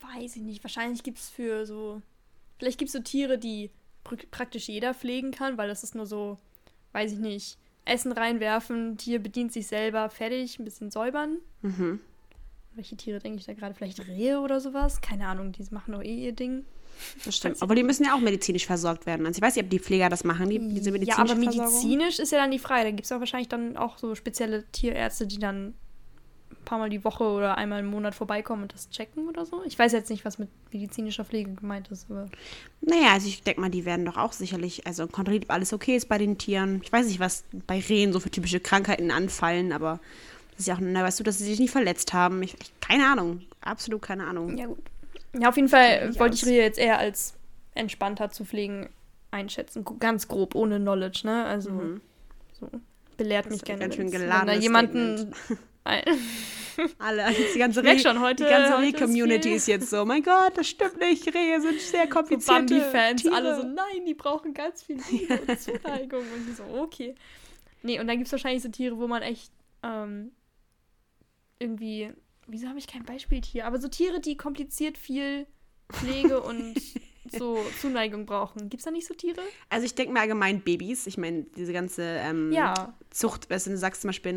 Weiß 0.00 0.36
ich 0.36 0.42
nicht. 0.42 0.62
Wahrscheinlich 0.64 1.02
gibt 1.02 1.18
es 1.18 1.28
für 1.28 1.66
so. 1.66 2.02
Vielleicht 2.58 2.78
gibt 2.78 2.88
es 2.88 2.92
so 2.92 3.00
Tiere, 3.00 3.38
die 3.38 3.70
pr 4.04 4.16
praktisch 4.30 4.68
jeder 4.68 4.94
pflegen 4.94 5.30
kann, 5.30 5.56
weil 5.58 5.68
das 5.68 5.82
ist 5.84 5.94
nur 5.94 6.06
so, 6.06 6.38
weiß 6.92 7.12
ich 7.12 7.18
nicht, 7.18 7.58
Essen 7.88 8.12
reinwerfen, 8.12 8.96
Tier 8.96 9.18
bedient 9.18 9.52
sich 9.52 9.66
selber, 9.66 10.10
fertig, 10.10 10.58
ein 10.58 10.64
bisschen 10.64 10.90
säubern. 10.90 11.38
Mhm. 11.62 12.00
Welche 12.74 12.96
Tiere 12.96 13.18
denke 13.18 13.40
ich 13.40 13.46
da 13.46 13.54
gerade? 13.54 13.74
Vielleicht 13.74 14.06
Rehe 14.06 14.40
oder 14.40 14.60
sowas? 14.60 15.00
Keine 15.00 15.26
Ahnung, 15.26 15.52
die 15.52 15.64
machen 15.70 15.92
doch 15.92 16.02
eh 16.02 16.14
ihr 16.26 16.32
Ding. 16.32 16.64
Das 17.24 17.36
stimmt. 17.36 17.60
Aber 17.62 17.74
die 17.74 17.82
müssen 17.82 18.04
ja 18.04 18.14
auch 18.14 18.20
medizinisch 18.20 18.66
versorgt 18.66 19.06
werden. 19.06 19.26
Also 19.26 19.38
ich 19.38 19.42
weiß 19.42 19.56
nicht, 19.56 19.64
ob 19.64 19.70
die 19.70 19.78
Pfleger 19.78 20.08
das 20.08 20.24
machen, 20.24 20.48
die, 20.50 20.58
diese 20.58 20.90
medizinische 20.90 21.06
Ja, 21.08 21.18
aber 21.18 21.36
Versorgung. 21.42 21.64
medizinisch 21.72 22.18
ist 22.18 22.32
ja 22.32 22.38
dann 22.38 22.50
die 22.50 22.58
Frage. 22.58 22.84
Da 22.84 22.90
gibt 22.90 23.04
es 23.04 23.12
auch 23.12 23.20
wahrscheinlich 23.20 23.48
dann 23.48 23.76
auch 23.76 23.98
so 23.98 24.14
spezielle 24.14 24.64
Tierärzte, 24.70 25.26
die 25.26 25.38
dann 25.38 25.74
ein 26.50 26.64
paar 26.64 26.78
Mal 26.78 26.90
die 26.90 27.04
Woche 27.04 27.24
oder 27.24 27.56
einmal 27.56 27.80
im 27.80 27.86
Monat 27.86 28.14
vorbeikommen 28.14 28.62
und 28.62 28.74
das 28.74 28.90
checken 28.90 29.28
oder 29.28 29.46
so. 29.46 29.62
Ich 29.64 29.78
weiß 29.78 29.92
jetzt 29.92 30.10
nicht, 30.10 30.24
was 30.24 30.38
mit 30.38 30.48
medizinischer 30.72 31.24
Pflege 31.24 31.52
gemeint 31.52 31.88
ist, 31.88 32.10
aber 32.10 32.26
Naja, 32.80 33.12
also 33.12 33.26
ich 33.28 33.42
denke 33.42 33.60
mal, 33.60 33.70
die 33.70 33.84
werden 33.84 34.04
doch 34.04 34.16
auch 34.16 34.32
sicherlich, 34.32 34.86
also 34.86 35.06
kontrolliert, 35.06 35.44
ob 35.44 35.50
alles 35.52 35.72
okay 35.72 35.96
ist 35.96 36.08
bei 36.08 36.18
den 36.18 36.36
Tieren. 36.38 36.80
Ich 36.82 36.92
weiß 36.92 37.06
nicht, 37.06 37.20
was 37.20 37.44
bei 37.66 37.80
Rehen 37.80 38.12
so 38.12 38.20
für 38.20 38.30
typische 38.30 38.60
Krankheiten 38.60 39.10
anfallen, 39.10 39.72
aber 39.72 40.00
das 40.52 40.60
ist 40.60 40.66
ja 40.66 40.74
auch, 40.74 40.80
na, 40.80 41.02
weißt 41.04 41.20
du, 41.20 41.24
dass 41.24 41.38
sie 41.38 41.44
sich 41.44 41.60
nicht 41.60 41.70
verletzt 41.70 42.12
haben. 42.12 42.42
Ich, 42.42 42.54
ich, 42.60 42.72
keine 42.80 43.06
Ahnung, 43.06 43.42
absolut 43.60 44.02
keine 44.02 44.26
Ahnung. 44.26 44.56
ja 44.58 44.66
gut. 44.66 44.78
Ja, 45.38 45.50
auf 45.50 45.56
jeden 45.56 45.68
Fall 45.68 46.08
ich 46.10 46.18
wollte 46.18 46.34
ich 46.36 46.42
aus. 46.42 46.48
Rehe 46.48 46.62
jetzt 46.62 46.78
eher 46.78 46.98
als 46.98 47.34
entspannter 47.74 48.30
zu 48.30 48.44
pflegen 48.44 48.88
einschätzen. 49.30 49.84
Ganz 50.00 50.26
grob, 50.26 50.54
ohne 50.54 50.78
Knowledge, 50.80 51.20
ne? 51.24 51.44
Also 51.44 51.70
so 52.58 52.70
belehrt 53.18 53.46
Mhm. 53.46 53.52
Mich 53.52 53.62
gerne. 53.64 53.80
ganz 53.82 53.94
schön 53.94 54.10
wenn's- 54.10 54.20
wenn 54.22 54.46
da 54.46 54.52
jemanden 54.54 55.32
Alle, 56.98 57.26
die 57.54 57.58
ganze, 57.58 57.80
Ich 57.80 57.84
merk 57.84 57.98
Reh- 57.98 58.02
schon, 58.02 58.20
heute- 58.20 58.44
die 58.44 58.48
ganze 58.50 58.74
ist 58.74 58.80
Reh-Community 58.80 59.52
ist 59.52 59.66
jetzt 59.66 59.90
so, 59.90 60.04
mein 60.04 60.22
Gott, 60.22 60.52
das 60.56 60.68
stimmt 60.68 60.98
nicht, 61.00 61.26
Rehe 61.34 61.60
sind 61.60 61.80
sehr 61.80 62.04
so 62.04 62.08
komplizierte 62.10 62.74
Bambi-Fans, 62.74 63.26
alle 63.28 63.56
so, 63.56 63.62
nein, 63.66 64.04
die 64.06 64.14
brauchen 64.14 64.54
ganz 64.54 64.84
viel 64.84 65.00
Liebe 65.10 65.40
und 65.40 65.60
Zuneigung. 65.60 66.20
Und 66.20 66.48
ich 66.48 66.56
so, 66.56 66.62
okay. 66.80 67.14
Nee, 67.82 67.98
und 67.98 68.06
dann 68.06 68.16
gibt 68.18 68.26
es 68.26 68.32
wahrscheinlich 68.32 68.62
so 68.62 68.68
Tiere, 68.68 68.96
wo 68.98 69.08
man 69.08 69.22
echt 69.22 69.50
ähm, 69.82 70.30
irgendwie, 71.58 72.12
wieso 72.46 72.68
habe 72.68 72.78
ich 72.78 72.86
kein 72.86 73.04
Beispieltier? 73.04 73.66
Aber 73.66 73.80
so 73.80 73.88
Tiere, 73.88 74.20
die 74.20 74.36
kompliziert 74.36 74.98
viel 74.98 75.46
Pflege 75.92 76.40
und 76.42 76.74
so 77.32 77.58
Zuneigung 77.80 78.26
brauchen. 78.26 78.68
Gibt 78.68 78.80
es 78.80 78.84
da 78.84 78.90
nicht 78.90 79.06
so 79.06 79.14
Tiere? 79.14 79.40
Also 79.68 79.84
ich 79.86 79.94
denke 79.94 80.12
mir 80.12 80.20
allgemein 80.20 80.60
Babys, 80.60 81.06
ich 81.06 81.18
meine, 81.18 81.44
diese 81.56 81.72
ganze 81.72 82.02
ähm, 82.02 82.52
Ja. 82.52 82.94
Zucht, 83.10 83.50
weißt 83.50 83.66
du, 83.66 83.70
du 83.70 83.78
sagst 83.78 84.02
zum 84.02 84.08
Beispiel 84.08 84.34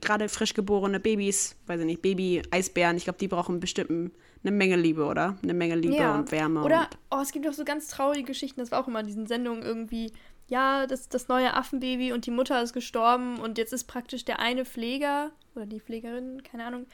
gerade 0.00 0.28
frisch 0.28 0.54
geborene 0.54 1.00
Babys, 1.00 1.56
weiß 1.66 1.80
ich 1.80 1.86
nicht, 1.86 2.02
Baby-Eisbären, 2.02 2.96
ich 2.96 3.04
glaube, 3.04 3.18
die 3.18 3.28
brauchen 3.28 3.60
bestimmt 3.60 4.12
eine 4.44 4.52
Menge 4.56 4.76
Liebe, 4.76 5.04
oder? 5.04 5.36
Eine 5.42 5.54
Menge 5.54 5.74
Liebe 5.76 6.12
und 6.12 6.30
Wärme. 6.32 6.62
Oder, 6.62 6.88
oh, 7.10 7.20
es 7.20 7.32
gibt 7.32 7.46
auch 7.48 7.52
so 7.52 7.64
ganz 7.64 7.88
traurige 7.88 8.24
Geschichten, 8.24 8.60
das 8.60 8.70
war 8.70 8.82
auch 8.82 8.88
immer 8.88 9.00
in 9.00 9.06
diesen 9.06 9.26
Sendungen 9.26 9.62
irgendwie, 9.62 10.12
ja, 10.48 10.86
das, 10.86 11.08
das 11.08 11.28
neue 11.28 11.54
Affenbaby 11.54 12.12
und 12.12 12.26
die 12.26 12.30
Mutter 12.30 12.62
ist 12.62 12.72
gestorben 12.72 13.38
und 13.38 13.58
jetzt 13.58 13.72
ist 13.72 13.84
praktisch 13.84 14.24
der 14.24 14.38
eine 14.40 14.64
Pfleger 14.64 15.32
oder 15.54 15.66
die 15.66 15.80
Pflegerin, 15.80 16.42
keine 16.42 16.64
Ahnung, 16.66 16.86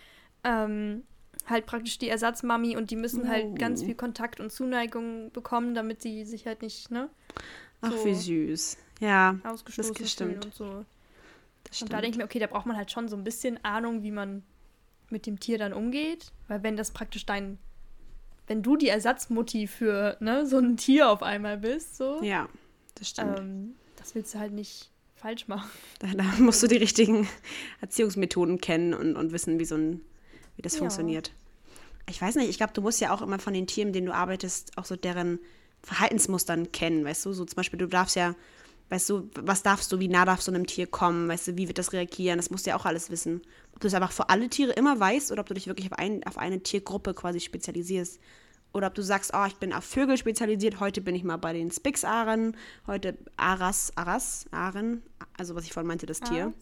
ähm, 0.45 1.05
halt 1.49 1.67
praktisch 1.67 1.99
die 1.99 2.09
Ersatzmami 2.09 2.77
und 2.77 2.91
die 2.91 2.97
müssen 2.97 3.25
Oh. 3.25 3.29
halt 3.29 3.59
ganz 3.59 3.83
viel 3.83 3.95
Kontakt 3.95 4.41
und 4.41 4.51
Zuneigung 4.53 5.31
bekommen, 5.33 5.75
damit 5.75 6.03
sie 6.03 6.25
sich 6.25 6.47
halt 6.47 6.63
nicht, 6.63 6.91
ne, 6.91 7.09
Ach, 7.81 7.93
so 7.93 8.05
wie 8.05 8.15
süß. 8.15 8.77
Ja, 9.01 9.39
ausgestoßen 9.45 9.95
das 9.99 10.11
stimmt. 10.13 10.45
und 10.45 10.55
so. 10.55 10.85
das 11.65 11.81
Und 11.83 11.93
da 11.93 12.01
denke 12.01 12.15
ich 12.15 12.19
mir, 12.19 12.25
okay, 12.25 12.39
da 12.41 12.47
braucht 12.49 12.67
man 12.67 12.77
halt 12.77 12.91
schon 12.91 13.09
so 13.09 13.17
ein 13.17 13.25
bisschen 13.25 13.63
Ahnung, 13.65 14.03
wie 14.03 14.11
man 14.11 14.43
mit 15.11 15.27
dem 15.27 15.39
Tier 15.41 15.57
dann 15.59 15.73
umgeht. 15.73 16.33
Weil 16.49 16.63
wenn 16.65 16.77
das 16.77 16.91
praktisch 16.91 17.25
dein, 17.25 17.59
wenn 18.49 18.63
du 18.63 18.77
die 18.77 18.89
Ersatzmutti 18.89 19.67
für 19.69 20.17
ne, 20.21 20.47
so 20.47 20.59
ein 20.59 20.77
Tier 20.77 21.09
auf 21.11 21.23
einmal 21.23 21.59
bist, 21.59 21.97
so, 21.97 22.21
ja, 22.23 22.49
das 22.97 23.11
stimmt. 23.11 23.39
ähm, 23.39 23.75
das 23.97 24.15
willst 24.17 24.35
du 24.35 24.39
halt 24.41 24.53
nicht 24.53 24.91
falsch 25.15 25.47
machen. 25.49 25.71
Da, 26.01 26.09
da 26.09 26.25
musst 26.41 26.63
du 26.63 26.67
die 26.67 26.77
richtigen 26.77 27.29
Erziehungsmethoden 27.81 28.61
kennen 28.61 28.95
und, 28.95 29.17
und 29.17 29.33
wissen, 29.33 29.59
wie 29.61 29.65
so 29.65 29.77
ein, 29.77 30.01
wie 30.59 30.63
das 30.63 30.75
Ja. 30.75 30.81
funktioniert. 30.81 31.33
Ich 32.11 32.21
weiß 32.21 32.35
nicht, 32.35 32.51
ich 32.51 32.57
glaube, 32.59 32.73
du 32.75 32.83
musst 32.83 33.01
ja 33.01 33.13
auch 33.15 33.23
immer 33.23 33.39
von 33.39 33.55
den 33.55 33.67
Tieren, 33.67 33.89
mit 33.89 33.95
denen 33.95 34.07
du 34.09 34.15
arbeitest, 34.15 34.77
auch 34.77 34.85
so 34.85 34.97
deren 34.97 35.39
Verhaltensmustern 35.83 36.73
kennen, 36.73 37.05
weißt 37.05 37.25
du? 37.27 37.33
So 37.33 37.45
zum 37.45 37.57
Beispiel, 37.57 37.79
du 37.79 37.87
darfst 37.87 38.17
ja, 38.17 38.35
weißt 38.89 39.09
du, 39.11 39.31
was 39.41 39.63
darfst 39.63 39.93
du, 39.93 40.01
wie 40.01 40.09
nah 40.09 40.25
darfst 40.25 40.49
du 40.49 40.53
einem 40.53 40.67
Tier 40.67 40.87
kommen, 40.87 41.29
weißt 41.29 41.49
du, 41.49 41.57
wie 41.57 41.69
wird 41.69 41.79
das 41.79 41.93
reagieren, 41.93 42.39
das 42.39 42.51
musst 42.51 42.67
du 42.67 42.71
ja 42.71 42.77
auch 42.77 42.87
alles 42.87 43.11
wissen. 43.11 43.43
Ob 43.75 43.81
du 43.81 43.87
es 43.89 43.95
einfach 43.95 44.13
für 44.13 44.29
alle 44.31 44.49
Tiere 44.49 44.73
immer 44.73 44.99
weißt 44.99 45.31
oder 45.33 45.41
ob 45.43 45.47
du 45.47 45.55
dich 45.55 45.67
wirklich 45.67 45.93
auf, 45.93 45.99
ein, 45.99 46.27
auf 46.27 46.39
eine 46.39 46.61
Tiergruppe 46.61 47.15
quasi 47.15 47.41
spezialisierst. 47.41 48.19
Oder 48.73 48.89
ob 48.89 48.95
du 48.95 49.03
sagst, 49.03 49.33
oh, 49.35 49.45
ich 49.47 49.57
bin 49.57 49.73
auf 49.73 49.85
Vögel 49.85 50.17
spezialisiert, 50.19 50.81
heute 50.81 51.01
bin 51.01 51.15
ich 51.15 51.25
mal 51.25 51.37
bei 51.39 51.53
den 51.53 51.71
Spix-Aren, 51.71 52.57
heute 52.87 53.17
Aras, 53.37 53.93
Aras, 53.97 54.47
Aren, 54.51 55.03
also 55.39 55.55
was 55.55 55.65
ich 55.65 55.73
vorhin 55.73 55.89
meinte, 55.89 56.05
das 56.07 56.21
Tier. 56.21 56.53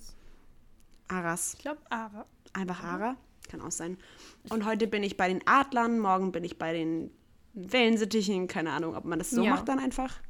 Aras, 1.08 1.54
Ich 1.54 1.60
glaube, 1.60 1.80
Ara. 1.90 2.26
einfach 2.52 2.82
Ara, 2.82 3.16
kann 3.48 3.60
auch 3.60 3.70
sein. 3.72 3.96
Und 4.50 4.64
heute 4.64 4.86
bin 4.86 5.02
ich 5.02 5.16
bei 5.16 5.28
den 5.28 5.40
Adlern, 5.46 5.98
morgen 5.98 6.32
bin 6.32 6.44
ich 6.44 6.58
bei 6.58 6.72
den 6.72 7.10
Wellensittichen, 7.54 8.48
keine 8.48 8.70
Ahnung, 8.72 8.94
ob 8.96 9.04
man 9.04 9.18
das 9.18 9.30
so 9.30 9.42
Ja. 9.44 9.50
macht 9.50 9.68
dann 9.68 9.78
einfach. 9.78 10.20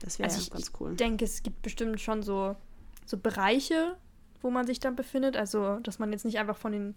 Das 0.00 0.18
wäre 0.18 0.28
Also 0.28 0.38
ja 0.40 0.42
ich 0.44 0.50
ganz 0.50 0.72
cool. 0.80 0.94
denke, 0.96 1.24
es 1.24 1.42
gibt 1.42 1.62
bestimmt 1.62 2.00
schon 2.00 2.22
so, 2.22 2.56
so 3.06 3.16
Bereiche, 3.18 3.96
wo 4.42 4.50
man 4.50 4.66
sich 4.66 4.78
dann 4.80 4.94
befindet. 4.96 5.36
Also, 5.36 5.78
dass 5.80 5.98
man 5.98 6.12
jetzt 6.12 6.24
nicht 6.24 6.38
einfach 6.38 6.56
von 6.56 6.72
den 6.72 6.94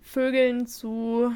Vögeln 0.00 0.66
zu 0.66 1.32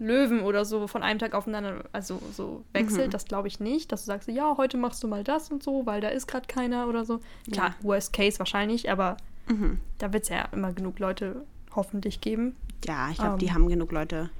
Löwen 0.00 0.42
oder 0.42 0.64
so 0.64 0.86
von 0.86 1.02
einem 1.02 1.18
Tag 1.18 1.34
aufeinander, 1.34 1.84
also 1.92 2.22
so 2.32 2.64
wechselt, 2.72 3.08
Mhm. 3.08 3.10
das 3.10 3.24
glaube 3.24 3.48
ich 3.48 3.58
nicht. 3.58 3.90
Dass 3.90 4.02
du 4.02 4.06
sagst, 4.06 4.28
ja, 4.28 4.56
heute 4.56 4.76
machst 4.76 5.02
du 5.02 5.08
mal 5.08 5.24
das 5.24 5.50
und 5.50 5.62
so, 5.62 5.86
weil 5.86 6.00
da 6.00 6.08
ist 6.08 6.28
gerade 6.28 6.46
keiner 6.46 6.88
oder 6.88 7.04
so. 7.04 7.20
Klar, 7.50 7.74
worst 7.82 8.12
case 8.12 8.38
wahrscheinlich, 8.38 8.90
aber 8.90 9.16
Mhm. 9.48 9.78
da 9.98 10.12
wird 10.12 10.24
es 10.24 10.28
ja 10.28 10.48
immer 10.52 10.72
genug 10.72 10.98
Leute 10.98 11.44
hoffentlich 11.74 12.20
geben. 12.20 12.56
Ja, 12.86 13.10
ich 13.10 13.18
glaube, 13.18 13.38
die 13.38 13.46
Ähm. 13.46 13.54
haben 13.54 13.68
genug 13.68 13.92
Leute. 13.92 14.30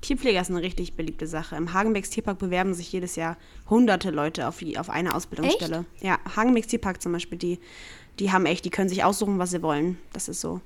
Tierpfleger 0.00 0.40
ist 0.40 0.50
eine 0.50 0.62
richtig 0.62 0.94
beliebte 0.94 1.26
Sache. 1.26 1.56
Im 1.56 1.72
Hagenbecks 1.72 2.10
Tierpark 2.10 2.38
bewerben 2.38 2.72
sich 2.72 2.92
jedes 2.92 3.16
Jahr 3.16 3.36
hunderte 3.68 4.10
Leute 4.10 4.46
auf, 4.46 4.58
die, 4.58 4.78
auf 4.78 4.90
eine 4.90 5.14
Ausbildungsstelle. 5.14 5.84
Ja, 6.00 6.18
Hagenbecks 6.36 6.68
Tierpark 6.68 7.02
zum 7.02 7.12
Beispiel, 7.12 7.36
die, 7.36 7.58
die 8.20 8.30
haben 8.30 8.46
echt, 8.46 8.64
die 8.64 8.70
können 8.70 8.88
sich 8.88 9.02
aussuchen, 9.02 9.38
was 9.38 9.50
sie 9.50 9.62
wollen. 9.62 9.98
Das 10.12 10.28
ist 10.28 10.40
so. 10.40 10.60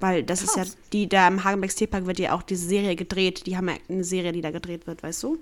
Weil 0.00 0.22
das 0.22 0.42
ist 0.42 0.56
ja, 0.56 0.62
Krass. 0.62 0.76
die 0.92 1.08
da 1.08 1.26
im 1.28 1.42
Hagenbecks 1.44 1.74
Tierpark 1.76 2.06
wird 2.06 2.18
ja 2.18 2.32
auch 2.32 2.42
diese 2.42 2.66
Serie 2.66 2.96
gedreht. 2.96 3.46
Die 3.46 3.56
haben 3.56 3.68
ja 3.68 3.74
eine 3.88 4.04
Serie, 4.04 4.32
die 4.32 4.40
da 4.40 4.50
gedreht 4.50 4.86
wird, 4.86 5.02
weißt 5.02 5.22
du? 5.24 5.38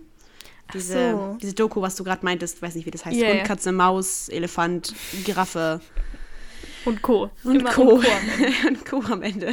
Diese, 0.75 1.13
so. 1.13 1.37
diese 1.41 1.55
Doku, 1.55 1.81
was 1.81 1.95
du 1.95 2.05
gerade 2.05 2.25
meintest, 2.25 2.61
weiß 2.61 2.75
nicht, 2.75 2.87
wie 2.87 2.91
das 2.91 3.05
heißt. 3.05 3.17
Ja, 3.17 3.29
Hund. 3.35 3.45
Katze, 3.45 3.71
Maus, 3.73 4.29
Elefant, 4.29 4.95
Giraffe 5.25 5.81
Und 6.87 7.03
Co. 7.03 7.31
und 7.45 7.61
Immer 7.61 7.73
Co. 7.73 7.83
und 7.97 8.05
Co. 8.05 8.11
am 8.11 8.23
Ende. 8.41 8.69
und 8.69 8.87
Co. 8.87 9.13
am 9.13 9.23
Ende. 9.23 9.53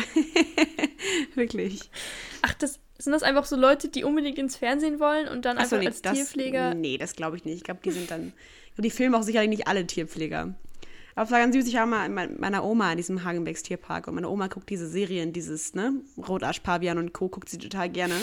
Wirklich. 1.36 1.90
Ach, 2.42 2.54
das 2.54 2.80
sind 2.98 3.12
das 3.12 3.24
einfach 3.24 3.46
so 3.46 3.56
Leute, 3.56 3.90
die 3.90 4.04
unbedingt 4.04 4.38
ins 4.38 4.56
Fernsehen 4.56 5.00
wollen 5.00 5.28
und 5.28 5.44
dann 5.46 5.58
Achso, 5.58 5.76
einfach 5.76 5.80
nee, 5.80 5.88
als 5.88 6.02
das, 6.02 6.14
Tierpfleger. 6.14 6.74
Nee, 6.74 6.98
das 6.98 7.16
glaube 7.16 7.36
ich 7.36 7.44
nicht. 7.44 7.58
Ich 7.58 7.64
glaube, 7.64 7.82
die 7.84 7.92
sind 7.92 8.10
dann. 8.12 8.34
Die 8.78 8.90
filmen 8.90 9.14
auch 9.16 9.24
sicherlich 9.24 9.50
nicht 9.50 9.68
alle 9.68 9.86
Tierpfleger. 9.86 10.54
Aber 11.16 11.26
es 11.26 11.32
war 11.32 11.40
ganz 11.40 11.56
süß, 11.56 11.68
ich 11.68 11.76
war 11.76 11.86
mal 11.86 12.10
mit 12.10 12.40
meiner 12.40 12.64
Oma 12.64 12.92
in 12.92 12.98
diesem 12.98 13.24
Hagenbecks 13.24 13.62
Tierpark 13.62 14.08
und 14.08 14.16
meine 14.16 14.30
Oma 14.30 14.48
guckt 14.48 14.70
diese 14.72 14.88
Serien, 14.88 15.32
dieses, 15.32 15.76
ne, 15.76 15.94
Rotarsch-Pavian 16.18 16.98
und 16.98 17.14
Co. 17.14 17.30
guckt 17.30 17.50
sie 17.50 17.60
total 17.60 17.90
gerne. 17.90 18.16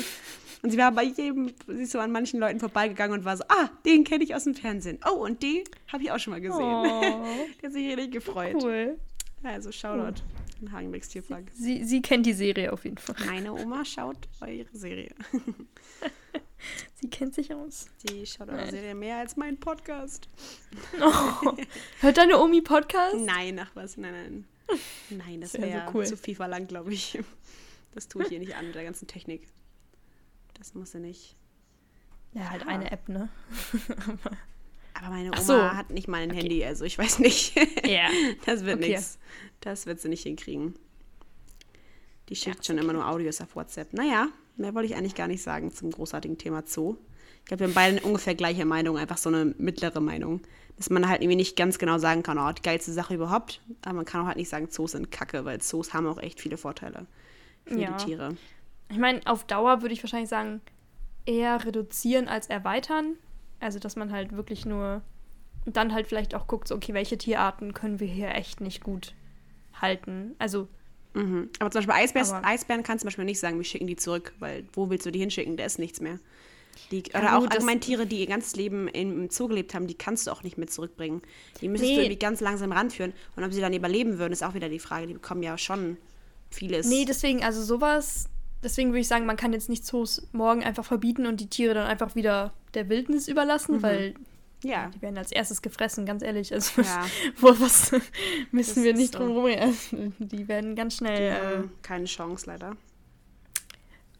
Und 0.62 0.70
sie 0.70 0.78
war 0.78 0.92
bei 0.92 1.04
jedem, 1.04 1.52
sie 1.66 1.82
ist 1.84 1.92
so 1.92 1.98
an 2.00 2.12
manchen 2.12 2.38
Leuten 2.38 2.60
vorbeigegangen 2.60 3.18
und 3.18 3.24
war 3.24 3.36
so, 3.36 3.44
ah, 3.48 3.70
den 3.86 4.04
kenne 4.04 4.24
ich 4.24 4.34
aus 4.34 4.44
dem 4.44 4.54
Fernsehen. 4.54 4.98
Oh, 5.10 5.14
und 5.24 5.42
die 5.42 5.64
habe 5.88 6.02
ich 6.02 6.10
auch 6.12 6.18
schon 6.18 6.32
mal 6.32 6.40
gesehen. 6.40 6.60
Oh, 6.60 7.24
Die 7.62 7.66
hat 7.66 7.72
sich 7.72 7.88
richtig 7.96 8.12
gefreut. 8.12 8.56
cool. 8.62 8.98
Also 9.42 9.72
Shoutout 9.72 10.20
in 10.60 10.70
Hagenbecks 10.70 11.08
Tierpark. 11.08 11.44
Sie, 11.54 11.82
sie 11.84 12.02
kennt 12.02 12.26
die 12.26 12.34
Serie 12.34 12.72
auf 12.74 12.84
jeden 12.84 12.98
Fall. 12.98 13.16
Meine 13.24 13.54
Oma 13.54 13.84
schaut 13.86 14.18
eure 14.42 14.66
Serie. 14.74 15.14
Sie 16.96 17.08
kennt 17.08 17.34
sich 17.34 17.54
aus. 17.54 17.86
Die 18.06 18.26
schaut 18.26 18.50
eure 18.50 18.70
Serie 18.70 18.94
mehr 18.94 19.16
als 19.16 19.36
mein 19.36 19.56
Podcast. 19.58 20.28
Oh. 21.00 21.56
Hört 22.00 22.18
deine 22.18 22.38
Omi 22.38 22.60
Podcast? 22.60 23.16
Nein, 23.16 23.58
ach 23.58 23.70
was, 23.74 23.96
nein, 23.96 24.12
nein. 24.12 24.44
Nein, 25.08 25.40
das 25.40 25.52
Das 25.52 25.62
wär 25.62 25.68
wäre 25.68 25.86
so 25.86 25.94
cool. 25.98 26.06
zu 26.06 26.16
viel 26.18 26.34
verlangt, 26.34 26.68
glaube 26.68 26.92
ich. 26.92 27.18
Das 27.94 28.06
tue 28.08 28.22
ich 28.24 28.28
hier 28.28 28.38
nicht 28.38 28.54
an 28.56 28.66
mit 28.66 28.74
der 28.74 28.84
ganzen 28.84 29.08
Technik. 29.08 29.48
Das 30.60 30.74
muss 30.74 30.92
sie 30.92 31.00
nicht. 31.00 31.34
Ja, 32.32 32.48
halt 32.50 32.62
Ja. 32.62 32.68
eine 32.68 32.92
App, 32.92 33.08
ne? 33.08 33.28
Aber 34.94 35.08
meine 35.08 35.30
Oma 35.32 35.40
so. 35.40 35.58
hat 35.72 35.90
nicht 35.90 36.06
mal 36.06 36.18
ein 36.20 36.30
Handy, 36.30 36.64
also 36.64 36.84
ich 36.84 36.96
weiß 36.98 37.18
nicht. 37.18 37.54
Ja. 37.86 38.08
Das 38.46 38.64
wird 38.64 38.78
Okay. 38.78 38.90
nichts. 38.90 39.18
Das 39.60 39.86
wird 39.86 40.00
sie 40.00 40.08
nicht 40.08 40.22
hinkriegen. 40.22 40.74
Die 42.28 42.36
schickt 42.36 42.58
Ja, 42.58 42.64
schon 42.64 42.78
immer 42.78 42.92
nur 42.92 43.08
Audios 43.08 43.40
auf 43.40 43.56
WhatsApp. 43.56 43.92
Naja, 43.94 44.28
mehr 44.56 44.74
wollte 44.74 44.86
ich 44.86 44.96
eigentlich 44.96 45.14
gar 45.16 45.26
nicht 45.26 45.42
sagen 45.42 45.72
zum 45.72 45.90
großartigen 45.90 46.38
Thema 46.38 46.62
Zoo. 46.66 46.96
Ich 47.40 47.46
glaube, 47.46 47.60
wir 47.60 47.66
haben 47.68 47.74
beide 47.74 47.96
eine 47.96 48.06
ungefähr 48.06 48.34
gleiche 48.34 48.64
Meinung, 48.66 48.96
einfach 48.98 49.16
so 49.18 49.28
eine 49.30 49.46
mittlere 49.58 50.00
Meinung. 50.00 50.40
Dass 50.76 50.90
man 50.90 51.08
halt 51.08 51.22
irgendwie 51.22 51.36
nicht 51.36 51.56
ganz 51.56 51.78
genau 51.78 51.98
sagen 51.98 52.22
kann, 52.22 52.38
oh, 52.38 52.52
die 52.52 52.62
geilste 52.62 52.92
Sache 52.92 53.14
überhaupt. 53.14 53.60
Aber 53.82 53.94
man 53.94 54.04
kann 54.04 54.20
auch 54.22 54.26
halt 54.26 54.36
nicht 54.36 54.48
sagen, 54.48 54.68
Zoos 54.70 54.92
sind 54.92 55.10
kacke, 55.10 55.44
weil 55.44 55.60
Zoos 55.60 55.92
haben 55.94 56.06
auch 56.06 56.18
echt 56.18 56.40
viele 56.40 56.56
Vorteile 56.58 57.06
für 57.64 57.78
Ja. 57.80 57.96
die 57.96 58.04
Tiere. 58.04 58.36
Ich 58.90 58.98
meine, 58.98 59.20
auf 59.26 59.44
Dauer 59.44 59.82
würde 59.82 59.92
ich 59.94 60.02
wahrscheinlich 60.02 60.28
sagen, 60.30 60.60
eher 61.26 61.64
reduzieren 61.64 62.28
als 62.28 62.48
erweitern. 62.48 63.16
Also, 63.60 63.78
dass 63.78 63.96
man 63.96 64.10
halt 64.12 64.32
wirklich 64.32 64.66
nur 64.66 65.02
und 65.66 65.76
dann 65.76 65.92
halt 65.92 66.06
vielleicht 66.06 66.34
auch 66.34 66.46
guckt, 66.46 66.66
so, 66.68 66.74
okay, 66.74 66.94
welche 66.94 67.18
Tierarten 67.18 67.74
können 67.74 68.00
wir 68.00 68.06
hier 68.06 68.34
echt 68.34 68.60
nicht 68.60 68.82
gut 68.82 69.14
halten. 69.80 70.34
Also, 70.38 70.68
Mhm. 71.12 71.50
Aber 71.58 71.72
zum 71.72 71.80
Beispiel 71.84 71.94
Eisbären, 72.04 72.44
Eisbären 72.44 72.82
kannst 72.84 73.02
du 73.02 73.06
zum 73.06 73.08
Beispiel 73.08 73.24
nicht 73.24 73.40
sagen, 73.40 73.56
wir 73.58 73.64
schicken 73.64 73.88
die 73.88 73.96
zurück, 73.96 74.32
weil 74.38 74.64
wo 74.74 74.90
willst 74.90 75.04
du 75.06 75.10
die 75.10 75.18
hinschicken? 75.18 75.56
Da 75.56 75.64
ist 75.64 75.80
nichts 75.80 76.00
mehr. 76.00 76.20
Die, 76.92 77.02
Ja, 77.12 77.18
oder 77.18 77.36
auch 77.36 77.40
gut, 77.40 77.48
das- 77.50 77.56
allgemein 77.56 77.80
Tiere, 77.80 78.06
die 78.06 78.20
ihr 78.20 78.28
ganzes 78.28 78.54
Leben 78.54 78.86
im, 78.86 79.24
im 79.24 79.28
Zoo 79.28 79.48
gelebt 79.48 79.74
haben, 79.74 79.88
die 79.88 79.94
kannst 79.94 80.28
du 80.28 80.30
auch 80.30 80.44
nicht 80.44 80.56
mit 80.56 80.70
zurückbringen. 80.72 81.20
Die 81.60 81.66
müsstest 81.68 81.90
Nee. 81.90 81.96
du 81.96 82.02
irgendwie 82.02 82.18
ganz 82.20 82.40
langsam 82.40 82.70
ranführen. 82.70 83.12
Und 83.34 83.42
ob 83.42 83.52
sie 83.52 83.60
dann 83.60 83.72
überleben 83.72 84.18
würden, 84.20 84.32
ist 84.32 84.44
auch 84.44 84.54
wieder 84.54 84.68
die 84.68 84.78
Frage. 84.78 85.08
Die 85.08 85.14
bekommen 85.14 85.42
ja 85.42 85.58
schon 85.58 85.96
vieles. 86.48 86.88
nee, 86.88 87.04
deswegen, 87.04 87.42
also 87.42 87.60
sowas, 87.60 88.28
deswegen 88.62 88.90
würde 88.90 89.00
ich 89.00 89.08
sagen, 89.08 89.26
man 89.26 89.36
kann 89.36 89.52
jetzt 89.52 89.68
nicht 89.68 89.84
Zoos 89.84 90.26
morgen 90.32 90.62
einfach 90.64 90.84
verbieten 90.84 91.26
und 91.26 91.40
die 91.40 91.48
Tiere 91.48 91.74
dann 91.74 91.86
einfach 91.86 92.14
wieder 92.14 92.52
der 92.74 92.88
Wildnis 92.88 93.28
überlassen, 93.28 93.82
weil 93.82 94.14
ja. 94.62 94.88
die 94.88 95.00
werden 95.02 95.16
als 95.18 95.32
erstes 95.32 95.62
gefressen, 95.62 96.06
ganz 96.06 96.22
ehrlich. 96.22 96.52
Also, 96.52 96.82
Ja. 96.82 97.06
wo, 97.38 97.48
was 97.60 97.92
müssen 98.52 98.74
Das 98.76 98.84
wir 98.84 98.94
nicht 98.94 99.12
so. 99.14 99.18
drum 99.18 99.46
herum. 99.46 100.14
Die 100.18 100.48
werden 100.48 100.74
ganz 100.76 100.94
Die 100.94 100.98
schnell. 100.98 101.32
Äh, 101.32 101.56
haben 101.56 101.72
keine 101.82 102.04
Chance 102.04 102.46
leider. 102.46 102.76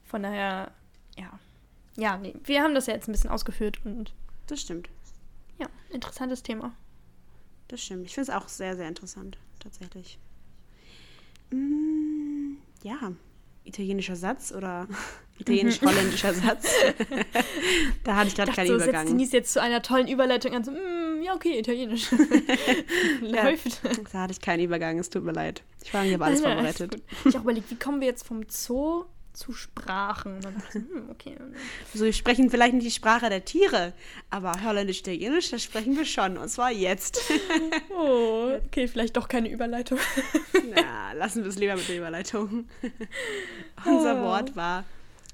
von 0.05 0.23
daher, 0.23 0.73
ja. 1.19 1.39
Ja, 1.97 2.17
nee, 2.17 2.35
wir 2.45 2.63
haben 2.63 2.75
das 2.75 2.87
ja 2.87 2.95
jetzt 2.95 3.09
ein 3.09 3.13
bisschen 3.13 3.31
ausgeführt 3.31 3.81
und 3.85 4.13
Das 4.47 4.61
stimmt. 4.63 4.89
ja, 5.59 5.69
interessantes 5.91 6.43
Thema. 6.43 6.73
Das 7.69 7.83
stimmt. 7.83 8.07
Ich 8.07 8.15
finde 8.15 8.31
es 8.33 8.37
auch 8.37 8.49
sehr, 8.49 8.75
sehr 8.77 8.89
interessant, 8.89 9.37
tatsächlich. 9.61 10.19
Mm, 11.51 12.55
ja, 12.83 13.13
italienischer 13.71 14.17
Satz 14.17 14.53
oder 14.53 14.87
italienisch-holländischer 15.39 16.35
Satz. 16.35 16.71
da 18.05 18.17
hatte 18.17 18.29
ich 18.29 18.35
gerade 18.35 18.53
keinen 18.53 18.67
so 18.67 18.79
setzt 18.79 18.89
Übergang. 18.89 19.07
Denise 19.07 19.33
jetzt 19.33 19.53
zu 19.53 19.63
einer 19.63 19.83
tollen 19.83 20.09
Überleitung 20.09 20.55
an, 20.55 20.65
so, 20.65 20.71
mm, 20.71 21.23
ja, 21.23 21.35
okay, 21.35 21.59
italienisch. 21.59 22.11
Läuft. 23.21 23.81
Da 24.13 24.23
hatte 24.23 24.33
ich 24.33 24.41
keinen 24.41 24.65
Übergang, 24.65 24.99
es 24.99 25.09
tut 25.09 25.25
mir 25.25 25.33
leid. 25.33 25.63
Ich 25.83 25.95
war 25.95 26.03
nicht 26.05 26.15
auf 26.15 26.23
alles 26.23 26.43
nein, 26.43 26.53
vorbereitet. 26.55 27.03
Ich 27.25 27.35
habe 27.35 27.45
überlegt, 27.45 27.71
wie 27.71 27.77
kommen 27.77 28.01
wir 28.01 28.09
jetzt 28.09 28.27
vom 28.27 28.43
Zoo 28.49 29.05
zu 29.33 29.53
Sprachen? 29.53 30.37
Und 30.37 30.45
dann 30.45 30.63
so, 30.73 30.79
hm, 30.79 31.11
okay. 31.11 31.37
So, 31.95 32.05
wir 32.05 32.13
sprechen 32.13 32.51
vielleicht 32.51 32.75
nicht 32.75 32.87
die 32.87 32.91
Sprache 32.91 33.29
der 33.29 33.45
Tiere, 33.45 33.93
aber 34.31 34.53
Holländisch-Italienisch, 34.65 35.51
das 35.51 35.63
sprechen 35.63 35.97
wir 35.97 36.05
schon. 36.05 36.37
Und 36.39 36.49
zwar 36.49 36.71
jetzt. 36.71 37.21
Oh, 37.91 38.53
okay, 38.67 38.89
vielleicht 38.89 39.17
doch 39.17 39.29
keine 39.29 39.51
Überleitung. 39.51 39.99
Na, 40.75 41.13
lassen 41.13 41.43
wir 41.43 41.51
es 41.51 41.57
lieber 41.59 41.77
mit 41.77 41.89
der 41.89 41.99
Überleitung. 41.99 42.69
unser 43.85 44.21
Oh. 44.21 44.25
Wort 44.25 44.57
war, 44.57 44.85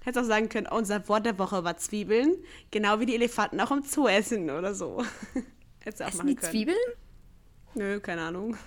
hättest 0.05 0.25
auch 0.25 0.29
sagen 0.29 0.49
können, 0.49 0.67
unser 0.67 1.07
Wort 1.09 1.27
der 1.27 1.39
Woche 1.39 1.63
war 1.65 1.77
Zwiebeln, 1.77 2.35
genau 2.71 2.99
wie 3.01 3.07
die 3.07 3.15
Elefanten 3.15 3.61
auch 3.61 3.71
im 3.71 3.83
Zoo 3.83 4.09
essen 4.09 4.51
oder 4.51 4.75
so. 4.75 5.05
Hättest 5.81 6.01
du 6.01 6.05
auch 6.05 6.09
Essen 6.09 6.19
machen 6.19 6.29
die 6.29 6.35
können. 6.37 6.53
Zwiebeln? 6.53 6.77
Nö, 7.77 8.01
keine 8.01 8.23
Ahnung. 8.23 8.57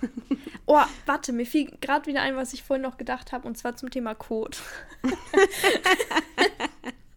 Oh, 0.66 0.78
warte, 1.04 1.32
mir 1.32 1.46
fiel 1.46 1.68
gerade 1.80 2.06
wieder 2.06 2.22
ein, 2.22 2.36
was 2.36 2.52
ich 2.52 2.62
vorhin 2.62 2.82
noch 2.82 2.96
gedacht 2.96 3.32
habe, 3.32 3.48
und 3.48 3.58
zwar 3.58 3.74
zum 3.74 3.90
Thema 3.90 4.14
Code. 4.14 4.56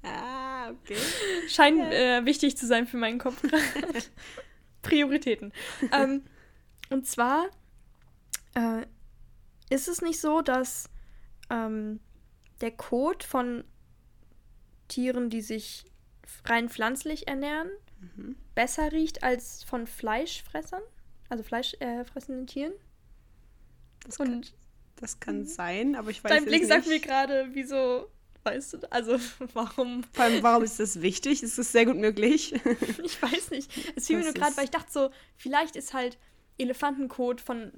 Ah, 0.02 0.72
okay. 0.72 0.98
Scheint 1.48 1.80
äh, 1.94 2.26
wichtig 2.26 2.58
zu 2.58 2.66
sein 2.66 2.88
für 2.88 2.98
meinen 2.98 3.20
Kopf 3.20 3.44
gerade. 3.44 4.00
Prioritäten. 4.82 5.54
ähm, 5.92 6.24
und 6.90 7.06
zwar 7.06 7.46
äh, 8.56 8.88
ist 9.70 9.88
es 9.88 10.02
nicht 10.02 10.20
so, 10.20 10.42
dass 10.42 10.90
ähm, 11.52 12.00
der 12.62 12.72
Kot 12.72 13.24
von 13.24 13.64
Tieren, 14.88 15.30
die 15.30 15.42
sich 15.42 15.86
rein 16.46 16.70
pflanzlich 16.70 17.28
ernähren, 17.28 17.70
besser 18.56 18.92
riecht 18.92 19.24
als 19.24 19.64
von 19.64 19.86
Fleischfressern, 19.86 20.82
also 21.34 21.44
fleischfressenden 21.44 22.46
Tieren. 22.46 22.74
Das 24.06 24.18
kann, 24.18 24.34
Und 24.34 24.54
das 24.98 25.20
kann 25.20 25.46
sein, 25.46 25.96
aber 25.96 26.12
ich 26.12 26.24
weiß 26.24 26.32
dein 26.32 26.46
Blick 26.46 26.62
nicht. 26.62 26.70
sagt 26.70 26.88
mir 26.88 27.00
gerade, 27.00 27.50
wieso, 27.54 28.08
weißt 28.44 28.74
du, 28.74 28.92
also 28.92 29.18
warum 29.54 30.04
Vor 30.14 30.26
allem, 30.26 30.44
warum 30.44 30.64
ist 30.64 30.80
das 30.80 31.02
wichtig? 31.02 31.42
Es 31.42 31.58
ist 31.58 31.72
sehr 31.72 31.86
gut 31.86 31.98
möglich. 31.98 32.54
Ich 33.04 33.20
weiß 33.22 33.50
nicht. 33.50 33.72
Es 33.96 34.08
fiel 34.08 34.18
mir 34.18 34.26
Das 34.26 34.34
nur 34.36 34.42
gerade, 34.44 34.56
weil 34.58 34.66
ich 34.66 34.72
dachte 34.72 34.92
so, 34.92 35.10
vielleicht 35.36 35.76
ist 35.76 35.94
halt 35.94 36.20
Elefantenkot 36.60 37.42
von, 37.42 37.72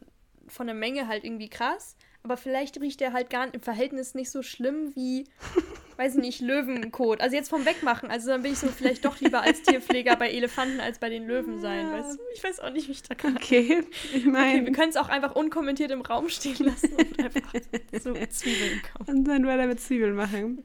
von 0.48 0.68
der 0.68 0.76
Menge 0.76 1.08
halt 1.08 1.24
irgendwie 1.24 1.50
krass, 1.50 1.96
aber 2.26 2.38
vielleicht 2.38 2.82
riecht 2.82 3.00
der 3.02 3.14
halt 3.14 3.30
gar 3.30 3.54
im 3.54 3.62
Verhältnis 3.62 4.16
nicht 4.16 4.32
so 4.32 4.42
schlimm 4.42 4.96
wie, 4.96 5.26
weiß 5.98 6.16
ich 6.16 6.22
nicht, 6.22 6.42
Löwenkot. 6.42 7.22
Also 7.22 7.36
jetzt 7.36 7.50
vom 7.50 7.66
Wegmachen. 7.66 8.10
Also 8.10 8.30
dann 8.30 8.44
will 8.44 8.52
ich 8.52 8.58
so 8.58 8.68
vielleicht 8.68 9.06
doch 9.06 9.20
lieber 9.20 9.42
als 9.42 9.62
Tierpfleger 9.62 10.16
bei 10.16 10.32
Elefanten 10.32 10.80
als 10.80 10.98
bei 10.98 11.10
den 11.10 11.28
Löwen 11.28 11.62
sein. 11.62 11.86
Ja. 11.86 11.94
Weißt 11.94 12.18
du? 12.18 12.24
Ich 12.34 12.44
weiß 12.44 12.60
auch 12.62 12.72
nicht, 12.72 12.88
wie 12.88 12.94
ich 12.94 13.04
da 13.04 13.14
gerade. 13.14 13.36
Okay, 13.36 13.84
ich 14.14 14.16
Okay, 14.16 14.24
wir 14.26 14.32
meine, 14.32 14.72
können 14.72 14.90
es 14.90 14.98
auch 14.98 15.08
einfach 15.08 15.36
unkommentiert 15.36 15.92
im 15.92 16.02
Raum 16.02 16.28
stehen 16.30 16.58
lassen 16.66 16.94
und 16.96 17.20
einfach 17.20 17.54
so 18.02 18.14
Zwiebeln 18.30 18.82
kaufen. 18.82 19.12
und 19.12 19.24
dann 19.26 19.46
weiter 19.46 19.68
mit 19.68 19.80
Zwiebeln 19.80 20.16
machen. 20.16 20.64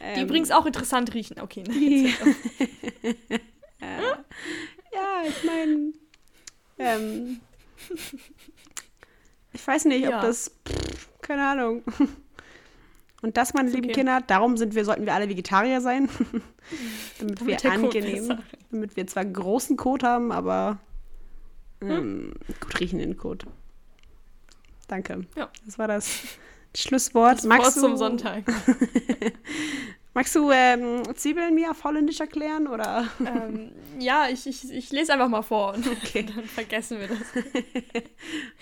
Die 0.00 0.20
Ähm, 0.20 0.24
übrigens 0.24 0.50
auch 0.50 0.64
interessant 0.64 1.12
riechen. 1.12 1.38
Okay, 1.40 1.62
ne? 1.62 2.10
Ja, 4.92 5.22
ich 5.28 5.44
meine, 5.44 5.92
ähm, 6.78 7.40
ich 9.56 9.66
weiß 9.66 9.86
nicht, 9.86 10.04
ob 10.04 10.10
Ja. 10.12 10.20
das, 10.20 10.52
pff, 10.68 11.08
keine 11.22 11.48
Ahnung. 11.48 11.82
Und 13.22 13.36
das, 13.36 13.54
meine 13.54 13.70
lieben 13.70 13.86
okay. 13.86 13.94
Kinder, 13.94 14.20
darum 14.24 14.56
sind 14.56 14.74
wir, 14.74 14.84
sollten 14.84 15.06
wir 15.06 15.14
alle 15.14 15.28
Vegetarier 15.28 15.80
sein, 15.80 16.08
damit, 17.18 17.40
Damit 17.40 17.64
wir 17.64 17.72
angenehm, 17.72 18.38
damit 18.70 18.96
wir 18.96 19.06
zwar 19.06 19.24
großen 19.24 19.76
Kot 19.76 20.02
haben, 20.02 20.30
aber 20.30 20.78
ähm, 21.80 22.34
gut 22.60 22.78
riechenden 22.78 23.16
Kot. 23.16 23.46
Danke. 24.88 25.24
Ja. 25.36 25.50
Das 25.64 25.78
war 25.78 25.88
das 25.88 26.10
Schlusswort. 26.76 27.42
Wort 27.42 27.44
magst 27.44 27.80
zum 27.80 27.92
du, 27.92 27.96
Sonntag. 27.96 28.44
Magst 30.16 30.34
du 30.34 30.50
ähm, 30.50 31.02
Zwiebeln 31.14 31.54
mir 31.54 31.72
auf 31.72 31.84
Holländisch 31.84 32.20
erklären 32.20 32.68
oder? 32.68 33.06
ähm, 33.20 33.72
ja, 33.98 34.28
ich, 34.30 34.46
ich, 34.46 34.72
ich 34.72 34.90
lese 34.90 35.12
einfach 35.12 35.28
mal 35.28 35.42
vor 35.42 35.74
und 35.74 35.86
Okay. 35.90 36.22
dann 36.22 36.46
vergessen 36.46 36.98
wir 37.00 37.08
das. 37.08 37.18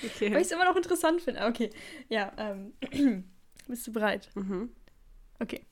Okay. 0.04 0.32
Weil 0.32 0.40
ich 0.40 0.48
es 0.48 0.50
immer 0.50 0.64
noch 0.64 0.74
interessant 0.74 1.22
finde. 1.22 1.46
Okay, 1.46 1.70
ja, 2.08 2.32
ähm, 2.38 2.72
bist 3.68 3.86
du 3.86 3.92
bereit? 3.92 4.30
Mhm. 4.34 4.70
Okay. 5.38 5.64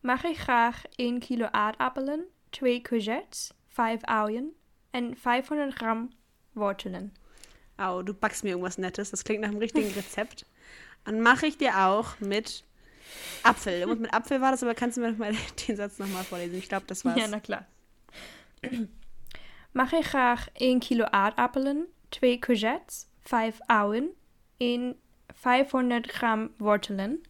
Mag 0.00 0.24
ik 0.24 0.38
graag 0.38 0.76
1 0.98 1.20
kilo 1.26 1.48
aardappelen, 1.52 2.24
2 2.52 2.80
courgettes, 2.80 3.54
5 3.68 4.00
uien 4.08 4.54
en 4.92 5.14
500 5.14 5.76
gram 5.76 6.08
wortelen. 6.54 7.12
Au, 7.76 8.00
du 8.02 8.14
backst 8.14 8.44
mir 8.44 8.50
irgendwas 8.52 8.78
Nettes. 8.78 9.10
Das 9.10 9.24
klingt 9.24 9.42
nach 9.42 9.50
einem 9.50 9.58
richtigen 9.58 9.92
Rezept. 9.96 10.46
Dann 11.04 11.20
mache 11.20 11.46
ich 11.48 11.58
dir 11.58 11.84
auch 11.86 12.18
mit 12.20 12.64
Apfel. 13.42 13.80
Irgendwas 13.80 14.00
mit 14.00 14.14
Apfel 14.14 14.40
war 14.40 14.50
das, 14.50 14.62
aber 14.62 14.74
kannst 14.74 14.96
du 14.96 15.00
mir 15.00 15.12
noch 15.12 15.18
mal 15.18 15.34
den 15.68 15.76
Satz 15.76 15.98
nochmal 15.98 16.24
vorlesen? 16.24 16.58
Ich 16.58 16.68
glaube, 16.68 16.86
das 16.86 17.04
war's. 17.04 17.18
Ja, 17.18 17.28
na 17.28 17.40
klar. 17.40 17.66
Mag 19.72 19.92
ik 19.92 20.06
graag 20.06 20.48
1 20.58 20.80
kilo 20.80 21.04
aardappelen, 21.04 21.86
2 22.10 22.38
courgettes, 22.38 23.06
5 23.24 23.60
uien 23.68 24.08
en 24.58 24.96
500 25.34 26.08
gram 26.08 26.50
wortelen. 26.58 27.22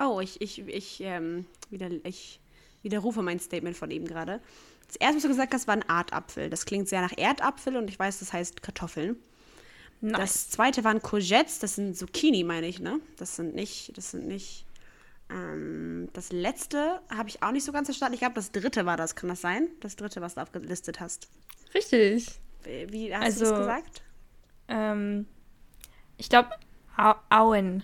Oh, 0.00 0.20
ich, 0.20 0.40
ich, 0.40 0.58
ich, 0.66 1.00
ähm, 1.00 1.46
wieder, 1.70 1.88
ich 2.02 2.40
widerrufe 2.82 3.22
mein 3.22 3.38
Statement 3.38 3.76
von 3.76 3.90
eben 3.90 4.06
gerade. 4.06 4.40
Das 4.86 4.96
erste, 4.96 5.16
was 5.16 5.22
du 5.22 5.28
gesagt 5.28 5.54
hast, 5.54 5.66
war 5.68 5.76
ein 5.76 5.84
Erdapfel. 5.88 6.50
Das 6.50 6.66
klingt 6.66 6.88
sehr 6.88 7.00
nach 7.00 7.16
Erdapfel 7.16 7.76
und 7.76 7.88
ich 7.88 7.98
weiß, 7.98 8.18
das 8.18 8.32
heißt 8.32 8.62
Kartoffeln. 8.62 9.16
Nice. 10.04 10.18
Das 10.20 10.50
zweite 10.50 10.84
waren 10.84 11.00
Courgettes, 11.00 11.58
das 11.60 11.76
sind 11.76 11.96
Zucchini, 11.96 12.44
meine 12.44 12.66
ich, 12.66 12.78
ne? 12.80 13.00
Das 13.16 13.36
sind 13.36 13.54
nicht, 13.54 13.96
das 13.96 14.10
sind 14.10 14.26
nicht. 14.26 14.66
Ähm, 15.30 16.08
das 16.12 16.30
letzte 16.30 17.00
habe 17.08 17.28
ich 17.30 17.42
auch 17.42 17.52
nicht 17.52 17.64
so 17.64 17.72
ganz 17.72 17.88
verstanden. 17.88 18.14
Ich 18.14 18.20
glaube, 18.20 18.34
das 18.34 18.52
dritte 18.52 18.84
war 18.84 18.96
das, 18.98 19.14
kann 19.16 19.30
das 19.30 19.40
sein? 19.40 19.68
Das 19.80 19.96
dritte, 19.96 20.20
was 20.20 20.34
du 20.34 20.42
aufgelistet 20.42 21.00
hast. 21.00 21.28
Richtig. 21.72 22.28
Wie 22.64 22.92
wie 22.92 23.14
hast 23.14 23.40
du 23.40 23.44
Also- 23.44 23.50
das 23.50 23.58
gesagt? 23.60 24.02
Ähm, 24.68 25.26
ich 26.18 26.28
glaube, 26.28 26.50
Au 26.96 27.14
Auen 27.30 27.82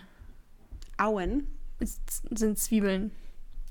Auen. 0.98 1.46
ist, 1.78 2.00
sind 2.30 2.58
Zwiebeln. 2.58 3.10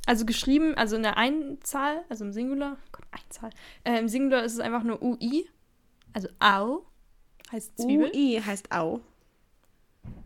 Also 0.08 0.26
geschrieben, 0.26 0.74
also 0.76 0.96
in 0.96 1.04
der 1.04 1.18
Einzahl, 1.18 2.04
also 2.10 2.26
im 2.26 2.34
Singular, 2.34 2.78
Gott, 2.92 3.06
Einzahl. 3.12 3.52
Äh, 3.84 4.00
Im 4.00 4.08
Singular 4.08 4.44
ist 4.44 4.54
es 4.54 4.60
einfach 4.60 4.82
nur 4.84 5.02
UI, 5.04 5.48
also 6.14 6.28
Au, 6.40 6.84
heißt 7.52 7.78
Zwiebel. 7.78 8.12
UI 8.14 8.42
heißt 8.46 8.72
Au. 8.72 9.02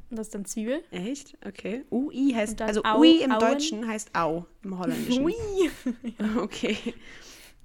Und 0.10 0.18
das 0.20 0.28
ist 0.28 0.36
dann 0.36 0.46
Zwiebel. 0.46 0.84
Echt? 0.92 1.36
Okay. 1.46 1.84
UI 1.92 2.34
heißt, 2.36 2.62
also 2.62 2.84
Au- 2.84 3.00
Ui 3.00 3.22
im 3.24 3.32
Auen. 3.32 3.40
Deutschen 3.40 3.88
heißt 3.88 4.16
Au 4.16 4.46
im 4.64 4.78
Holländischen. 4.78 5.24
Ui. 5.24 5.34
Okay. 6.38 6.78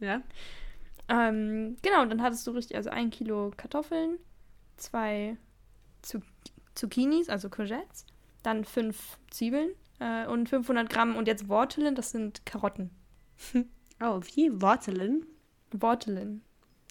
Ja. 0.01 0.23
Ähm, 1.09 1.77
genau, 1.83 2.03
und 2.03 2.11
dann 2.11 2.23
hattest 2.23 2.47
du 2.47 2.51
richtig, 2.53 2.77
also 2.77 2.91
ein 2.91 3.11
Kilo 3.11 3.51
Kartoffeln, 3.57 4.19
zwei 4.77 5.37
Zu 6.03 6.21
Zucchinis, 6.75 7.29
also 7.29 7.49
Courgettes, 7.49 8.05
dann 8.43 8.65
fünf 8.65 9.19
Zwiebeln 9.31 9.71
äh, 10.01 10.27
und 10.27 10.49
500 10.49 10.89
Gramm 10.89 11.17
und 11.17 11.27
jetzt 11.27 11.49
Wortelen, 11.49 11.95
das 11.95 12.11
sind 12.11 12.45
Karotten. 12.47 12.91
Oh, 14.01 14.21
wie? 14.37 14.63
Wortelen? 14.63 15.27
Wortelen. 15.73 16.43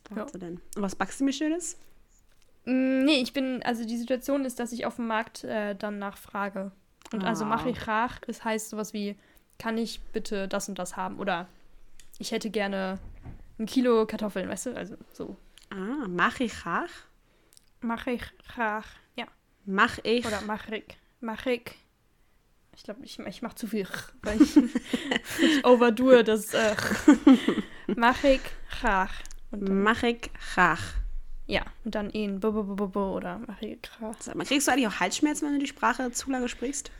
Ja. 0.09 0.17
Wortelen. 0.17 0.59
Und 0.75 0.81
was 0.81 0.93
backst 0.93 1.21
du 1.21 1.23
mir 1.23 1.31
Schönes? 1.31 1.77
Mm, 2.67 3.05
nee, 3.05 3.21
ich 3.21 3.31
bin, 3.33 3.63
also 3.63 3.85
die 3.85 3.97
Situation 3.97 4.43
ist, 4.45 4.59
dass 4.59 4.71
ich 4.73 4.85
auf 4.85 4.97
dem 4.97 5.07
Markt 5.07 5.43
äh, 5.45 5.73
dann 5.75 5.99
nachfrage. 5.99 6.71
Und 7.13 7.23
also 7.23 7.45
Ah. 7.45 7.47
mache 7.47 7.69
ich 7.69 7.87
rach, 7.87 8.19
es 8.27 8.43
heißt 8.43 8.69
sowas 8.69 8.93
wie, 8.93 9.15
kann 9.57 9.77
ich 9.77 10.01
bitte 10.11 10.47
das 10.49 10.67
und 10.67 10.77
das 10.77 10.97
haben? 10.97 11.17
Oder 11.19 11.47
ich 12.19 12.31
hätte 12.31 12.49
gerne 12.49 12.99
ein 13.57 13.65
Kilo 13.65 14.05
Kartoffeln, 14.05 14.49
weißt 14.49 14.65
du? 14.67 14.75
Also 14.75 14.97
so. 15.13 15.37
Ah, 15.69 16.07
mach 16.07 16.39
ich 16.41 16.65
rach? 16.65 16.89
Mache 17.79 18.11
ich 18.11 18.23
rach, 18.57 18.87
ja. 19.15 19.25
Mach 19.65 19.99
ich. 20.03 20.25
Oder 20.25 20.41
mach 20.41 20.67
ich, 20.69 20.83
mach 21.21 21.45
ich. 21.45 21.71
Ich 22.75 22.83
glaube, 22.83 23.03
ich, 23.03 23.17
ich 23.19 23.41
mache 23.41 23.55
zu 23.55 23.67
viel, 23.67 23.85
ch, 23.85 24.13
weil 24.23 24.41
ich, 24.41 24.55
ich 25.41 25.65
overdue 25.65 26.23
das. 26.23 26.53
Äh, 26.53 26.75
mach 27.95 28.23
ich 28.23 28.41
rach. 28.81 29.13
Und 29.51 29.67
dann, 29.69 29.81
Mach 29.83 30.03
ich 30.03 30.29
rach. 30.57 30.83
Ja, 31.47 31.65
und 31.85 31.95
dann 31.95 32.09
ihn 32.11 32.39
bo, 32.39 32.51
bo, 32.51 32.63
bo, 32.63 32.75
bo, 32.75 32.87
bo, 32.87 33.15
oder 33.15 33.39
mach 33.47 33.61
ich 33.61 33.79
rach. 34.01 34.15
Sag 34.21 34.35
mal, 34.35 34.45
kriegst 34.45 34.67
du 34.67 34.71
eigentlich 34.71 34.87
auch 34.87 34.99
Halsschmerzen, 34.99 35.45
wenn 35.47 35.53
du 35.53 35.59
die 35.59 35.67
Sprache 35.67 36.11
zu 36.11 36.29
lange 36.29 36.49
sprichst? 36.49 36.91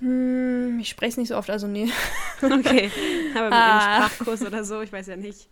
Hm, 0.00 0.78
ich 0.80 0.88
spreche 0.90 1.10
es 1.10 1.16
nicht 1.16 1.28
so 1.28 1.36
oft, 1.36 1.50
also 1.50 1.66
nee. 1.66 1.90
Okay. 2.42 2.90
Aber 3.34 3.46
mit 3.46 3.52
Ah. 3.54 3.96
einem 3.96 4.08
Sprachkurs 4.08 4.42
oder 4.42 4.64
so, 4.64 4.80
ich 4.80 4.92
weiß 4.92 5.08
ja 5.08 5.16
nicht. 5.16 5.48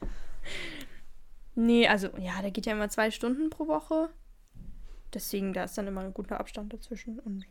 Nee, 1.54 1.88
also 1.88 2.08
ja, 2.18 2.40
der 2.40 2.50
geht 2.50 2.66
ja 2.66 2.72
immer 2.72 2.88
zwei 2.88 3.10
Stunden 3.10 3.50
pro 3.50 3.66
Woche. 3.66 4.10
Deswegen, 5.12 5.52
da 5.52 5.64
ist 5.64 5.76
dann 5.76 5.86
immer 5.86 6.02
ein 6.02 6.14
guter 6.14 6.38
Abstand 6.40 6.72
dazwischen. 6.72 7.18
Und 7.18 7.44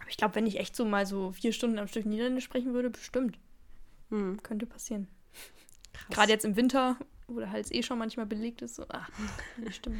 aber 0.00 0.08
ich 0.08 0.16
glaube, 0.16 0.34
wenn 0.36 0.46
ich 0.46 0.58
echt 0.58 0.74
so 0.74 0.84
mal 0.84 1.04
so 1.06 1.32
vier 1.32 1.52
Stunden 1.52 1.78
am 1.78 1.86
Stück 1.88 2.06
Niederländisch 2.06 2.44
sprechen 2.44 2.72
würde, 2.72 2.90
bestimmt. 2.90 3.38
Hm, 4.08 4.42
Könnte 4.42 4.66
passieren. 4.66 5.08
Gerade 6.10 6.32
jetzt 6.32 6.44
im 6.44 6.56
Winter, 6.56 6.96
wo 7.34 7.40
der 7.40 7.50
Hals 7.50 7.70
eh 7.72 7.82
schon 7.82 7.98
manchmal 7.98 8.26
belegt 8.26 8.62
ist. 8.62 8.76
So, 8.76 8.84
ach, 8.88 9.10
die 9.56 9.72
Stimme. 9.72 9.98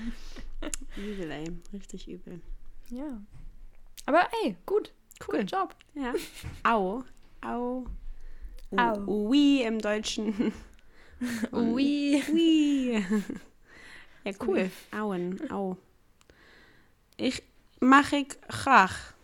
Übel, 0.97 1.31
ey. 1.31 1.51
Richtig 1.73 2.09
übel. 2.09 2.41
Ja. 2.91 3.21
Aber 4.07 4.29
ey, 4.43 4.57
gut. 4.67 4.93
Cool. 5.27 5.39
Good 5.39 5.51
job. 5.51 5.75
Ja. 5.95 6.15
Au. 6.63 7.05
Au. 7.43 7.87
Au. 8.77 9.07
Ui 9.07 9.63
im 9.63 9.79
Deutschen. 9.79 10.53
Ui. 11.53 12.23
Ui. 12.33 13.05
Ja, 14.23 14.33
cool. 14.47 14.71
Auen. 14.93 15.51
Au. 15.51 15.79
Ich 17.17 17.43
mache 17.81 18.17
ich 18.17 18.39
rach. 18.67 19.15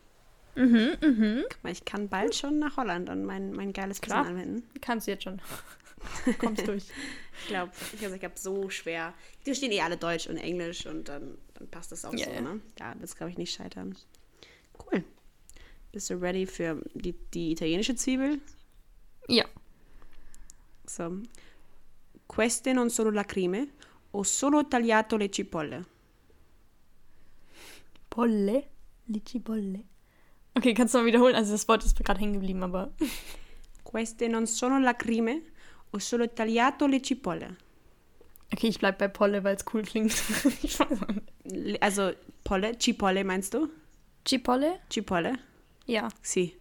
Mhm, 0.54 0.96
mhm. 1.02 1.44
Guck 1.50 1.64
mal, 1.64 1.72
ich 1.72 1.84
kann 1.84 2.08
bald 2.08 2.34
schon 2.34 2.58
nach 2.58 2.78
Holland 2.78 3.10
und 3.10 3.24
mein, 3.26 3.52
mein 3.52 3.74
geiles 3.74 4.00
Klar. 4.00 4.24
anwenden. 4.26 4.62
Kannst 4.80 5.06
du 5.06 5.10
jetzt 5.10 5.24
schon. 5.24 5.40
Kommst 6.38 6.66
durch. 6.66 6.84
Ich 7.42 7.48
glaube, 7.48 7.72
ich, 7.94 8.02
also 8.02 8.14
ich 8.16 8.24
habe 8.24 8.34
so 8.38 8.70
schwer. 8.70 9.14
Die 9.40 9.50
verstehen 9.50 9.72
eh 9.72 9.80
alle 9.80 9.96
Deutsch 9.96 10.26
und 10.26 10.36
Englisch 10.36 10.86
und 10.86 11.08
dann, 11.08 11.36
dann 11.54 11.68
passt 11.68 11.92
das 11.92 12.04
auch 12.04 12.12
Ja, 12.14 12.26
so, 12.26 12.32
ja. 12.32 12.40
ne? 12.40 12.60
Da 12.76 12.94
wird 12.94 13.04
es, 13.04 13.16
glaube 13.16 13.30
ich, 13.30 13.38
nicht 13.38 13.54
scheitern. 13.54 13.96
Cool. 14.90 15.04
Bist 15.92 16.10
du 16.10 16.14
ready 16.14 16.46
für 16.46 16.82
die, 16.94 17.14
die 17.34 17.52
italienische 17.52 17.94
Zwiebel? 17.94 18.40
Ja. 19.28 19.44
So. 20.86 21.18
Queste 22.28 22.74
non 22.74 22.90
sono 22.90 23.10
lacrime, 23.10 23.68
ho 24.12 24.22
solo 24.22 24.66
tagliato 24.68 25.16
le 25.16 25.30
cipolle. 25.30 25.84
Bolle. 28.10 28.68
Lici 29.08 29.38
Bolle. 29.38 29.84
Okay, 30.54 30.74
kannst 30.74 30.94
du 30.94 30.98
mal 30.98 31.06
wiederholen? 31.06 31.36
Also 31.36 31.52
das 31.52 31.68
Wort 31.68 31.84
ist 31.84 31.96
gerade 32.02 32.18
hängen 32.20 32.34
geblieben, 32.34 32.62
aber. 32.62 32.92
Queste 33.84 34.28
non 34.28 34.46
sono 34.46 34.78
lacrime, 34.80 35.42
ho 35.96 36.00
solo 36.00 36.26
tagliato 36.26 36.86
le 36.86 37.00
cipolle. 37.00 37.56
Okay, 38.52 38.68
ich 38.68 38.78
bleib 38.78 38.98
bei 38.98 39.08
Polle, 39.08 39.42
weil 39.42 39.56
es 39.56 39.64
cool 39.72 39.82
klingt. 39.82 40.14
Also, 41.80 42.10
Polle, 42.42 42.76
Cipolle 42.76 43.22
meinst 43.22 43.54
du? 43.54 43.68
Cipolle? 44.26 44.80
Cipolle? 44.92 45.34
Ja. 45.86 46.08
Si. 46.20 46.56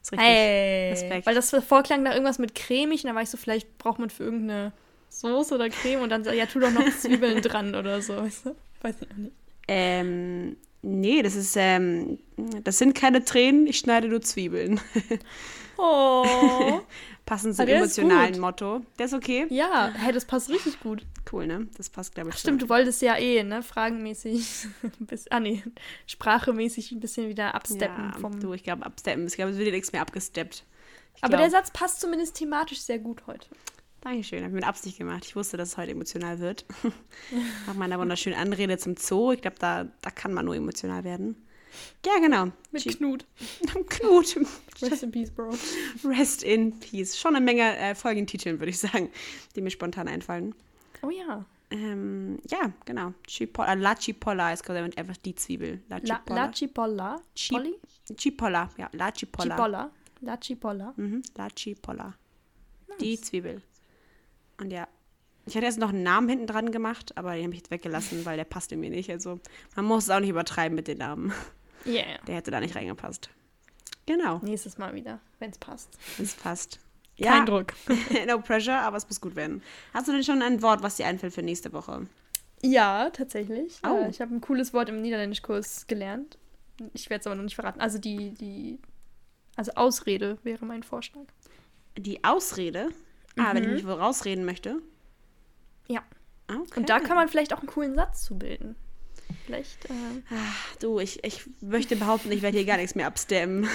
Ist 0.00 0.12
richtig. 0.12 0.26
Hey. 0.26 0.90
Respekt. 0.90 1.26
Weil 1.26 1.34
das 1.34 1.50
vorklang 1.50 2.02
nach 2.02 2.12
irgendwas 2.12 2.38
mit 2.38 2.54
cremig 2.54 3.04
und 3.04 3.10
da 3.10 3.14
war 3.14 3.20
ich 3.20 3.28
so, 3.28 3.36
vielleicht 3.36 3.76
braucht 3.76 3.98
man 3.98 4.08
für 4.08 4.24
irgendeine 4.24 4.72
Soße 5.10 5.54
oder 5.54 5.68
Creme 5.68 6.00
und 6.00 6.08
dann 6.08 6.24
ja, 6.24 6.46
tu 6.46 6.60
doch 6.60 6.70
noch 6.70 6.88
Zwiebeln 6.98 7.42
dran 7.42 7.74
oder 7.74 8.00
so, 8.00 8.16
weißt 8.16 8.46
du? 8.46 8.56
Weiß 8.80 8.96
ich 9.02 9.10
auch 9.10 9.16
nicht. 9.16 9.36
Ähm, 9.68 10.56
nee, 10.80 11.20
das 11.20 11.36
ist, 11.36 11.54
ähm, 11.58 12.18
das 12.64 12.78
sind 12.78 12.94
keine 12.94 13.22
Tränen, 13.22 13.66
ich 13.66 13.78
schneide 13.78 14.08
nur 14.08 14.22
Zwiebeln. 14.22 14.80
Oh. 15.76 16.80
Passend 17.24 17.54
Ah, 17.54 17.64
zum 17.64 17.68
ist 17.68 17.98
emotionalen. 17.98 18.40
Motto. 18.40 18.82
Der 18.98 19.06
ist 19.06 19.14
okay? 19.14 19.46
ja, 19.48 19.92
hey, 19.94 20.12
das 20.12 20.24
passt 20.24 20.50
richtig 20.50 20.80
gut. 20.80 21.06
Cool, 21.32 21.46
ne? 21.46 21.68
Das 21.76 21.88
passt, 21.88 22.14
glaube 22.14 22.30
ich. 22.30 22.34
Ach, 22.34 22.38
stimmt, 22.38 22.62
du 22.62 22.68
wolltest 22.68 23.00
ja 23.00 23.16
eh, 23.16 23.42
ne, 23.44 23.62
fragenmäßig, 23.62 24.66
ein 25.00 25.06
bisschen, 25.06 25.30
ah 25.32 25.40
nee, 25.40 25.62
sprachemäßig 26.06 26.92
ein 26.92 27.00
bisschen 27.00 27.28
wieder 27.28 27.54
absteppen 27.54 28.10
Ja, 28.12 28.18
vom... 28.18 28.38
du, 28.40 28.52
ich 28.52 28.64
glaube, 28.64 28.84
absteppen. 28.84 29.26
Ich 29.26 29.34
glaube, 29.34 29.52
es 29.52 29.56
wird 29.56 29.68
dir 29.68 29.72
nichts 29.72 29.92
mehr 29.92 30.02
abgesteppt. 30.02 30.64
Ich 31.16 31.22
Aber 31.24 31.30
glaub- 31.36 31.40
der 31.42 31.50
Satz 31.50 31.70
passt 31.70 32.00
zumindest 32.00 32.36
thematisch 32.36 32.80
sehr 32.80 32.98
gut 32.98 33.22
heute. 33.26 33.46
Dankeschön, 34.00 34.40
habe 34.40 34.48
ich 34.48 34.54
mit 34.54 34.64
Absicht 34.66 34.98
gemacht. 34.98 35.24
Ich 35.24 35.36
wusste, 35.36 35.56
dass 35.56 35.68
es 35.70 35.76
heute 35.76 35.92
emotional 35.92 36.40
wird. 36.40 36.64
Nach 37.68 37.74
meiner 37.74 38.00
wunderschönen 38.00 38.36
Anrede 38.36 38.76
zum 38.78 38.96
Zoo. 38.96 39.30
Ich 39.30 39.40
glaube, 39.42 39.58
da, 39.60 39.86
da 40.00 40.10
kann 40.10 40.34
man 40.34 40.44
nur 40.44 40.56
emotional 40.56 41.04
werden. 41.04 41.36
Ja, 42.04 42.18
genau. 42.20 42.52
Mit 42.70 42.82
Chi- 42.82 42.94
Knut. 42.94 43.24
Knut. 43.88 44.36
Rest 44.82 45.02
in 45.02 45.10
peace, 45.10 45.30
Bro. 45.30 45.50
Rest 46.04 46.42
in 46.42 46.78
Peace. 46.80 47.18
Schon 47.18 47.36
eine 47.36 47.44
Menge 47.44 47.76
äh, 47.78 47.94
Folgentiteln, 47.94 48.58
würde 48.58 48.70
ich 48.70 48.78
sagen, 48.78 49.10
die 49.54 49.60
mir 49.60 49.70
spontan 49.70 50.08
einfallen. 50.08 50.54
Oh 51.02 51.10
ja. 51.10 51.44
Ähm, 51.70 52.38
ja, 52.50 52.72
genau. 52.84 53.14
Cipolla, 53.28 53.74
La 53.74 53.96
Cipolla 53.98 54.52
ist 54.52 54.62
quasi 54.64 54.78
einfach 54.96 55.16
die 55.18 55.34
Zwiebel. 55.34 55.80
La 55.88 55.98
La, 56.02 56.16
Cipolla. 56.18 56.44
la 56.46 56.52
Cipolla. 56.52 57.20
Chi- 57.34 57.54
Polly? 57.54 57.74
Cipolla, 58.16 58.70
ja, 58.76 58.90
La 58.92 59.10
Cipolla. 59.12 59.56
Cipolla. 59.56 59.90
La 60.20 60.36
Cipolla. 60.40 60.92
Mhm, 60.96 61.22
La 61.36 61.48
Cipolla. 61.56 62.14
Die 63.00 63.18
Zwiebel. 63.20 63.62
Und 64.60 64.70
ja, 64.70 64.86
ich 65.46 65.56
hatte 65.56 65.64
jetzt 65.66 65.78
noch 65.78 65.88
einen 65.88 66.02
Namen 66.02 66.28
hinten 66.28 66.46
dran 66.46 66.70
gemacht, 66.70 67.16
aber 67.16 67.32
den 67.34 67.44
habe 67.44 67.54
ich 67.54 67.60
jetzt 67.60 67.70
weggelassen, 67.70 68.24
weil 68.26 68.36
der 68.36 68.44
passte 68.44 68.76
mir 68.76 68.90
nicht. 68.90 69.08
Also 69.10 69.40
man 69.74 69.86
muss 69.86 70.04
es 70.04 70.10
auch 70.10 70.20
nicht 70.20 70.28
übertreiben 70.30 70.76
mit 70.76 70.88
den 70.88 70.98
Namen. 70.98 71.32
Yeah. 71.86 72.18
Der 72.26 72.36
hätte 72.36 72.50
da 72.50 72.60
nicht 72.60 72.74
reingepasst. 72.74 73.30
Genau, 74.06 74.40
Nächstes 74.42 74.78
Mal 74.78 74.94
wieder, 74.94 75.20
wenn 75.38 75.50
es 75.50 75.58
passt. 75.58 75.96
es 76.18 76.34
passt. 76.34 76.80
Kein 77.20 77.46
Druck. 77.46 77.72
no 78.26 78.40
pressure, 78.40 78.80
aber 78.80 78.96
es 78.96 79.06
muss 79.06 79.20
gut 79.20 79.36
werden. 79.36 79.62
Hast 79.94 80.08
du 80.08 80.12
denn 80.12 80.24
schon 80.24 80.42
ein 80.42 80.62
Wort, 80.62 80.82
was 80.82 80.96
dir 80.96 81.06
einfällt 81.06 81.34
für 81.34 81.42
nächste 81.42 81.72
Woche? 81.72 82.06
Ja, 82.62 83.10
tatsächlich. 83.10 83.78
Oh. 83.84 84.04
Äh, 84.04 84.10
ich 84.10 84.20
habe 84.20 84.34
ein 84.34 84.40
cooles 84.40 84.72
Wort 84.72 84.88
im 84.88 85.02
Niederländischkurs 85.02 85.86
gelernt. 85.86 86.38
Ich 86.94 87.10
werde 87.10 87.20
es 87.20 87.26
aber 87.26 87.36
noch 87.36 87.44
nicht 87.44 87.54
verraten. 87.54 87.80
Also 87.80 87.98
die, 87.98 88.30
die, 88.30 88.78
also 89.56 89.72
Ausrede 89.72 90.38
wäre 90.42 90.64
mein 90.64 90.82
Vorschlag. 90.82 91.24
Die 91.96 92.24
Ausrede. 92.24 92.88
Ah, 93.38 93.54
wenn 93.54 93.64
ich 93.64 93.70
mich 93.70 93.86
wohl 93.86 93.92
rausreden 93.92 94.44
möchte. 94.44 94.82
Ja. 95.88 96.02
Okay. 96.48 96.80
Und 96.80 96.88
da 96.88 97.00
kann 97.00 97.16
man 97.16 97.28
vielleicht 97.28 97.52
auch 97.52 97.60
einen 97.60 97.68
coolen 97.68 97.94
Satz 97.94 98.24
zu 98.24 98.38
bilden. 98.38 98.76
Vielleicht, 99.46 99.84
äh, 99.86 99.92
Du, 100.80 100.98
ich, 101.00 101.22
ich 101.24 101.42
möchte 101.60 101.96
behaupten, 101.96 102.30
ich 102.32 102.42
werde 102.42 102.56
hier 102.58 102.66
gar 102.66 102.76
nichts 102.76 102.94
mehr 102.94 103.06
abstemmen. 103.06 103.68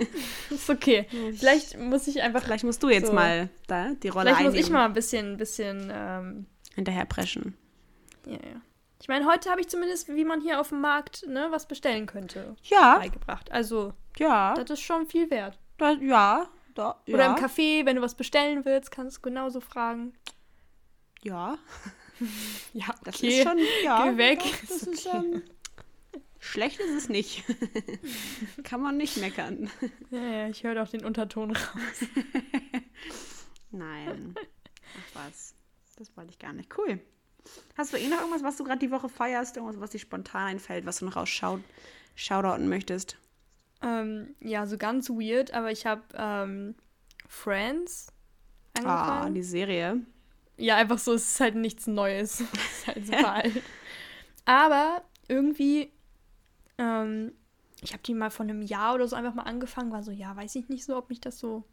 ist 0.50 0.68
okay. 0.70 1.06
Vielleicht 1.36 1.78
muss 1.78 2.06
ich 2.08 2.22
einfach, 2.22 2.42
Vielleicht 2.44 2.64
musst 2.64 2.82
du 2.82 2.88
jetzt 2.90 3.08
So. 3.08 3.12
mal 3.12 3.48
da 3.66 3.92
die 4.02 4.08
Rolle 4.08 4.26
vielleicht 4.30 4.42
muss 4.42 4.48
einnehmen. 4.52 4.64
ich 4.66 4.70
mal 4.70 4.84
ein 4.86 4.92
bisschen, 4.92 5.36
bisschen, 5.36 5.90
ähm, 5.92 6.46
hinterher 6.74 7.04
preschen. 7.06 7.56
ja, 8.26 8.34
ja. 8.34 8.60
Ich 9.02 9.08
meine, 9.08 9.26
heute 9.26 9.50
habe 9.50 9.60
ich 9.60 9.68
zumindest, 9.68 10.08
wie 10.08 10.24
man 10.24 10.40
hier 10.40 10.58
auf 10.58 10.70
dem 10.70 10.80
Markt, 10.80 11.26
ne, 11.28 11.48
was 11.50 11.68
bestellen 11.68 12.06
könnte, 12.06 12.56
Ja, 12.62 12.96
beigebracht. 12.98 13.52
Also, 13.52 13.92
ja, 14.16 14.54
das 14.54 14.70
ist 14.70 14.80
schon 14.80 15.06
viel 15.06 15.30
wert. 15.30 15.58
da, 15.76 15.92
ja, 15.92 16.48
da, 16.74 16.98
Oder 17.06 17.24
ja, 17.24 17.36
im 17.36 17.44
Café, 17.44 17.84
wenn 17.84 17.96
du 17.96 18.02
was 18.02 18.14
bestellen 18.14 18.64
willst, 18.64 18.90
kannst 18.90 19.18
du 19.18 19.20
genauso 19.20 19.60
fragen. 19.60 20.14
ja, 21.22 21.58
Ja, 22.72 22.86
das 23.04 23.16
okay. 23.16 23.40
ist 23.40 23.48
schon, 23.48 23.58
ja, 23.84 24.10
Geh 24.10 24.16
weg. 24.18 24.38
doch, 24.40 24.60
das 24.62 24.70
Ist 24.70 24.86
ist, 24.88 25.06
okay. 25.06 25.16
ähm, 25.18 25.42
schlecht 26.38 26.80
ist 26.80 26.90
es 26.94 27.08
nicht. 27.08 27.44
Kann 28.64 28.80
man 28.80 28.96
nicht 28.96 29.16
meckern. 29.18 29.70
Ja, 30.10 30.22
ja, 30.22 30.48
ich 30.48 30.62
höre 30.64 30.74
doch 30.74 30.88
den 30.88 31.04
Unterton 31.04 31.50
raus. 31.50 32.06
Nein, 33.70 34.34
ach 34.38 35.14
was, 35.26 35.54
das 35.96 36.16
wollte 36.16 36.30
ich 36.30 36.38
gar 36.38 36.52
nicht. 36.52 36.70
Cool. 36.78 37.00
Hast 37.76 37.92
du 37.92 37.96
eh 37.98 38.08
noch 38.08 38.18
irgendwas, 38.20 38.42
was 38.42 38.56
du 38.56 38.64
gerade 38.64 38.78
die 38.80 38.90
Woche 38.90 39.08
feierst? 39.08 39.56
Irgendwas, 39.56 39.80
was 39.80 39.90
dir 39.90 39.98
spontan 39.98 40.46
einfällt, 40.48 40.86
was 40.86 40.98
du 40.98 41.04
noch 41.04 41.16
ausschaut, 41.16 41.60
shoutouten 42.14 42.68
möchtest? 42.68 43.16
Ähm, 43.82 44.34
ja, 44.40 44.66
so 44.66 44.78
ganz 44.78 45.10
weird, 45.10 45.52
aber 45.52 45.70
ich 45.70 45.86
habe 45.86 46.02
ähm, 46.14 46.74
Friends 47.28 48.08
Ah, 48.74 48.80
angefangen. 48.80 49.34
die 49.34 49.42
Serie. 49.42 50.00
Ja, 50.56 50.76
einfach 50.76 50.98
so, 50.98 51.12
es 51.12 51.32
ist 51.32 51.40
halt 51.40 51.54
nichts 51.54 51.86
Neues. 51.86 52.40
es 52.52 52.78
ist 52.78 52.86
halt 52.86 53.06
super 53.06 53.32
alt. 53.32 53.62
Aber 54.44 55.02
irgendwie, 55.28 55.92
ähm, 56.78 57.32
ich 57.82 57.92
habe 57.92 58.02
die 58.02 58.14
mal 58.14 58.30
vor 58.30 58.44
einem 58.44 58.62
Jahr 58.62 58.94
oder 58.94 59.06
so 59.06 59.16
einfach 59.16 59.34
mal 59.34 59.42
angefangen, 59.42 59.92
war 59.92 60.02
so, 60.02 60.10
ja, 60.10 60.34
weiß 60.34 60.54
ich 60.56 60.68
nicht 60.68 60.84
so, 60.84 60.96
ob 60.96 61.10
mich 61.10 61.20
das 61.20 61.38
so 61.38 61.64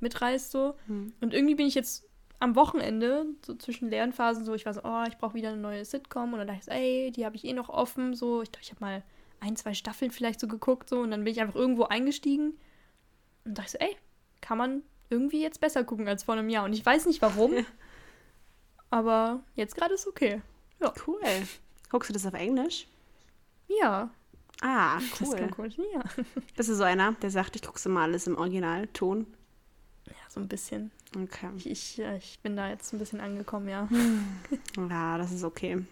mitreißt 0.00 0.50
so. 0.50 0.74
Hm. 0.86 1.12
Und 1.20 1.32
irgendwie 1.32 1.54
bin 1.54 1.66
ich 1.66 1.74
jetzt 1.74 2.06
am 2.38 2.54
Wochenende, 2.54 3.26
so 3.44 3.54
zwischen 3.54 3.88
Lernphasen, 3.88 4.44
so, 4.44 4.54
ich 4.54 4.66
war 4.66 4.74
so, 4.74 4.82
oh, 4.84 5.04
ich 5.08 5.16
brauche 5.16 5.34
wieder 5.34 5.48
eine 5.48 5.60
neue 5.60 5.84
Sitcom. 5.84 6.32
Und 6.32 6.38
dann 6.38 6.48
dachte 6.48 6.60
ich 6.60 6.64
so, 6.66 6.70
ey, 6.72 7.10
die 7.12 7.24
habe 7.24 7.36
ich 7.36 7.44
eh 7.44 7.52
noch 7.52 7.68
offen. 7.68 8.14
So, 8.14 8.42
ich 8.42 8.52
glaube, 8.52 8.62
ich 8.62 8.70
habe 8.70 8.84
mal 8.84 9.02
ein, 9.40 9.56
zwei 9.56 9.74
Staffeln 9.74 10.10
vielleicht 10.10 10.40
so 10.40 10.48
geguckt. 10.48 10.88
So, 10.88 11.00
und 11.00 11.10
dann 11.10 11.24
bin 11.24 11.32
ich 11.32 11.40
einfach 11.40 11.54
irgendwo 11.54 11.84
eingestiegen 11.84 12.58
und 13.44 13.56
dachte 13.56 13.72
so, 13.72 13.78
ey, 13.78 13.96
kann 14.42 14.58
man 14.58 14.82
irgendwie 15.08 15.40
jetzt 15.40 15.60
besser 15.60 15.84
gucken 15.84 16.08
als 16.08 16.24
vor 16.24 16.34
einem 16.34 16.48
Jahr. 16.48 16.64
Und 16.64 16.72
ich 16.72 16.84
weiß 16.84 17.06
nicht 17.06 17.22
warum. 17.22 17.52
aber 18.96 19.40
jetzt 19.54 19.76
gerade 19.76 19.94
ist 19.94 20.06
okay. 20.06 20.40
Cool. 21.06 21.20
Guckst 21.90 22.10
du 22.10 22.14
das 22.14 22.26
auf 22.26 22.34
Englisch? 22.34 22.86
Ja, 23.68 24.10
Ah, 24.62 24.98
das 25.18 25.28
cool. 25.28 25.48
komisch. 25.48 25.74
Ja. 25.94 26.02
Bist 26.56 26.68
du 26.70 26.74
so 26.74 26.82
einer, 26.84 27.12
der 27.12 27.30
sagt, 27.30 27.56
ich 27.56 27.62
guck's 27.62 27.84
immer 27.84 28.00
alles 28.02 28.26
im 28.26 28.38
Originalton? 28.38 29.26
ja, 30.06 30.14
so 30.28 30.40
ein 30.40 30.48
bisschen. 30.48 30.90
Okay. 31.14 31.48
Ich, 31.58 31.66
ich, 31.66 31.98
ich 31.98 32.38
bin 32.40 32.56
da 32.56 32.68
jetzt 32.70 32.92
ein 32.92 32.98
bisschen 32.98 33.20
angekommen, 33.20 33.68
ja. 33.68 33.86
Ja, 34.88 35.18
das 35.18 35.32
ist 35.32 35.44
okay. 35.44 35.84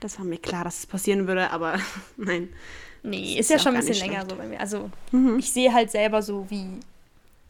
Das 0.00 0.18
war 0.18 0.26
mir 0.26 0.36
klar, 0.38 0.64
dass 0.64 0.80
es 0.80 0.86
passieren 0.86 1.26
würde, 1.26 1.50
aber 1.50 1.78
nein. 2.18 2.50
Nee, 3.02 3.36
Das 3.36 3.46
ist 3.46 3.50
ja 3.50 3.56
ist 3.56 3.62
schon 3.62 3.74
ein 3.74 3.80
bisschen 3.86 3.96
länger 4.06 4.20
schlecht. 4.20 4.30
so 4.30 4.36
bei 4.36 4.46
mir. 4.48 4.60
Also 4.60 4.90
Mhm. 5.12 5.38
ich 5.38 5.50
sehe 5.52 5.72
halt 5.72 5.90
selber 5.90 6.20
so, 6.22 6.50
wie. 6.50 6.80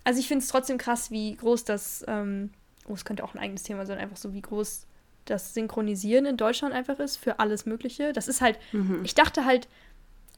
Also 0.04 0.20
ich 0.20 0.28
finde 0.28 0.44
es 0.44 0.50
trotzdem 0.50 0.78
krass, 0.78 1.10
wie 1.10 1.34
groß 1.36 1.64
das. 1.64 2.04
Ähm, 2.06 2.50
oh, 2.88 2.94
es 2.94 3.04
könnte 3.04 3.24
auch 3.24 3.34
ein 3.34 3.40
eigenes 3.40 3.62
Thema 3.62 3.86
sein, 3.86 3.98
einfach 3.98 4.16
so, 4.16 4.32
wie 4.32 4.42
groß 4.42 4.86
das 5.24 5.54
Synchronisieren 5.54 6.24
in 6.24 6.36
Deutschland 6.36 6.74
einfach 6.74 6.98
ist 6.98 7.16
für 7.16 7.38
alles 7.40 7.66
Mögliche. 7.66 8.12
Das 8.12 8.28
ist 8.28 8.40
halt. 8.40 8.58
Mhm. 8.72 9.00
Ich 9.04 9.14
dachte 9.14 9.44
halt, 9.44 9.68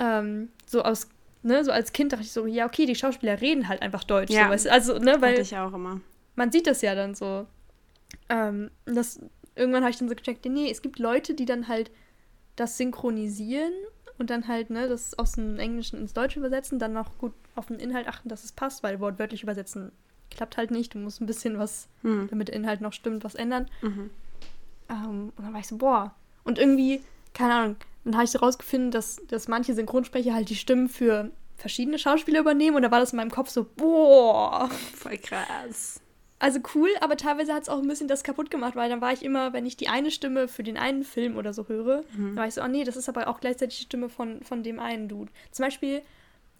ähm, 0.01 0.51
so 0.67 0.83
aus. 0.83 1.09
Ne, 1.43 1.65
so 1.65 1.71
als 1.71 1.93
Kind 1.93 2.13
dachte 2.13 2.25
ich 2.25 2.33
so, 2.33 2.47
ja, 2.47 2.67
okay, 2.67 2.85
die 2.85 2.97
Schauspieler 2.97 3.41
reden 3.41 3.69
halt 3.69 3.81
einfach 3.81 4.03
Deutsch. 4.03 4.33
Ja. 4.33 4.57
So? 4.59 4.69
Also, 4.69 4.99
ne, 4.99 5.21
weil 5.21 5.39
ich 5.39 5.57
auch 5.57 5.73
immer. 5.73 6.01
man 6.35 6.51
sieht 6.51 6.67
das 6.67 6.83
ja 6.83 6.97
dann 6.97 7.15
so. 7.15 7.47
Ähm, 8.29 8.73
das, 8.87 9.21
irgendwann 9.55 9.83
habe 9.83 9.91
ich 9.93 9.99
dann 9.99 10.09
so 10.09 10.17
gecheckt, 10.17 10.45
nee, 10.47 10.69
es 10.69 10.83
gibt 10.83 10.99
Leute, 10.99 11.35
die 11.35 11.45
dann 11.45 11.69
halt 11.69 11.93
das 12.57 12.77
synchronisieren 12.77 13.73
und 14.19 14.31
dann 14.31 14.49
halt, 14.49 14.71
ne, 14.71 14.89
das 14.89 15.17
aus 15.17 15.33
dem 15.33 15.61
Englischen 15.61 16.01
ins 16.01 16.13
Deutsche 16.13 16.41
übersetzen, 16.41 16.81
dann 16.81 16.93
noch 16.93 17.19
gut 17.19 17.35
auf 17.55 17.67
den 17.67 17.79
Inhalt 17.79 18.09
achten, 18.09 18.29
dass 18.29 18.43
es 18.43 18.51
passt, 18.51 18.83
weil 18.83 18.99
wortwörtlich 18.99 19.45
übersetzen 19.45 19.93
klappt 20.31 20.57
halt 20.57 20.71
nicht. 20.71 20.95
Du 20.95 20.99
musst 20.99 21.21
ein 21.21 21.27
bisschen 21.27 21.59
was, 21.59 21.89
Mhm. 22.03 22.29
damit 22.31 22.49
der 22.49 22.57
Inhalt 22.57 22.81
noch 22.81 22.93
stimmt, 22.93 23.25
was 23.25 23.35
ändern. 23.35 23.67
Mhm. 23.83 24.11
Ähm, 24.89 25.33
und 25.37 25.45
dann 25.45 25.53
war 25.53 25.61
ich 25.61 25.69
so, 25.69 25.77
boah. 25.77 26.15
Und 26.45 26.59
irgendwie, 26.59 27.03
keine 27.35 27.55
Ahnung, 27.55 27.77
dann 28.05 28.15
habe 28.15 28.25
ich 28.25 28.31
so 28.31 28.39
rausgefunden, 28.39 28.91
dass, 28.91 29.21
dass 29.29 29.49
manche 29.49 29.75
Synchronsprecher 29.75 30.33
halt 30.35 30.49
die 30.49 30.57
Stimmen 30.57 30.89
für 30.89 31.31
verschiedene 31.57 31.99
Schauspieler 31.99 32.41
übernehmen 32.41 32.77
und 32.77 32.83
da 32.83 32.91
war 32.91 33.01
das 33.01 33.13
in 33.13 33.17
meinem 33.17 33.31
Kopf 33.31 33.51
so, 33.51 33.67
boah. 33.77 34.71
Voll 34.95 35.19
krass. 35.19 36.01
Also 36.41 36.61
cool, 36.77 36.89
aber 37.01 37.17
teilweise 37.17 37.53
hat 37.53 37.65
es 37.65 37.69
auch 37.69 37.79
ein 37.83 37.89
bisschen 37.89 38.07
das 38.07 38.23
kaputt 38.23 38.49
gemacht, 38.49 38.77
weil 38.77 38.89
dann 38.89 39.01
war 39.01 39.13
ich 39.13 39.25
immer, 39.25 39.53
wenn 39.53 39.67
ich 39.67 39.77
die 39.77 39.89
eine 39.89 40.13
Stimme 40.13 40.47
für 40.47 40.63
den 40.63 40.77
einen 40.79 41.03
Film 41.03 41.37
oder 41.37 41.53
so 41.53 41.67
höre, 41.67 42.05
dann 42.17 42.37
war 42.37 42.47
ich 42.47 42.55
so, 42.55 42.63
oh 42.63 42.69
nee, 42.69 42.85
das 42.85 42.97
ist 42.97 43.09
aber 43.09 43.27
auch 43.27 43.41
gleichzeitig 43.41 43.79
die 43.79 43.85
Stimme 43.87 44.09
von, 44.09 44.41
von 44.45 44.63
dem 44.63 44.79
einen 44.79 45.09
Dude. 45.09 45.33
Zum 45.51 45.65
Beispiel 45.65 46.01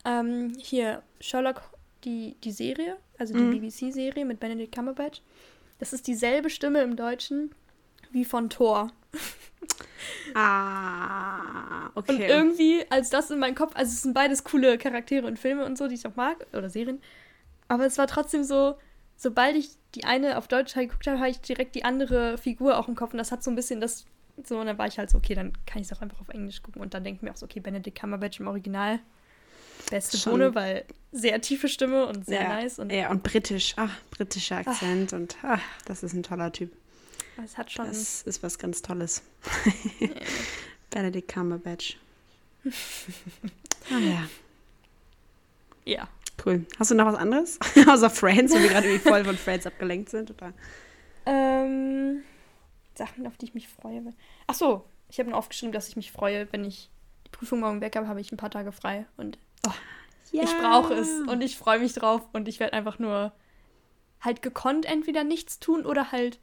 ähm, 0.05 0.53
hier 0.59 1.03
Sherlock, 1.21 1.63
die, 2.05 2.35
die 2.43 2.51
Serie, 2.51 2.97
also 3.19 3.35
die 3.35 3.41
Mhm. 3.45 3.51
BBC-Serie 3.61 4.25
mit 4.25 4.41
Benedict 4.41 4.75
Cumberbatch. 4.75 5.21
Das 5.79 5.93
ist 5.93 6.07
dieselbe 6.07 6.51
Stimme 6.51 6.83
im 6.83 6.97
Deutschen 6.97 7.55
wie 8.11 8.25
von 8.25 8.49
Thor. 8.51 8.91
Ah, 10.35 11.87
Und 11.95 12.11
okay. 12.11 12.29
irgendwie, 12.29 12.85
als 12.91 13.11
das 13.11 13.31
in 13.31 13.39
meinem 13.39 13.55
Kopf, 13.55 13.73
also 13.75 13.91
es 13.93 14.03
sind 14.03 14.15
beides 14.15 14.45
coole 14.45 14.79
Charaktere 14.79 15.27
und 15.27 15.39
Filme 15.39 15.65
und 15.65 15.77
so, 15.79 15.89
die 15.89 15.95
ich 15.95 16.07
auch 16.07 16.17
mag, 16.17 16.47
oder 16.53 16.71
Serien, 16.71 17.01
aber 17.69 17.87
es 17.87 17.99
war 17.99 18.07
trotzdem 18.07 18.45
so, 18.45 18.77
sobald 19.17 19.57
ich 19.57 19.71
die 19.95 20.05
eine 20.05 20.39
auf 20.39 20.49
Deutsch 20.49 20.77
halt 20.77 20.89
geguckt 20.89 21.07
habe, 21.07 21.19
habe 21.19 21.31
ich 21.31 21.41
direkt 21.41 21.75
die 21.75 21.85
andere 21.85 22.39
Figur 22.39 22.79
auch 22.79 22.89
im 22.89 22.95
Kopf 22.95 23.13
und 23.13 23.19
das 23.19 23.33
hat 23.33 23.43
so 23.43 23.51
ein 23.51 23.57
bisschen 23.57 23.81
das, 23.81 24.07
so, 24.45 24.59
und 24.59 24.67
dann 24.67 24.79
war 24.79 24.87
ich 24.87 24.99
halt 24.99 25.11
so, 25.11 25.19
okay, 25.19 25.35
dann 25.35 25.53
kann 25.67 25.81
ich 25.83 25.91
es 25.91 25.97
auch 25.97 26.03
einfach 26.03 26.21
auf 26.21 26.29
Englisch 26.29 26.63
gucken 26.63 26.81
und 26.83 26.95
dann 26.95 27.05
denke 27.05 27.19
ich 27.19 27.23
mir 27.23 27.33
auch 27.33 27.37
so, 27.37 27.47
okay, 27.47 27.61
Benedict 27.61 27.99
Cumberbatch 27.99 28.41
im 28.41 28.47
Original, 28.49 29.01
beste 29.91 30.19
Schon. 30.19 30.33
Bohne, 30.33 30.55
weil 30.55 30.85
sehr 31.13 31.41
tiefe 31.41 31.69
Stimme 31.69 32.07
und 32.07 32.27
sehr 32.27 32.43
ja. 32.43 32.49
nice 32.49 32.79
und 32.79 32.93
ja, 32.93 33.11
und 33.11 33.23
britisch. 33.23 33.75
Ach, 33.77 33.95
britischer 34.11 34.59
Akzent 34.59 35.13
und 35.13 35.37
ach, 35.43 35.63
das 35.87 36.03
ist 36.03 36.13
ein 36.13 36.23
toller 36.23 36.53
Typ. 36.53 36.73
es 37.43 37.57
hat 37.57 37.71
schon, 37.73 37.87
Das 37.87 38.23
ist 38.23 38.43
was 38.43 38.59
ganz 38.59 38.83
Tolles. 38.83 39.23
Benedict 40.91 41.33
Cumberbatch. 41.33 41.99
Ah 43.91 43.99
ja, 44.01 44.29
ja. 45.87 46.09
cool. 46.45 46.67
Hast 46.79 46.91
du 46.91 46.95
noch 46.95 47.07
was 47.07 47.15
anderes? 47.15 47.59
Außer 47.89 48.11
Friends, 48.11 48.53
wo 48.53 48.59
wir 48.59 48.69
gerade 48.69 48.87
irgendwie 48.87 49.09
voll 49.09 49.25
von 49.25 49.39
Friends 49.39 49.65
abgelenkt 49.65 50.11
sind? 50.11 50.31
Oder? 50.31 50.53
Ähm, 51.25 52.23
Sachen, 52.95 53.27
auf 53.27 53.39
die 53.39 53.47
ich 53.47 53.55
mich 53.55 53.67
freue. 53.67 54.13
Ach 54.47 54.55
so, 54.55 54.85
ich 55.09 55.19
habe 55.19 55.31
nur 55.31 55.39
aufgeschrieben, 55.39 55.73
dass 55.73 55.89
ich 55.89 55.97
mich 55.97 56.13
freue, 56.13 56.53
wenn 56.53 56.67
ich 56.67 56.91
die 57.27 57.31
Prüfung 57.31 57.61
morgen 57.61 57.81
weg 57.81 57.97
habe, 57.97 58.09
habe 58.09 58.21
ich 58.21 58.31
ein 58.31 58.37
paar 58.37 58.51
Tage 58.51 58.73
frei 58.73 59.07
und 59.17 59.39
oh, 59.67 59.73
ich 60.33 60.57
brauche 60.59 60.95
es 60.95 61.09
und 61.27 61.43
ich 61.43 61.57
freue 61.57 61.79
mich 61.79 61.95
drauf 61.95 62.23
und 62.33 62.49
ich 62.49 62.61
werde 62.61 62.75
einfach 62.75 62.99
nur 62.99 63.33
halt 64.21 64.43
gekonnt 64.43 64.85
entweder 64.85 65.25
nichts 65.25 65.59
tun 65.59 65.87
oder 65.87 66.13
halt 66.13 66.41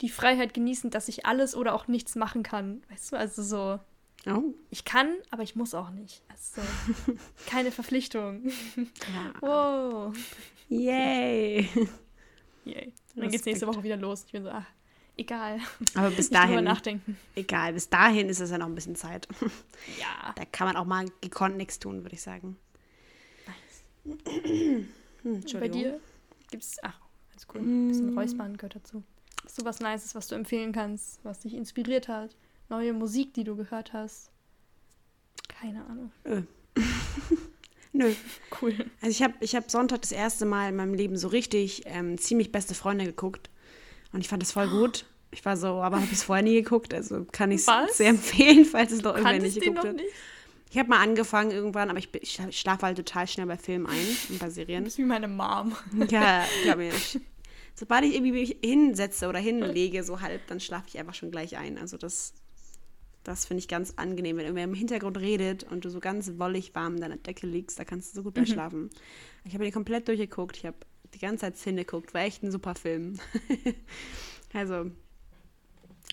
die 0.00 0.08
Freiheit 0.08 0.54
genießen, 0.54 0.90
dass 0.90 1.08
ich 1.08 1.26
alles 1.26 1.54
oder 1.54 1.74
auch 1.74 1.88
nichts 1.88 2.14
machen 2.16 2.42
kann. 2.42 2.82
Weißt 2.90 3.12
du, 3.12 3.16
also 3.16 3.42
so, 3.42 3.80
Oh, 4.28 4.54
ich 4.70 4.84
kann, 4.84 5.14
aber 5.30 5.44
ich 5.44 5.54
muss 5.54 5.72
auch 5.72 5.90
nicht. 5.90 6.22
Also 6.28 6.60
so, 7.06 7.12
keine 7.46 7.70
Verpflichtung. 7.70 8.50
ja. 8.76 9.32
Wow. 9.40 10.16
Yay. 10.68 11.70
Yay. 12.64 12.92
Und 13.14 13.22
dann 13.22 13.30
geht's 13.30 13.44
nächste 13.44 13.68
Woche 13.68 13.84
wieder 13.84 13.96
los. 13.96 14.24
Ich 14.26 14.32
bin 14.32 14.42
so, 14.42 14.50
ach, 14.50 14.66
egal. 15.16 15.58
Aber 15.94 16.10
bis 16.10 16.30
dahin, 16.30 16.64
nachdenken. 16.64 17.16
egal, 17.34 17.72
bis 17.72 17.88
dahin 17.88 18.28
ist 18.28 18.40
es 18.40 18.50
ja 18.50 18.58
noch 18.58 18.66
ein 18.66 18.74
bisschen 18.74 18.96
Zeit. 18.96 19.26
Ja. 20.00 20.32
Da 20.34 20.44
kann 20.44 20.66
man 20.66 20.76
auch 20.76 20.84
mal 20.86 21.06
gekonnt 21.20 21.56
nichts 21.56 21.78
tun, 21.78 22.02
würde 22.02 22.14
ich 22.14 22.22
sagen. 22.22 22.56
Hm, 24.06 24.86
Und 25.24 25.32
bei 25.32 25.38
Entschuldigung. 25.40 25.72
dir 25.82 26.00
gibt's, 26.50 26.76
ach, 26.82 27.00
alles 27.32 27.46
cool. 27.52 27.60
Ein 27.60 27.88
bisschen 27.88 28.16
Räuspern 28.16 28.56
gehört 28.56 28.76
dazu. 28.76 29.02
Hast 29.44 29.58
du 29.60 29.64
was 29.64 29.80
Nices, 29.80 30.14
was 30.14 30.28
du 30.28 30.34
empfehlen 30.36 30.72
kannst, 30.72 31.18
was 31.24 31.40
dich 31.40 31.54
inspiriert 31.54 32.06
hat? 32.08 32.36
Neue 32.68 32.92
Musik, 32.92 33.34
die 33.34 33.42
du 33.44 33.56
gehört 33.56 33.92
hast? 33.92 34.30
Keine 35.48 35.84
Ahnung. 35.86 36.12
Nö. 37.92 38.12
Cool. 38.60 38.74
Also 39.00 39.10
ich 39.10 39.22
habe 39.22 39.34
ich 39.40 39.54
hab 39.56 39.70
Sonntag 39.70 40.02
das 40.02 40.12
erste 40.12 40.44
Mal 40.46 40.68
in 40.68 40.76
meinem 40.76 40.94
Leben 40.94 41.16
so 41.16 41.28
richtig 41.28 41.82
ähm, 41.86 42.18
ziemlich 42.18 42.52
beste 42.52 42.74
Freunde 42.74 43.04
geguckt. 43.06 43.50
Und 44.12 44.20
ich 44.20 44.28
fand 44.28 44.42
das 44.42 44.52
voll 44.52 44.68
gut. 44.68 45.04
Ich 45.30 45.44
war 45.44 45.56
so, 45.56 45.66
aber 45.82 45.96
habe 45.96 46.06
ich 46.06 46.12
es 46.12 46.22
vorher 46.22 46.42
nie 46.44 46.54
geguckt, 46.54 46.94
also 46.94 47.24
kann 47.30 47.50
ich 47.50 47.66
es 47.66 47.96
sehr 47.96 48.10
empfehlen, 48.10 48.64
falls 48.64 48.92
es 48.92 49.02
noch 49.02 49.14
irgendwer 49.16 49.38
nicht 49.40 49.60
geguckt 49.60 49.84
hat. 49.84 49.96
nicht? 49.96 50.06
Ich 50.70 50.78
habe 50.78 50.88
mal 50.88 51.00
angefangen 51.02 51.50
irgendwann, 51.50 51.90
aber 51.90 51.98
ich, 51.98 52.10
bin- 52.10 52.22
ich 52.22 52.40
schlafe 52.58 52.86
halt 52.86 52.96
total 52.96 53.26
schnell 53.28 53.46
bei 53.46 53.56
Filmen 53.56 53.86
ein 53.86 54.06
und 54.30 54.38
bei 54.38 54.50
Serien. 54.50 54.84
bist 54.84 54.98
wie 54.98 55.04
meine 55.04 55.28
Mom. 55.28 55.74
Ja, 56.10 56.44
glaub 56.64 56.78
mir. 56.78 56.90
Ich, 56.94 57.18
sobald 57.74 58.04
ich 58.04 58.14
irgendwie 58.14 58.32
mich 58.32 58.56
hinsetze 58.64 59.28
oder 59.28 59.38
hinlege, 59.38 60.02
so 60.04 60.20
halb, 60.20 60.46
dann 60.48 60.60
schlafe 60.60 60.86
ich 60.88 60.98
einfach 60.98 61.14
schon 61.14 61.30
gleich 61.30 61.56
ein. 61.56 61.76
Also 61.78 61.96
das, 61.98 62.32
das 63.22 63.46
finde 63.46 63.60
ich 63.60 63.68
ganz 63.68 63.94
angenehm, 63.96 64.36
wenn 64.36 64.44
irgendwer 64.44 64.64
im 64.64 64.74
Hintergrund 64.74 65.18
redet 65.18 65.64
und 65.64 65.84
du 65.84 65.90
so 65.90 66.00
ganz 66.00 66.32
wollig 66.38 66.74
warm 66.74 66.94
in 66.96 67.00
deiner 67.00 67.16
Decke 67.16 67.46
liegst, 67.46 67.78
da 67.78 67.84
kannst 67.84 68.12
du 68.12 68.16
so 68.16 68.22
gut 68.22 68.34
bei 68.34 68.46
schlafen. 68.46 68.90
Ich 69.44 69.54
habe 69.54 69.64
den 69.64 69.72
komplett 69.72 70.08
durchgeguckt, 70.08 70.56
ich 70.56 70.66
habe 70.66 70.76
die 71.16 71.20
ganze 71.20 71.40
Zeit 71.52 71.58
hingeguckt, 71.58 72.14
war 72.14 72.22
echt 72.22 72.42
ein 72.42 72.50
super 72.50 72.74
Film. 72.74 73.18
also, 74.52 74.90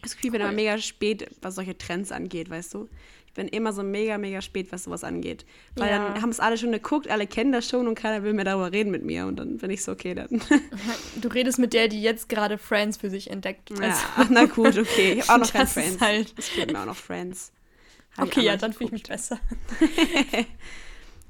das 0.01 0.15
Gefühl, 0.15 0.27
ich 0.27 0.31
bin 0.31 0.41
Cool. 0.41 0.47
immer 0.47 0.51
mega 0.55 0.77
spät, 0.79 1.29
was 1.41 1.55
solche 1.55 1.77
Trends 1.77 2.11
angeht, 2.11 2.49
weißt 2.49 2.73
du? 2.73 2.89
Ich 3.27 3.33
bin 3.33 3.47
immer 3.47 3.73
so 3.73 3.81
mega, 3.81 4.17
mega 4.19 4.41
spät, 4.43 4.71
was 4.71 4.83
sowas 4.83 5.03
angeht. 5.03 5.43
Weil 5.75 5.89
Ja. 5.89 5.97
dann 6.13 6.21
haben 6.21 6.29
es 6.29 6.39
alle 6.39 6.55
schon 6.57 6.71
geguckt, 6.71 7.07
alle 7.09 7.25
kennen 7.25 7.51
das 7.51 7.67
schon 7.67 7.87
und 7.87 7.95
keiner 7.95 8.23
will 8.23 8.33
mehr 8.33 8.45
darüber 8.45 8.71
reden 8.71 8.91
mit 8.91 9.03
mir. 9.03 9.25
Und 9.25 9.37
dann 9.37 9.57
bin 9.57 9.71
ich 9.71 9.83
so, 9.83 9.91
okay, 9.91 10.13
dann. 10.13 10.27
Du 11.21 11.29
redest 11.29 11.57
mit 11.57 11.73
der, 11.73 11.87
die 11.87 12.01
jetzt 12.01 12.29
gerade 12.29 12.57
Friends 12.59 12.97
für 12.97 13.09
sich 13.09 13.31
entdeckt. 13.31 13.71
Ja, 13.71 13.77
Also, 13.77 14.01
ach, 14.17 14.27
na 14.29 14.45
gut, 14.45 14.77
okay. 14.77 15.13
Ich 15.19 15.27
habe 15.27 15.41
auch 15.41 15.45
noch 15.47 15.51
kein 15.51 15.61
Das 15.61 15.77
ist 15.77 15.83
Friends. 15.83 16.01
halt- 16.01 16.33
Es 16.37 16.49
fehlt 16.49 16.71
mir 16.71 16.79
auch 16.81 16.85
noch 16.85 16.95
Friends. 16.95 17.51
Hab 18.17 18.27
okay, 18.27 18.41
ja, 18.41 18.55
dann 18.57 18.71
fühle 18.73 18.85
ich 18.87 18.91
mich 18.91 19.03
besser. 19.03 19.39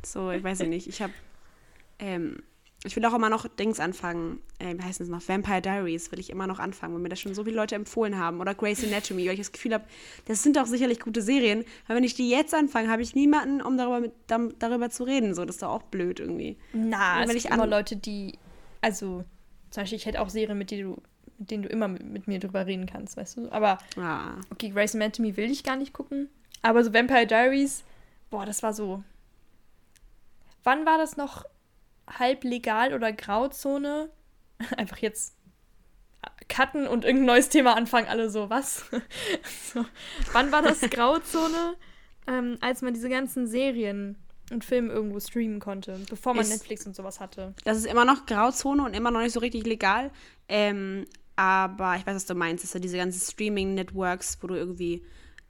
So, 0.05 0.31
ich 0.31 0.43
weiß 0.43 0.59
ja 0.59 0.65
nicht. 0.65 0.87
Ich 0.87 1.01
habe 1.01 1.13
ähm, 1.99 2.43
Ich 2.85 2.95
will 2.97 3.05
auch 3.05 3.13
immer 3.13 3.29
noch 3.29 3.47
Dings 3.47 3.79
anfangen. 3.79 4.41
Äh, 4.59 4.77
wie 4.77 4.81
heißt 4.83 4.99
das 4.99 5.07
noch? 5.07 5.25
Vampire 5.25 5.61
Diaries 5.61 6.11
will 6.11 6.19
ich 6.19 6.29
immer 6.29 6.47
noch 6.47 6.59
anfangen, 6.59 6.93
weil 6.93 7.01
mir 7.01 7.07
das 7.09 7.19
schon 7.21 7.33
so 7.33 7.45
viele 7.45 7.55
Leute 7.55 7.75
empfohlen 7.75 8.17
haben. 8.19 8.41
Oder 8.41 8.53
Grey's 8.55 8.83
Anatomy, 8.83 9.25
weil 9.25 9.33
ich 9.35 9.39
das 9.39 9.53
Gefühl 9.53 9.73
habe, 9.73 9.85
das 10.25 10.43
sind 10.43 10.57
doch 10.57 10.65
sicherlich 10.65 10.99
gute 10.99 11.21
Serien. 11.21 11.63
Aber 11.85 11.95
wenn 11.95 12.03
ich 12.03 12.13
die 12.15 12.29
jetzt 12.29 12.53
anfange, 12.53 12.89
habe 12.89 13.01
ich 13.01 13.15
niemanden, 13.15 13.61
um 13.61 13.77
darüber, 13.77 14.01
mit, 14.01 14.11
darüber 14.59 14.89
zu 14.89 15.05
reden. 15.05 15.33
So, 15.33 15.45
das 15.45 15.55
ist 15.55 15.61
doch 15.63 15.69
auch 15.69 15.83
blöd 15.83 16.19
irgendwie. 16.19 16.57
Na, 16.73 17.15
Und 17.15 17.21
es 17.23 17.27
wenn 17.29 17.35
gibt 17.35 17.45
ich 17.45 17.51
immer 17.51 17.63
an- 17.63 17.69
Leute, 17.69 17.95
die, 17.95 18.37
also 18.81 19.23
zum 19.69 19.83
Beispiel, 19.83 19.97
ich 19.97 20.05
hätte 20.05 20.19
auch 20.21 20.29
Serien, 20.29 20.57
mit 20.57 20.69
denen 20.69 20.83
du, 20.95 21.01
mit 21.39 21.51
denen 21.51 21.63
du 21.63 21.69
immer 21.69 21.87
mit, 21.87 22.03
mit 22.03 22.27
mir 22.27 22.39
drüber 22.39 22.65
reden 22.65 22.85
kannst, 22.85 23.15
weißt 23.15 23.37
du? 23.37 23.49
Aber 23.51 23.77
Ah, 23.95 24.35
okay, 24.51 24.69
Grey's 24.71 24.93
Anatomy 24.93 25.37
will 25.37 25.49
ich 25.49 25.63
gar 25.63 25.77
nicht 25.77 25.93
gucken. 25.93 26.27
Aber 26.61 26.83
so 26.83 26.93
Vampire 26.93 27.27
Diaries, 27.27 27.85
boah, 28.29 28.45
das 28.45 28.61
war 28.61 28.73
so. 28.73 29.03
Wann 30.65 30.85
war 30.85 30.97
das 30.97 31.17
noch 31.17 31.45
halb 32.07 32.43
legal 32.43 32.93
oder 32.93 33.11
Grauzone? 33.11 34.09
Einfach 34.77 34.97
jetzt 34.97 35.35
cutten 36.47 36.87
und 36.87 37.05
irgendein 37.05 37.25
neues 37.25 37.49
Thema 37.49 37.75
anfangen, 37.75 38.07
alle 38.07 38.29
so, 38.29 38.49
was? 38.49 38.85
so. 39.73 39.85
Wann 40.31 40.51
war 40.51 40.61
das 40.61 40.81
Grauzone, 40.89 41.75
ähm, 42.27 42.57
als 42.61 42.81
man 42.81 42.93
diese 42.93 43.09
ganzen 43.09 43.47
Serien 43.47 44.17
und 44.51 44.63
Filme 44.63 44.91
irgendwo 44.93 45.19
streamen 45.19 45.59
konnte, 45.59 45.99
bevor 46.09 46.33
man 46.33 46.43
Ist- 46.43 46.51
Netflix 46.51 46.85
und 46.85 46.95
sowas 46.95 47.19
hatte? 47.19 47.53
das 47.63 47.77
ist 47.77 47.85
immer 47.85 48.05
noch 48.05 48.25
Grauzone 48.25 48.83
und 48.83 48.93
immer 48.93 49.11
noch 49.11 49.21
nicht 49.21 49.33
so 49.33 49.39
richtig 49.39 49.65
legal. 49.65 50.11
Ähm, 50.47 51.05
aber 51.35 51.95
ich 51.97 52.05
weiß, 52.05 52.15
was 52.15 52.25
du 52.25 52.35
meinst. 52.35 52.63
Das 52.63 52.71
sind 52.71 52.83
diese 52.83 52.97
ganzen 52.97 53.19
Streaming-Networks, 53.19 54.37
wo 54.41 54.47
du 54.47 54.55
irgendwie 54.55 55.03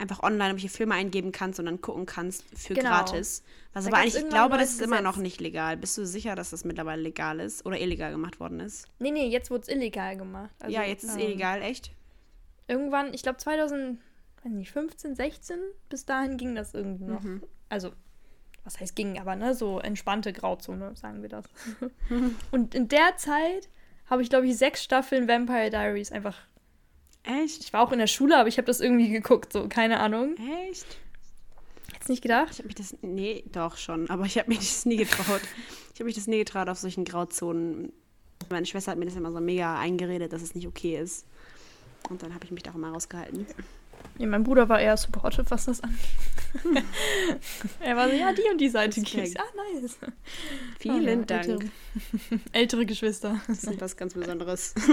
einfach 0.04 0.22
online 0.22 0.50
irgendwelche 0.50 0.68
Filme 0.74 0.94
eingeben 0.94 1.32
kannst 1.32 1.58
und 1.58 1.66
dann 1.66 1.80
gucken 1.80 2.06
kannst 2.06 2.44
für 2.56 2.74
Genau. 2.74 2.88
gratis. 2.90 3.42
Was 3.72 3.84
Da 3.84 3.90
aber 3.90 3.98
eigentlich, 3.98 4.16
ich 4.22 4.28
glaube, 4.28 4.56
das 4.58 4.70
ist 4.70 4.80
immer 4.80 4.98
Gesetz. 4.98 5.04
noch 5.04 5.16
nicht 5.16 5.40
legal. 5.40 5.76
Bist 5.76 5.98
du 5.98 6.06
sicher, 6.06 6.34
dass 6.34 6.50
das 6.50 6.64
mittlerweile 6.64 7.02
legal 7.02 7.40
ist 7.40 7.66
oder 7.66 7.80
illegal 7.80 8.12
gemacht 8.12 8.38
worden 8.40 8.60
ist? 8.60 8.86
Nee, 8.98 9.10
nee, 9.10 9.26
jetzt 9.28 9.50
wurde 9.50 9.62
es 9.62 9.68
illegal 9.68 10.16
gemacht. 10.16 10.54
Also, 10.60 10.72
ja, 10.74 10.82
jetzt 10.84 11.04
ist 11.04 11.10
es 11.10 11.16
ähm, 11.16 11.22
illegal, 11.22 11.62
echt? 11.62 11.90
Irgendwann, 12.68 13.12
ich 13.12 13.22
glaube 13.22 13.38
2000, 13.38 13.98
weiß 14.42 14.52
nicht, 14.52 14.70
15, 14.70 15.14
16, 15.16 15.58
bis 15.88 16.06
dahin 16.06 16.36
ging 16.36 16.54
das 16.54 16.72
irgendwie 16.74 17.04
noch. 17.04 17.22
Mhm. 17.22 17.42
Also, 17.68 17.92
was 18.62 18.80
heißt 18.80 18.96
ging, 18.96 19.18
aber 19.18 19.36
ne, 19.36 19.54
so 19.54 19.80
entspannte 19.80 20.32
Grauzone, 20.32 20.94
sagen 20.96 21.22
wir 21.22 21.28
das. 21.28 21.44
Und 22.50 22.74
in 22.74 22.88
der 22.88 23.16
Zeit 23.16 23.68
habe 24.06 24.22
ich, 24.22 24.30
glaube 24.30 24.46
ich, 24.46 24.56
sechs 24.56 24.82
Staffeln 24.82 25.28
Vampire 25.28 25.70
Diaries 25.70 26.12
einfach. 26.12 26.36
Echt? 27.24 27.62
Ich 27.62 27.72
war 27.72 27.82
auch 27.82 27.92
in 27.92 27.98
der 27.98 28.06
Schule, 28.06 28.38
aber 28.38 28.48
ich 28.48 28.58
habe 28.58 28.66
das 28.66 28.80
irgendwie 28.80 29.08
geguckt, 29.08 29.52
so, 29.52 29.68
keine 29.68 30.00
Ahnung. 30.00 30.36
Echt? 30.68 30.86
Hättest 31.92 32.08
nicht 32.10 32.22
gedacht? 32.22 32.50
Ich 32.52 32.58
habe 32.58 32.66
mich 32.68 32.74
das. 32.74 32.96
Nee, 33.02 33.44
doch 33.52 33.76
schon. 33.76 34.08
Aber 34.10 34.24
ich 34.26 34.36
habe 34.38 34.48
mich 34.48 34.58
das 34.58 34.84
nie 34.86 34.96
getraut. 34.96 35.40
ich 35.94 36.00
habe 36.00 36.04
mich 36.04 36.14
das 36.14 36.26
nie 36.26 36.38
getraut 36.38 36.68
auf 36.68 36.78
solchen 36.78 37.04
Grauzonen. 37.04 37.92
Meine 38.50 38.66
Schwester 38.66 38.90
hat 38.92 38.98
mir 38.98 39.06
das 39.06 39.16
immer 39.16 39.32
so 39.32 39.40
mega 39.40 39.78
eingeredet, 39.78 40.32
dass 40.32 40.42
es 40.42 40.54
nicht 40.54 40.66
okay 40.66 40.98
ist. 40.98 41.26
Und 42.10 42.22
dann 42.22 42.34
habe 42.34 42.44
ich 42.44 42.50
mich 42.50 42.62
da 42.62 42.72
auch 42.72 42.74
mal 42.74 42.92
rausgehalten. 42.92 43.46
Nee, 44.18 44.26
mein 44.26 44.44
Bruder 44.44 44.68
war 44.68 44.80
eher 44.80 44.96
supportive, 44.96 45.46
was 45.50 45.64
das 45.64 45.80
angeht. 45.82 45.98
er 47.80 47.96
war 47.96 48.08
so, 48.08 48.14
ja, 48.14 48.32
die 48.32 48.42
und 48.50 48.60
die 48.60 48.68
Seite 48.68 49.00
klingt- 49.02 49.38
Ah, 49.40 49.44
nice. 49.80 49.96
Vielen 50.78 51.20
ja, 51.20 51.24
Dank. 51.24 51.46
Ältere, 51.48 51.70
ältere 52.52 52.86
Geschwister. 52.86 53.40
Das 53.46 53.64
ist 53.64 53.80
was 53.80 53.96
ganz 53.96 54.12
Besonderes. 54.14 54.74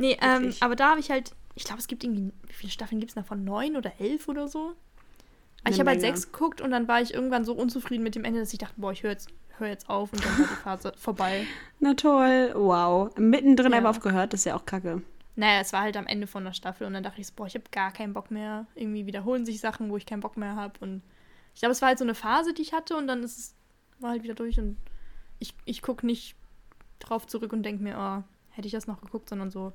Nee, 0.00 0.16
ähm, 0.22 0.54
aber 0.60 0.76
da 0.76 0.90
habe 0.90 1.00
ich 1.00 1.10
halt, 1.10 1.32
ich 1.54 1.64
glaube, 1.64 1.78
es 1.78 1.86
gibt 1.86 2.02
irgendwie, 2.02 2.32
wie 2.46 2.52
viele 2.54 2.72
Staffeln 2.72 3.00
gibt 3.00 3.10
es 3.10 3.14
davon? 3.14 3.44
Neun 3.44 3.76
oder 3.76 3.92
elf 4.00 4.28
oder 4.28 4.48
so? 4.48 4.72
Eine 5.62 5.74
ich 5.74 5.78
habe 5.78 5.90
halt 5.90 6.00
sechs 6.00 6.32
geguckt 6.32 6.62
und 6.62 6.70
dann 6.70 6.88
war 6.88 7.02
ich 7.02 7.12
irgendwann 7.12 7.44
so 7.44 7.52
unzufrieden 7.52 8.02
mit 8.02 8.14
dem 8.14 8.24
Ende, 8.24 8.40
dass 8.40 8.50
ich 8.52 8.58
dachte, 8.58 8.74
boah, 8.78 8.92
ich 8.92 9.02
höre 9.02 9.10
jetzt, 9.10 9.28
hör 9.58 9.68
jetzt 9.68 9.90
auf 9.90 10.10
und 10.10 10.24
dann 10.24 10.38
war 10.38 10.46
die 10.46 10.54
Phase 10.54 10.92
vorbei. 10.96 11.46
Na 11.80 11.92
toll. 11.92 12.52
Wow. 12.54 13.14
Mittendrin 13.18 13.72
Ja. 13.72 13.78
einfach 13.78 13.90
aufgehört, 13.90 14.32
das 14.32 14.40
ist 14.40 14.44
ja 14.46 14.56
auch 14.56 14.64
kacke. 14.64 15.02
Naja, 15.36 15.60
es 15.60 15.74
war 15.74 15.82
halt 15.82 15.98
am 15.98 16.06
Ende 16.06 16.26
von 16.26 16.44
der 16.44 16.54
Staffel 16.54 16.86
und 16.86 16.94
dann 16.94 17.02
dachte 17.02 17.20
ich 17.20 17.26
so, 17.26 17.34
boah, 17.36 17.46
ich 17.46 17.54
habe 17.54 17.64
gar 17.70 17.92
keinen 17.92 18.14
Bock 18.14 18.30
mehr. 18.30 18.66
Irgendwie 18.74 19.04
wiederholen 19.04 19.44
sich 19.44 19.60
Sachen, 19.60 19.90
wo 19.90 19.98
ich 19.98 20.06
keinen 20.06 20.20
Bock 20.20 20.38
mehr 20.38 20.56
habe. 20.56 20.72
Und 20.80 21.02
ich 21.54 21.60
glaube, 21.60 21.72
es 21.72 21.82
war 21.82 21.88
halt 21.88 21.98
so 21.98 22.04
eine 22.04 22.14
Phase, 22.14 22.54
die 22.54 22.62
ich 22.62 22.72
hatte 22.72 22.96
und 22.96 23.06
dann 23.06 23.22
ist 23.22 23.38
es, 23.38 23.54
war 23.98 24.10
halt 24.10 24.22
wieder 24.22 24.34
durch 24.34 24.58
und 24.58 24.78
ich, 25.40 25.54
ich 25.66 25.82
gucke 25.82 26.06
nicht 26.06 26.36
drauf 27.00 27.26
zurück 27.26 27.52
und 27.52 27.64
denke 27.64 27.82
mir, 27.82 27.96
oh, 27.98 28.22
hätte 28.50 28.66
ich 28.66 28.72
das 28.72 28.86
noch 28.86 29.00
geguckt, 29.02 29.28
sondern 29.28 29.50
so, 29.50 29.72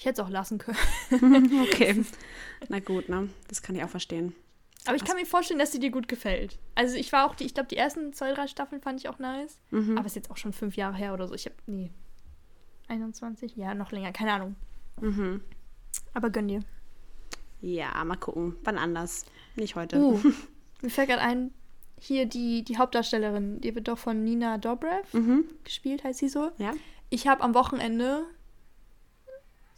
ich 0.00 0.06
hätte 0.06 0.22
es 0.22 0.26
auch 0.26 0.30
lassen 0.30 0.56
können. 0.56 0.78
okay. 1.62 2.02
Na 2.70 2.80
gut, 2.80 3.10
ne? 3.10 3.28
Das 3.48 3.60
kann 3.60 3.76
ich 3.76 3.84
auch 3.84 3.90
verstehen. 3.90 4.34
Aber 4.86 4.96
ich 4.96 5.04
kann 5.04 5.16
mir 5.16 5.26
vorstellen, 5.26 5.58
dass 5.60 5.72
sie 5.72 5.78
dir 5.78 5.90
gut 5.90 6.08
gefällt. 6.08 6.58
Also 6.74 6.96
ich 6.96 7.12
war 7.12 7.28
auch 7.28 7.34
die, 7.34 7.44
ich 7.44 7.52
glaube, 7.52 7.68
die 7.68 7.76
ersten 7.76 8.14
zwei, 8.14 8.32
drei 8.32 8.46
Staffeln 8.46 8.80
fand 8.80 8.98
ich 8.98 9.10
auch 9.10 9.18
nice. 9.18 9.58
Mhm. 9.70 9.98
Aber 9.98 10.06
ist 10.06 10.16
jetzt 10.16 10.30
auch 10.30 10.38
schon 10.38 10.54
fünf 10.54 10.74
Jahre 10.76 10.96
her 10.96 11.12
oder 11.12 11.28
so. 11.28 11.34
Ich 11.34 11.44
habe, 11.44 11.54
nee, 11.66 11.90
21? 12.88 13.56
Ja, 13.56 13.74
noch 13.74 13.92
länger, 13.92 14.10
keine 14.12 14.32
Ahnung. 14.32 14.56
Mhm. 15.02 15.42
Aber 16.14 16.30
gönn 16.30 16.48
dir. 16.48 16.60
Ja, 17.60 18.02
mal 18.04 18.16
gucken. 18.16 18.56
Wann 18.64 18.78
anders. 18.78 19.26
Nicht 19.54 19.76
heute. 19.76 19.98
Uh, 19.98 20.18
mir 20.80 20.90
fällt 20.90 21.10
gerade 21.10 21.20
ein, 21.20 21.52
hier 21.98 22.24
die, 22.24 22.64
die 22.64 22.78
Hauptdarstellerin, 22.78 23.60
die 23.60 23.74
wird 23.74 23.86
doch 23.88 23.98
von 23.98 24.24
Nina 24.24 24.56
Dobrev 24.56 25.12
Mhm. 25.12 25.44
gespielt, 25.62 26.04
heißt 26.04 26.20
sie 26.20 26.30
so. 26.30 26.52
Ja. 26.56 26.72
Ich 27.10 27.28
habe 27.28 27.42
am 27.42 27.52
Wochenende 27.52 28.24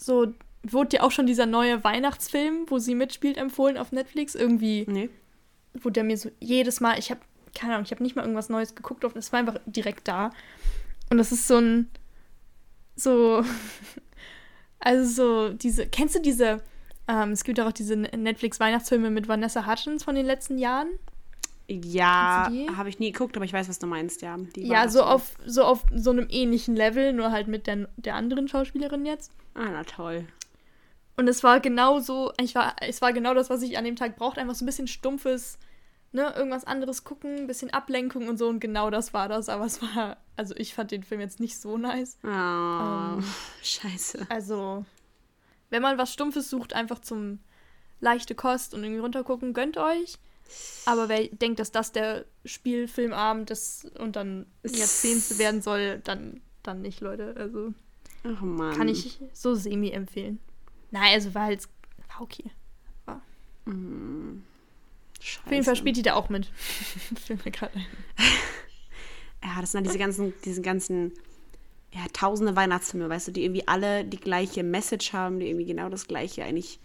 so, 0.03 0.33
wurde 0.63 0.91
dir 0.91 1.05
auch 1.05 1.11
schon 1.11 1.27
dieser 1.27 1.47
neue 1.47 1.83
Weihnachtsfilm, 1.85 2.67
wo 2.69 2.79
sie 2.79 2.95
mitspielt, 2.95 3.37
empfohlen 3.37 3.77
auf 3.77 3.93
Netflix. 3.93 4.35
Irgendwie 4.35 4.85
Nee. 4.89 5.11
wo 5.75 5.91
der 5.91 6.05
mir 6.05 6.17
so 6.17 6.31
jedes 6.41 6.81
Mal, 6.81 6.99
ich 6.99 7.11
habe 7.11 7.21
keine 7.55 7.75
Ahnung, 7.75 7.85
ich 7.85 7.91
habe 7.91 8.03
nicht 8.03 8.17
mal 8.17 8.23
irgendwas 8.23 8.49
Neues 8.49 8.75
geguckt, 8.75 9.05
das 9.15 9.33
war 9.33 9.41
einfach 9.41 9.59
direkt 9.67 10.09
da. 10.09 10.31
Und 11.11 11.19
das 11.19 11.33
ist 11.33 11.47
so 11.47 11.59
ein 11.59 11.91
so 12.97 13.45
also 14.79 15.49
so 15.49 15.55
diese 15.55 15.87
kennst 15.87 16.15
du 16.15 16.21
diese 16.21 16.63
ähm, 17.09 17.33
es 17.33 17.45
gibt 17.45 17.61
auch 17.61 17.73
diese 17.73 17.97
Netflix 17.97 18.61
Weihnachtsfilme 18.61 19.11
mit 19.11 19.29
Vanessa 19.29 19.67
Hudgens 19.67 20.05
von 20.05 20.15
den 20.15 20.27
letzten 20.27 20.59
Jahren? 20.59 20.89
Ja, 21.85 22.51
habe 22.77 22.89
ich 22.89 22.99
nie 22.99 23.13
geguckt, 23.13 23.37
aber 23.37 23.45
ich 23.45 23.53
weiß, 23.53 23.69
was 23.69 23.79
du 23.79 23.87
meinst, 23.87 24.23
ja. 24.23 24.37
Die 24.57 24.67
Ja, 24.67 24.89
so 24.89 25.03
auf 25.03 25.37
so 25.47 25.65
auf 25.65 25.85
so 25.95 26.11
einem 26.11 26.27
ähnlichen 26.31 26.77
Level, 26.77 27.13
nur 27.13 27.31
halt 27.33 27.49
mit 27.49 27.67
der, 27.67 27.89
der 27.97 28.15
anderen 28.15 28.49
Schauspielerin 28.49 29.07
jetzt. 29.07 29.33
Ah, 29.55 29.69
na 29.71 29.85
toll. 29.85 30.27
Und 31.17 31.29
es 31.29 31.43
war 31.43 31.61
genau 31.61 31.99
so, 32.01 32.33
ich 32.41 32.55
war, 32.55 32.75
es 32.81 33.03
war 33.03 33.13
genau 33.13 33.35
das, 33.35 33.51
was 33.51 33.63
ich 33.63 33.77
an 33.77 33.85
dem 33.85 33.97
Tag 33.97 34.17
brauchte. 34.17 34.41
Einfach 34.41 34.55
so 34.55 34.65
ein 34.65 34.67
bisschen 34.67 34.89
stumpfes, 34.89 35.59
ne, 36.13 36.33
irgendwas 36.35 36.65
anderes 36.65 37.05
gucken, 37.05 37.37
ein 37.37 37.47
bisschen 37.47 37.71
Ablenkung 37.71 38.29
und 38.29 38.39
so. 38.39 38.49
Und 38.49 38.61
genau 38.61 38.91
das 38.91 39.13
war 39.13 39.29
das. 39.29 39.49
Aber 39.49 39.67
es 39.67 39.83
war, 39.83 40.17
also 40.37 40.55
ich 40.57 40.75
fand 40.75 40.91
den 40.91 41.03
Film 41.03 41.21
jetzt 41.21 41.39
nicht 41.39 41.61
so 41.61 41.77
nice. 41.77 42.19
Oh, 42.25 42.29
Ähm. 42.29 43.25
scheiße. 43.63 44.27
Also, 44.31 44.85
wenn 45.71 45.83
man 45.83 45.99
was 45.99 46.13
Stumpfes 46.13 46.49
sucht, 46.49 46.73
einfach 46.73 47.01
zum 47.01 47.41
leichte 48.01 48.35
Kost 48.35 48.75
und 48.75 48.83
irgendwie 48.83 49.01
runtergucken, 49.01 49.53
gönnt 49.53 49.77
euch. 49.77 50.19
Aber 50.87 51.09
wer 51.09 51.29
denkt, 51.29 51.61
dass 51.61 51.71
das 51.71 51.93
der 51.93 52.25
Spielfilmabend 52.45 53.51
ist 53.51 53.97
und 53.99 54.17
dann 54.17 54.47
Jahrzehnte 54.65 55.39
werden 55.39 55.63
soll, 55.63 56.01
dann, 56.05 56.41
dann 56.63 56.83
nicht, 56.83 57.01
Leute. 57.01 57.35
Also 57.37 57.73
Ach 58.25 58.41
Mann. 58.41 58.77
kann 58.77 58.89
ich 58.89 59.21
so 59.33 59.55
semi 59.55 59.91
empfehlen. 59.91 60.39
Nein, 60.91 61.15
also 61.15 61.35
war 61.35 61.45
halt, 61.45 61.63
war 62.09 62.23
okay. 62.23 62.51
Scheiße. 65.23 65.47
Auf 65.47 65.53
jeden 65.53 65.65
Fall 65.65 65.77
spielt 65.77 65.97
die 65.97 66.03
da 66.03 66.15
auch 66.15 66.29
mit. 66.29 66.47
Fällt 67.25 67.45
mir 67.45 67.53
gerade 67.53 67.77
ein. 67.77 67.87
Ja, 69.45 69.61
das 69.61 69.73
sind 69.73 69.79
dann 69.79 69.93
diese 69.93 69.99
ganzen, 69.99 70.33
diese 70.45 70.63
ganzen, 70.63 71.13
ja, 71.93 72.03
tausende 72.13 72.55
Weihnachtsfilme, 72.55 73.09
weißt 73.09 73.27
du, 73.27 73.33
die 73.33 73.43
irgendwie 73.43 73.67
alle 73.67 74.05
die 74.05 74.21
gleiche 74.21 74.63
Message 74.63 75.13
haben, 75.13 75.41
die 75.41 75.49
irgendwie 75.49 75.65
genau 75.65 75.89
das 75.89 76.07
gleiche 76.07 76.45
eigentlich, 76.45 76.79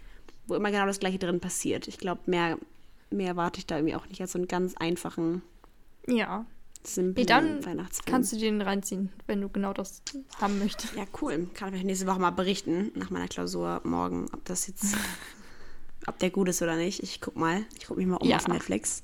wo 0.48 0.56
immer 0.56 0.72
genau 0.72 0.84
das 0.84 0.98
gleiche 0.98 1.20
drin 1.20 1.38
passiert. 1.38 1.86
Ich 1.86 1.98
glaube, 1.98 2.22
mehr, 2.26 2.58
mehr 3.10 3.28
erwarte 3.28 3.58
ich 3.58 3.66
da 3.66 3.76
irgendwie 3.76 3.94
auch 3.96 4.06
nicht 4.08 4.20
als 4.20 4.32
so 4.32 4.38
einen 4.38 4.48
ganz 4.48 4.74
einfachen, 4.76 5.42
Ja. 6.06 6.44
simplen 6.84 7.14
Nee, 7.16 7.26
dann 7.26 7.64
Weihnachtsfilm. 7.64 8.12
kannst 8.12 8.32
du 8.32 8.36
den 8.38 8.60
reinziehen, 8.62 9.10
wenn 9.26 9.40
du 9.40 9.48
genau 9.48 9.72
das 9.72 10.02
haben 10.40 10.58
möchtest. 10.58 10.94
Ja, 10.94 11.04
cool. 11.20 11.48
Kann 11.54 11.74
ich 11.74 11.84
nächste 11.84 12.06
Woche 12.06 12.18
mal 12.20 12.30
berichten, 12.30 12.92
nach 12.94 13.10
meiner 13.10 13.28
Klausur 13.28 13.80
morgen, 13.84 14.26
ob 14.32 14.44
das 14.44 14.66
jetzt, 14.66 14.96
ob 16.06 16.18
der 16.18 16.30
gut 16.30 16.48
ist 16.48 16.62
oder 16.62 16.76
nicht. 16.76 17.02
Ich 17.02 17.20
guck 17.20 17.36
mal. 17.36 17.64
Ich 17.78 17.86
guck 17.86 17.96
mich 17.96 18.06
mal 18.06 18.16
um 18.16 18.28
Ja. 18.28 18.36
auf 18.36 18.48
Netflix. 18.48 19.02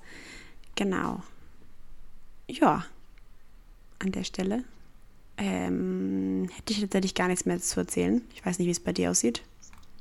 Genau. 0.76 1.22
Ja. 2.48 2.84
An 4.00 4.12
der 4.12 4.24
Stelle. 4.24 4.64
Ähm, 5.36 6.48
hätte 6.54 6.72
ich 6.72 6.80
tatsächlich 6.80 7.14
gar 7.14 7.26
nichts 7.28 7.44
mehr 7.44 7.58
zu 7.60 7.80
erzählen. 7.80 8.22
Ich 8.34 8.44
weiß 8.46 8.58
nicht, 8.58 8.68
wie 8.68 8.72
es 8.72 8.80
bei 8.80 8.92
dir 8.92 9.10
aussieht. 9.10 9.42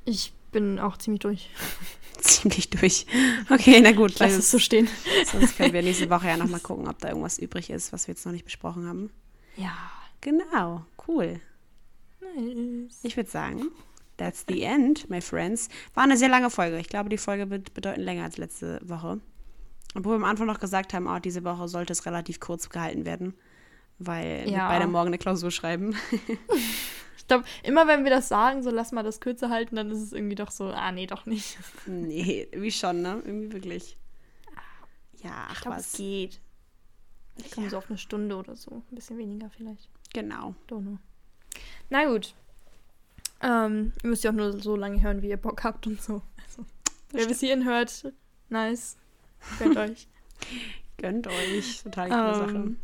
Ich 0.04 0.32
bin 0.52 0.78
auch 0.78 0.96
ziemlich 0.96 1.20
durch. 1.20 1.50
Ziemlich 2.24 2.70
durch. 2.70 3.06
Okay, 3.50 3.80
na 3.82 3.92
gut. 3.92 4.18
Weil 4.20 4.30
es 4.30 4.50
so 4.50 4.58
stehen. 4.58 4.88
sonst 5.30 5.56
können 5.56 5.72
wir 5.72 5.82
nächste 5.82 6.08
Woche 6.10 6.28
ja 6.28 6.36
nochmal 6.36 6.60
gucken, 6.68 6.88
ob 6.88 6.98
da 6.98 7.08
irgendwas 7.08 7.38
übrig 7.38 7.70
ist, 7.70 7.92
was 7.92 8.06
wir 8.08 8.14
jetzt 8.14 8.24
noch 8.24 8.32
nicht 8.32 8.44
besprochen 8.46 8.86
haben. 8.88 9.10
Ja. 9.56 9.76
Genau. 10.22 10.84
Cool. 11.06 11.40
Nice. 12.36 12.98
Ich 13.02 13.16
würde 13.16 13.30
sagen, 13.30 13.66
that's 14.16 14.44
the 14.48 14.62
end, 14.62 15.08
my 15.10 15.20
friends. 15.20 15.68
War 15.94 16.04
eine 16.04 16.16
sehr 16.16 16.28
lange 16.30 16.48
Folge. 16.50 16.78
Ich 16.78 16.88
glaube, 16.88 17.10
die 17.10 17.18
Folge 17.18 17.50
wird 17.50 17.74
bedeutend 17.74 18.04
länger 18.04 18.24
als 18.24 18.38
letzte 18.38 18.80
Woche. 18.82 19.20
Obwohl 19.94 20.14
wir 20.14 20.16
am 20.16 20.24
Anfang 20.24 20.46
noch 20.46 20.58
gesagt 20.60 20.94
haben, 20.94 21.06
oh, 21.06 21.18
diese 21.18 21.44
Woche 21.44 21.68
sollte 21.68 21.92
es 21.92 22.06
relativ 22.06 22.40
kurz 22.40 22.68
gehalten 22.70 23.04
werden. 23.04 23.34
weil 23.98 24.44
wir 24.46 24.52
Ja. 24.52 24.68
beide 24.68 24.86
morgen 24.88 25.08
eine 25.08 25.18
Klausur 25.18 25.50
schreiben. 25.52 25.94
Ich 27.24 27.28
glaube, 27.28 27.44
immer 27.62 27.86
wenn 27.86 28.04
wir 28.04 28.10
das 28.10 28.28
sagen, 28.28 28.62
so 28.62 28.70
lass 28.70 28.92
mal 28.92 29.02
das 29.02 29.18
kürzer 29.18 29.48
halten, 29.48 29.76
dann 29.76 29.90
ist 29.90 30.00
es 30.02 30.12
irgendwie 30.12 30.34
doch 30.34 30.50
so, 30.50 30.66
ah, 30.66 30.92
nee, 30.92 31.06
doch 31.06 31.24
nicht. 31.24 31.56
nee, 31.86 32.48
wie 32.52 32.70
schon, 32.70 33.00
ne? 33.00 33.22
Irgendwie 33.24 33.50
wirklich. 33.52 33.96
Ja, 35.22 35.46
Ich 35.50 35.56
ach 35.56 35.62
glaube, 35.62 35.78
es 35.78 35.92
was. 35.92 35.96
geht. 35.98 36.40
Ich 37.38 37.50
komme 37.50 37.66
Ja. 37.66 37.70
so 37.70 37.78
auf 37.78 37.88
eine 37.88 37.96
Stunde 37.96 38.36
oder 38.36 38.54
so. 38.56 38.82
Ein 38.90 38.94
bisschen 38.94 39.16
weniger 39.16 39.48
vielleicht. 39.48 39.88
Genau. 40.12 40.54
Don't 40.68 40.82
know. 40.82 40.98
Na 41.88 42.04
gut. 42.04 42.34
Ähm, 43.40 43.92
ihr 44.02 44.10
müsst 44.10 44.22
ja 44.24 44.30
auch 44.30 44.34
nur 44.34 44.60
so 44.60 44.76
lange 44.76 45.00
hören, 45.02 45.22
wie 45.22 45.28
ihr 45.30 45.36
Bock 45.38 45.64
habt 45.64 45.86
und 45.86 46.00
so. 46.02 46.20
Also, 46.46 46.66
wer 47.10 47.26
bis 47.26 47.40
hierhin 47.40 47.64
hört, 47.64 48.12
nice. 48.50 48.96
Gönnt 49.58 49.76
euch. 49.78 50.08
Gönnt 50.98 51.26
euch. 51.26 51.82
Total 51.82 52.08
coole 52.10 52.34
Sache. 52.34 52.54
Ähm, 52.54 52.78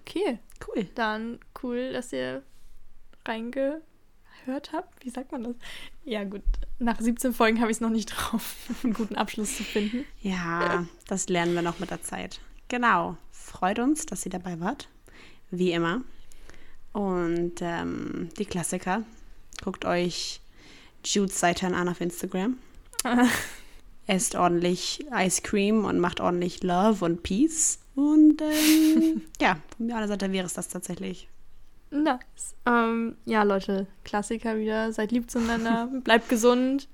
okay, 0.00 0.38
Cool. 0.66 0.84
dann 0.94 1.38
cool, 1.62 1.92
dass 1.92 2.12
ihr 2.14 2.42
reingehört 3.26 4.72
habt. 4.72 5.04
Wie 5.04 5.10
sagt 5.10 5.32
man 5.32 5.44
das? 5.44 5.54
Ja, 6.04 6.24
gut. 6.24 6.42
Nach 6.78 7.00
17 7.00 7.32
Folgen 7.32 7.60
habe 7.60 7.70
ich 7.70 7.76
es 7.76 7.80
noch 7.80 7.90
nicht 7.90 8.06
drauf, 8.14 8.56
einen 8.82 8.94
guten 8.94 9.16
Abschluss 9.16 9.56
zu 9.56 9.64
finden. 9.64 10.04
Ja, 10.20 10.86
das 11.06 11.28
lernen 11.28 11.54
wir 11.54 11.62
noch 11.62 11.78
mit 11.78 11.90
der 11.90 12.02
Zeit. 12.02 12.40
Genau. 12.68 13.16
Freut 13.30 13.78
uns, 13.78 14.06
dass 14.06 14.24
ihr 14.24 14.30
dabei 14.32 14.60
wart. 14.60 14.88
Wie 15.50 15.72
immer. 15.72 16.02
Und 16.92 17.54
ähm, 17.60 18.30
die 18.38 18.46
Klassiker. 18.46 19.02
Guckt 19.62 19.84
euch 19.84 20.40
Jude's 21.04 21.38
Seite 21.38 21.66
an 21.66 21.88
auf 21.88 22.00
Instagram. 22.00 22.58
Esst 24.06 24.34
ordentlich 24.34 25.04
Ice 25.12 25.42
Cream 25.42 25.84
und 25.84 26.00
macht 26.00 26.20
ordentlich 26.20 26.62
Love 26.62 27.04
und 27.04 27.22
Peace. 27.22 27.78
Und 27.94 28.40
ähm, 28.40 29.22
ja, 29.40 29.58
von 29.76 29.86
meiner 29.86 30.08
Seite 30.08 30.32
wäre 30.32 30.46
es 30.46 30.54
das 30.54 30.68
tatsächlich. 30.68 31.28
Nice. 31.92 32.54
Ähm, 32.66 33.16
ja, 33.26 33.42
Leute, 33.42 33.86
Klassiker 34.04 34.56
wieder. 34.58 34.92
Seid 34.92 35.12
lieb 35.12 35.30
zueinander. 35.30 35.88
Bleibt 36.04 36.28
gesund. 36.28 36.88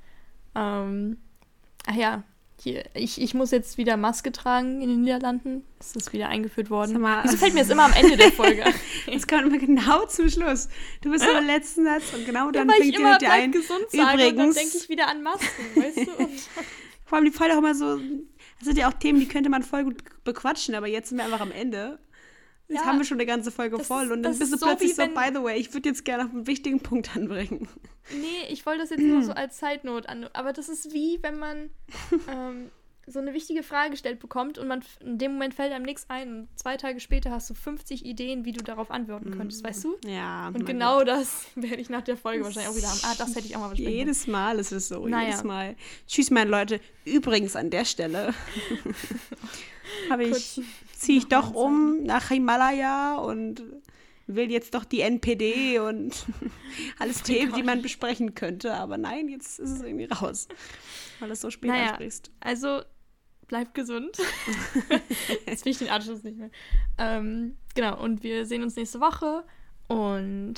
Ähm, 0.55 1.19
ach 1.87 1.95
ja, 1.95 2.25
hier, 2.61 2.85
ich, 2.95 3.21
ich 3.21 3.35
muss 3.35 3.53
jetzt 3.53 3.79
wieder 3.79 3.97
Maske 3.97 4.33
tragen 4.33 4.83
in 4.83 4.89
den 4.89 5.03
Niederlanden. 5.03 5.65
Das 5.79 5.95
ist 5.95 6.13
wieder 6.13 6.29
eingeführt 6.29 6.69
worden. 6.71 7.01
Mal- 7.01 7.23
Wieso 7.25 7.37
fällt 7.37 7.55
mir 7.55 7.61
das 7.61 7.71
immer 7.71 7.85
am 7.85 7.93
Ende 7.93 8.17
der 8.17 8.33
Folge? 8.33 8.65
Jetzt 9.07 9.29
kommen 9.29 9.53
wir 9.53 9.59
genau 9.61 10.05
zum 10.07 10.29
Schluss. 10.29 10.69
Du 11.03 11.13
bist 11.13 11.25
am 11.29 11.47
letzten 11.47 11.85
Satz 11.85 12.13
und 12.13 12.27
genau 12.27 12.51
dann 12.51 12.69
fängt 12.69 12.99
ihr 12.99 13.09
mit 13.09 13.21
dir 13.21 13.31
ein. 13.31 13.53
gesund 13.53 13.83
sage 13.91 14.03
und 14.15 14.19
dann 14.21 14.29
Übrigens- 14.35 14.57
denke 14.57 14.77
ich 14.79 14.89
wieder 14.89 15.07
an 15.09 15.23
Masken, 15.23 15.47
weißt 15.77 15.99
du? 15.99 16.03
Vor 17.05 17.17
allem 17.17 17.25
die 17.25 17.31
fallen 17.31 17.53
auch 17.53 17.59
immer 17.59 17.75
so. 17.75 17.97
Das 17.97 18.65
sind 18.67 18.77
ja 18.77 18.89
auch 18.89 18.93
Themen, 18.95 19.21
die 19.21 19.29
könnte 19.29 19.49
man 19.49 19.63
voll 19.63 19.85
gut 19.85 20.03
bequatschen, 20.25 20.75
aber 20.75 20.89
jetzt 20.89 21.09
sind 21.11 21.19
wir 21.19 21.25
einfach 21.25 21.41
am 21.41 21.53
Ende. 21.53 22.01
Jetzt 22.69 22.81
Ja, 22.81 22.87
haben 22.87 22.99
wir 22.99 23.05
schon 23.05 23.17
eine 23.17 23.27
ganze 23.27 23.51
Folge 23.51 23.79
das 23.79 23.87
voll 23.87 24.13
und 24.13 24.23
dann 24.23 24.39
bist 24.39 24.53
du 24.53 24.59
so, 24.59 24.67
plötzlich 24.67 24.95
so, 24.95 25.03
by 25.07 25.31
the 25.33 25.43
way, 25.43 25.59
ich 25.59 25.73
würde 25.73 25.89
jetzt 25.89 26.05
gerne 26.05 26.25
auf 26.27 26.31
einen 26.31 26.47
wichtigen 26.47 26.81
Punkt 26.81 27.17
anbringen. 27.17 27.67
nee, 28.11 28.53
ich 28.53 28.67
wollte 28.67 28.81
das 28.83 28.91
jetzt 28.91 29.01
nur 29.01 29.23
so 29.23 29.33
als 29.35 29.57
Zeitnot 29.57 30.07
an. 30.07 30.29
Aber 30.35 30.53
das 30.53 30.69
ist 30.69 30.93
wie, 30.93 31.19
wenn 31.23 31.39
man 31.39 31.71
ähm, 32.31 32.71
so 33.07 33.21
eine 33.21 33.33
wichtige 33.33 33.63
Frage 33.63 33.93
gestellt 33.93 34.21
bekommt 34.21 34.59
und 34.59 34.69
man 34.69 34.85
in 35.01 35.17
dem 35.17 35.33
Moment 35.33 35.55
fällt 35.55 35.73
einem 35.73 35.87
nichts 35.87 36.11
ein 36.11 36.31
und 36.41 36.49
zwei 36.57 36.77
Tage 36.77 37.01
später 37.01 37.31
hast 37.31 37.49
du 37.49 37.55
50 37.55 38.05
Ideen, 38.05 38.45
wie 38.45 38.53
du 38.53 38.63
darauf 38.63 38.91
antworten 38.91 39.31
könntest, 39.31 39.65
weißt 39.65 39.85
du? 39.85 39.97
Ja. 40.05 40.49
Und 40.49 40.67
genau 40.67 41.05
das 41.05 41.47
werde 41.55 41.77
ich 41.81 41.89
nach 41.89 42.03
der 42.03 42.19
Folge 42.19 42.45
wahrscheinlich 42.45 42.71
auch 42.71 42.77
wieder 42.77 42.89
haben. 42.91 43.01
Ah, 43.05 43.15
das 43.17 43.35
hätte 43.35 43.47
ich 43.47 43.57
auch 43.57 43.61
mal 43.61 43.69
Gott. 43.69 43.79
besprechen. 43.79 43.99
Jedes 43.99 44.27
Mal 44.27 44.59
ist 44.59 44.73
es 44.73 44.89
so, 44.89 45.07
Naja. 45.09 45.29
jedes 45.29 45.43
Mal. 45.43 45.75
Tschüss, 46.07 46.31
meine 46.31 46.51
Leute. 46.51 46.81
Übrigens 47.07 47.57
an 47.57 47.71
der 47.71 47.87
Stelle 47.87 48.35
habe 50.11 50.25
ich, 50.25 50.31
Kurz 50.31 50.61
ziehe 50.99 51.19
ich 51.19 51.29
doch 51.29 51.55
um 51.55 52.03
nach 52.03 52.29
Himalaya 52.29 53.17
und 53.17 53.63
will 54.27 54.51
jetzt 54.51 54.75
doch 54.75 54.85
die 54.85 55.01
NPD 55.01 55.79
und 55.79 56.27
alles 56.99 57.23
Themen, 57.23 57.55
die 57.55 57.63
man 57.63 57.83
besprechen 57.83 58.35
könnte. 58.35 58.75
Aber 58.75 58.99
nein, 58.99 59.29
jetzt 59.29 59.59
ist 59.59 59.71
es 59.71 59.83
irgendwie 59.83 60.05
raus, 60.07 60.49
weil 61.21 61.31
es 61.31 61.41
so 61.41 61.51
spät 61.51 61.71
Naja. 61.71 61.91
ansprichst. 61.91 62.31
Also, 62.41 62.83
bleibt 63.47 63.75
gesund. 63.75 64.19
Jetzt 65.47 65.65
will 65.65 65.73
ich 65.73 65.79
den 65.79 65.89
Anschluss 65.89 66.23
nicht 66.23 66.37
mehr. 66.37 66.51
Ähm, 66.99 67.57
genau, 67.75 67.99
und 67.99 68.23
wir 68.23 68.45
sehen 68.45 68.63
uns 68.63 68.77
nächste 68.77 69.01
Woche 69.01 69.45
und 69.87 70.57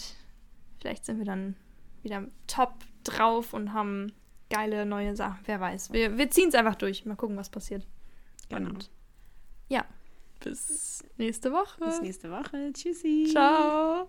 vielleicht 0.80 1.04
sind 1.04 1.18
wir 1.18 1.24
dann 1.24 1.54
wieder 2.02 2.26
top 2.48 2.74
drauf 3.04 3.54
und 3.54 3.72
haben 3.72 4.12
geile 4.50 4.84
neue 4.86 5.14
Sachen. 5.14 5.38
Wer 5.44 5.60
weiß. 5.60 5.92
Wir, 5.92 6.18
wir 6.18 6.30
ziehen 6.30 6.48
es 6.48 6.56
einfach 6.56 6.74
durch. 6.74 7.04
Mal 7.06 7.14
gucken, 7.14 7.36
was 7.36 7.48
passiert. 7.50 7.86
Genau. 8.48 8.70
Und 8.70 8.90
ja, 9.68 9.84
bis 10.40 11.04
nächste 11.16 11.52
Woche. 11.52 11.84
Bis 11.84 12.00
nächste 12.00 12.30
Woche. 12.30 12.72
Tschüssi. 12.72 13.28
Ciao. 13.30 14.08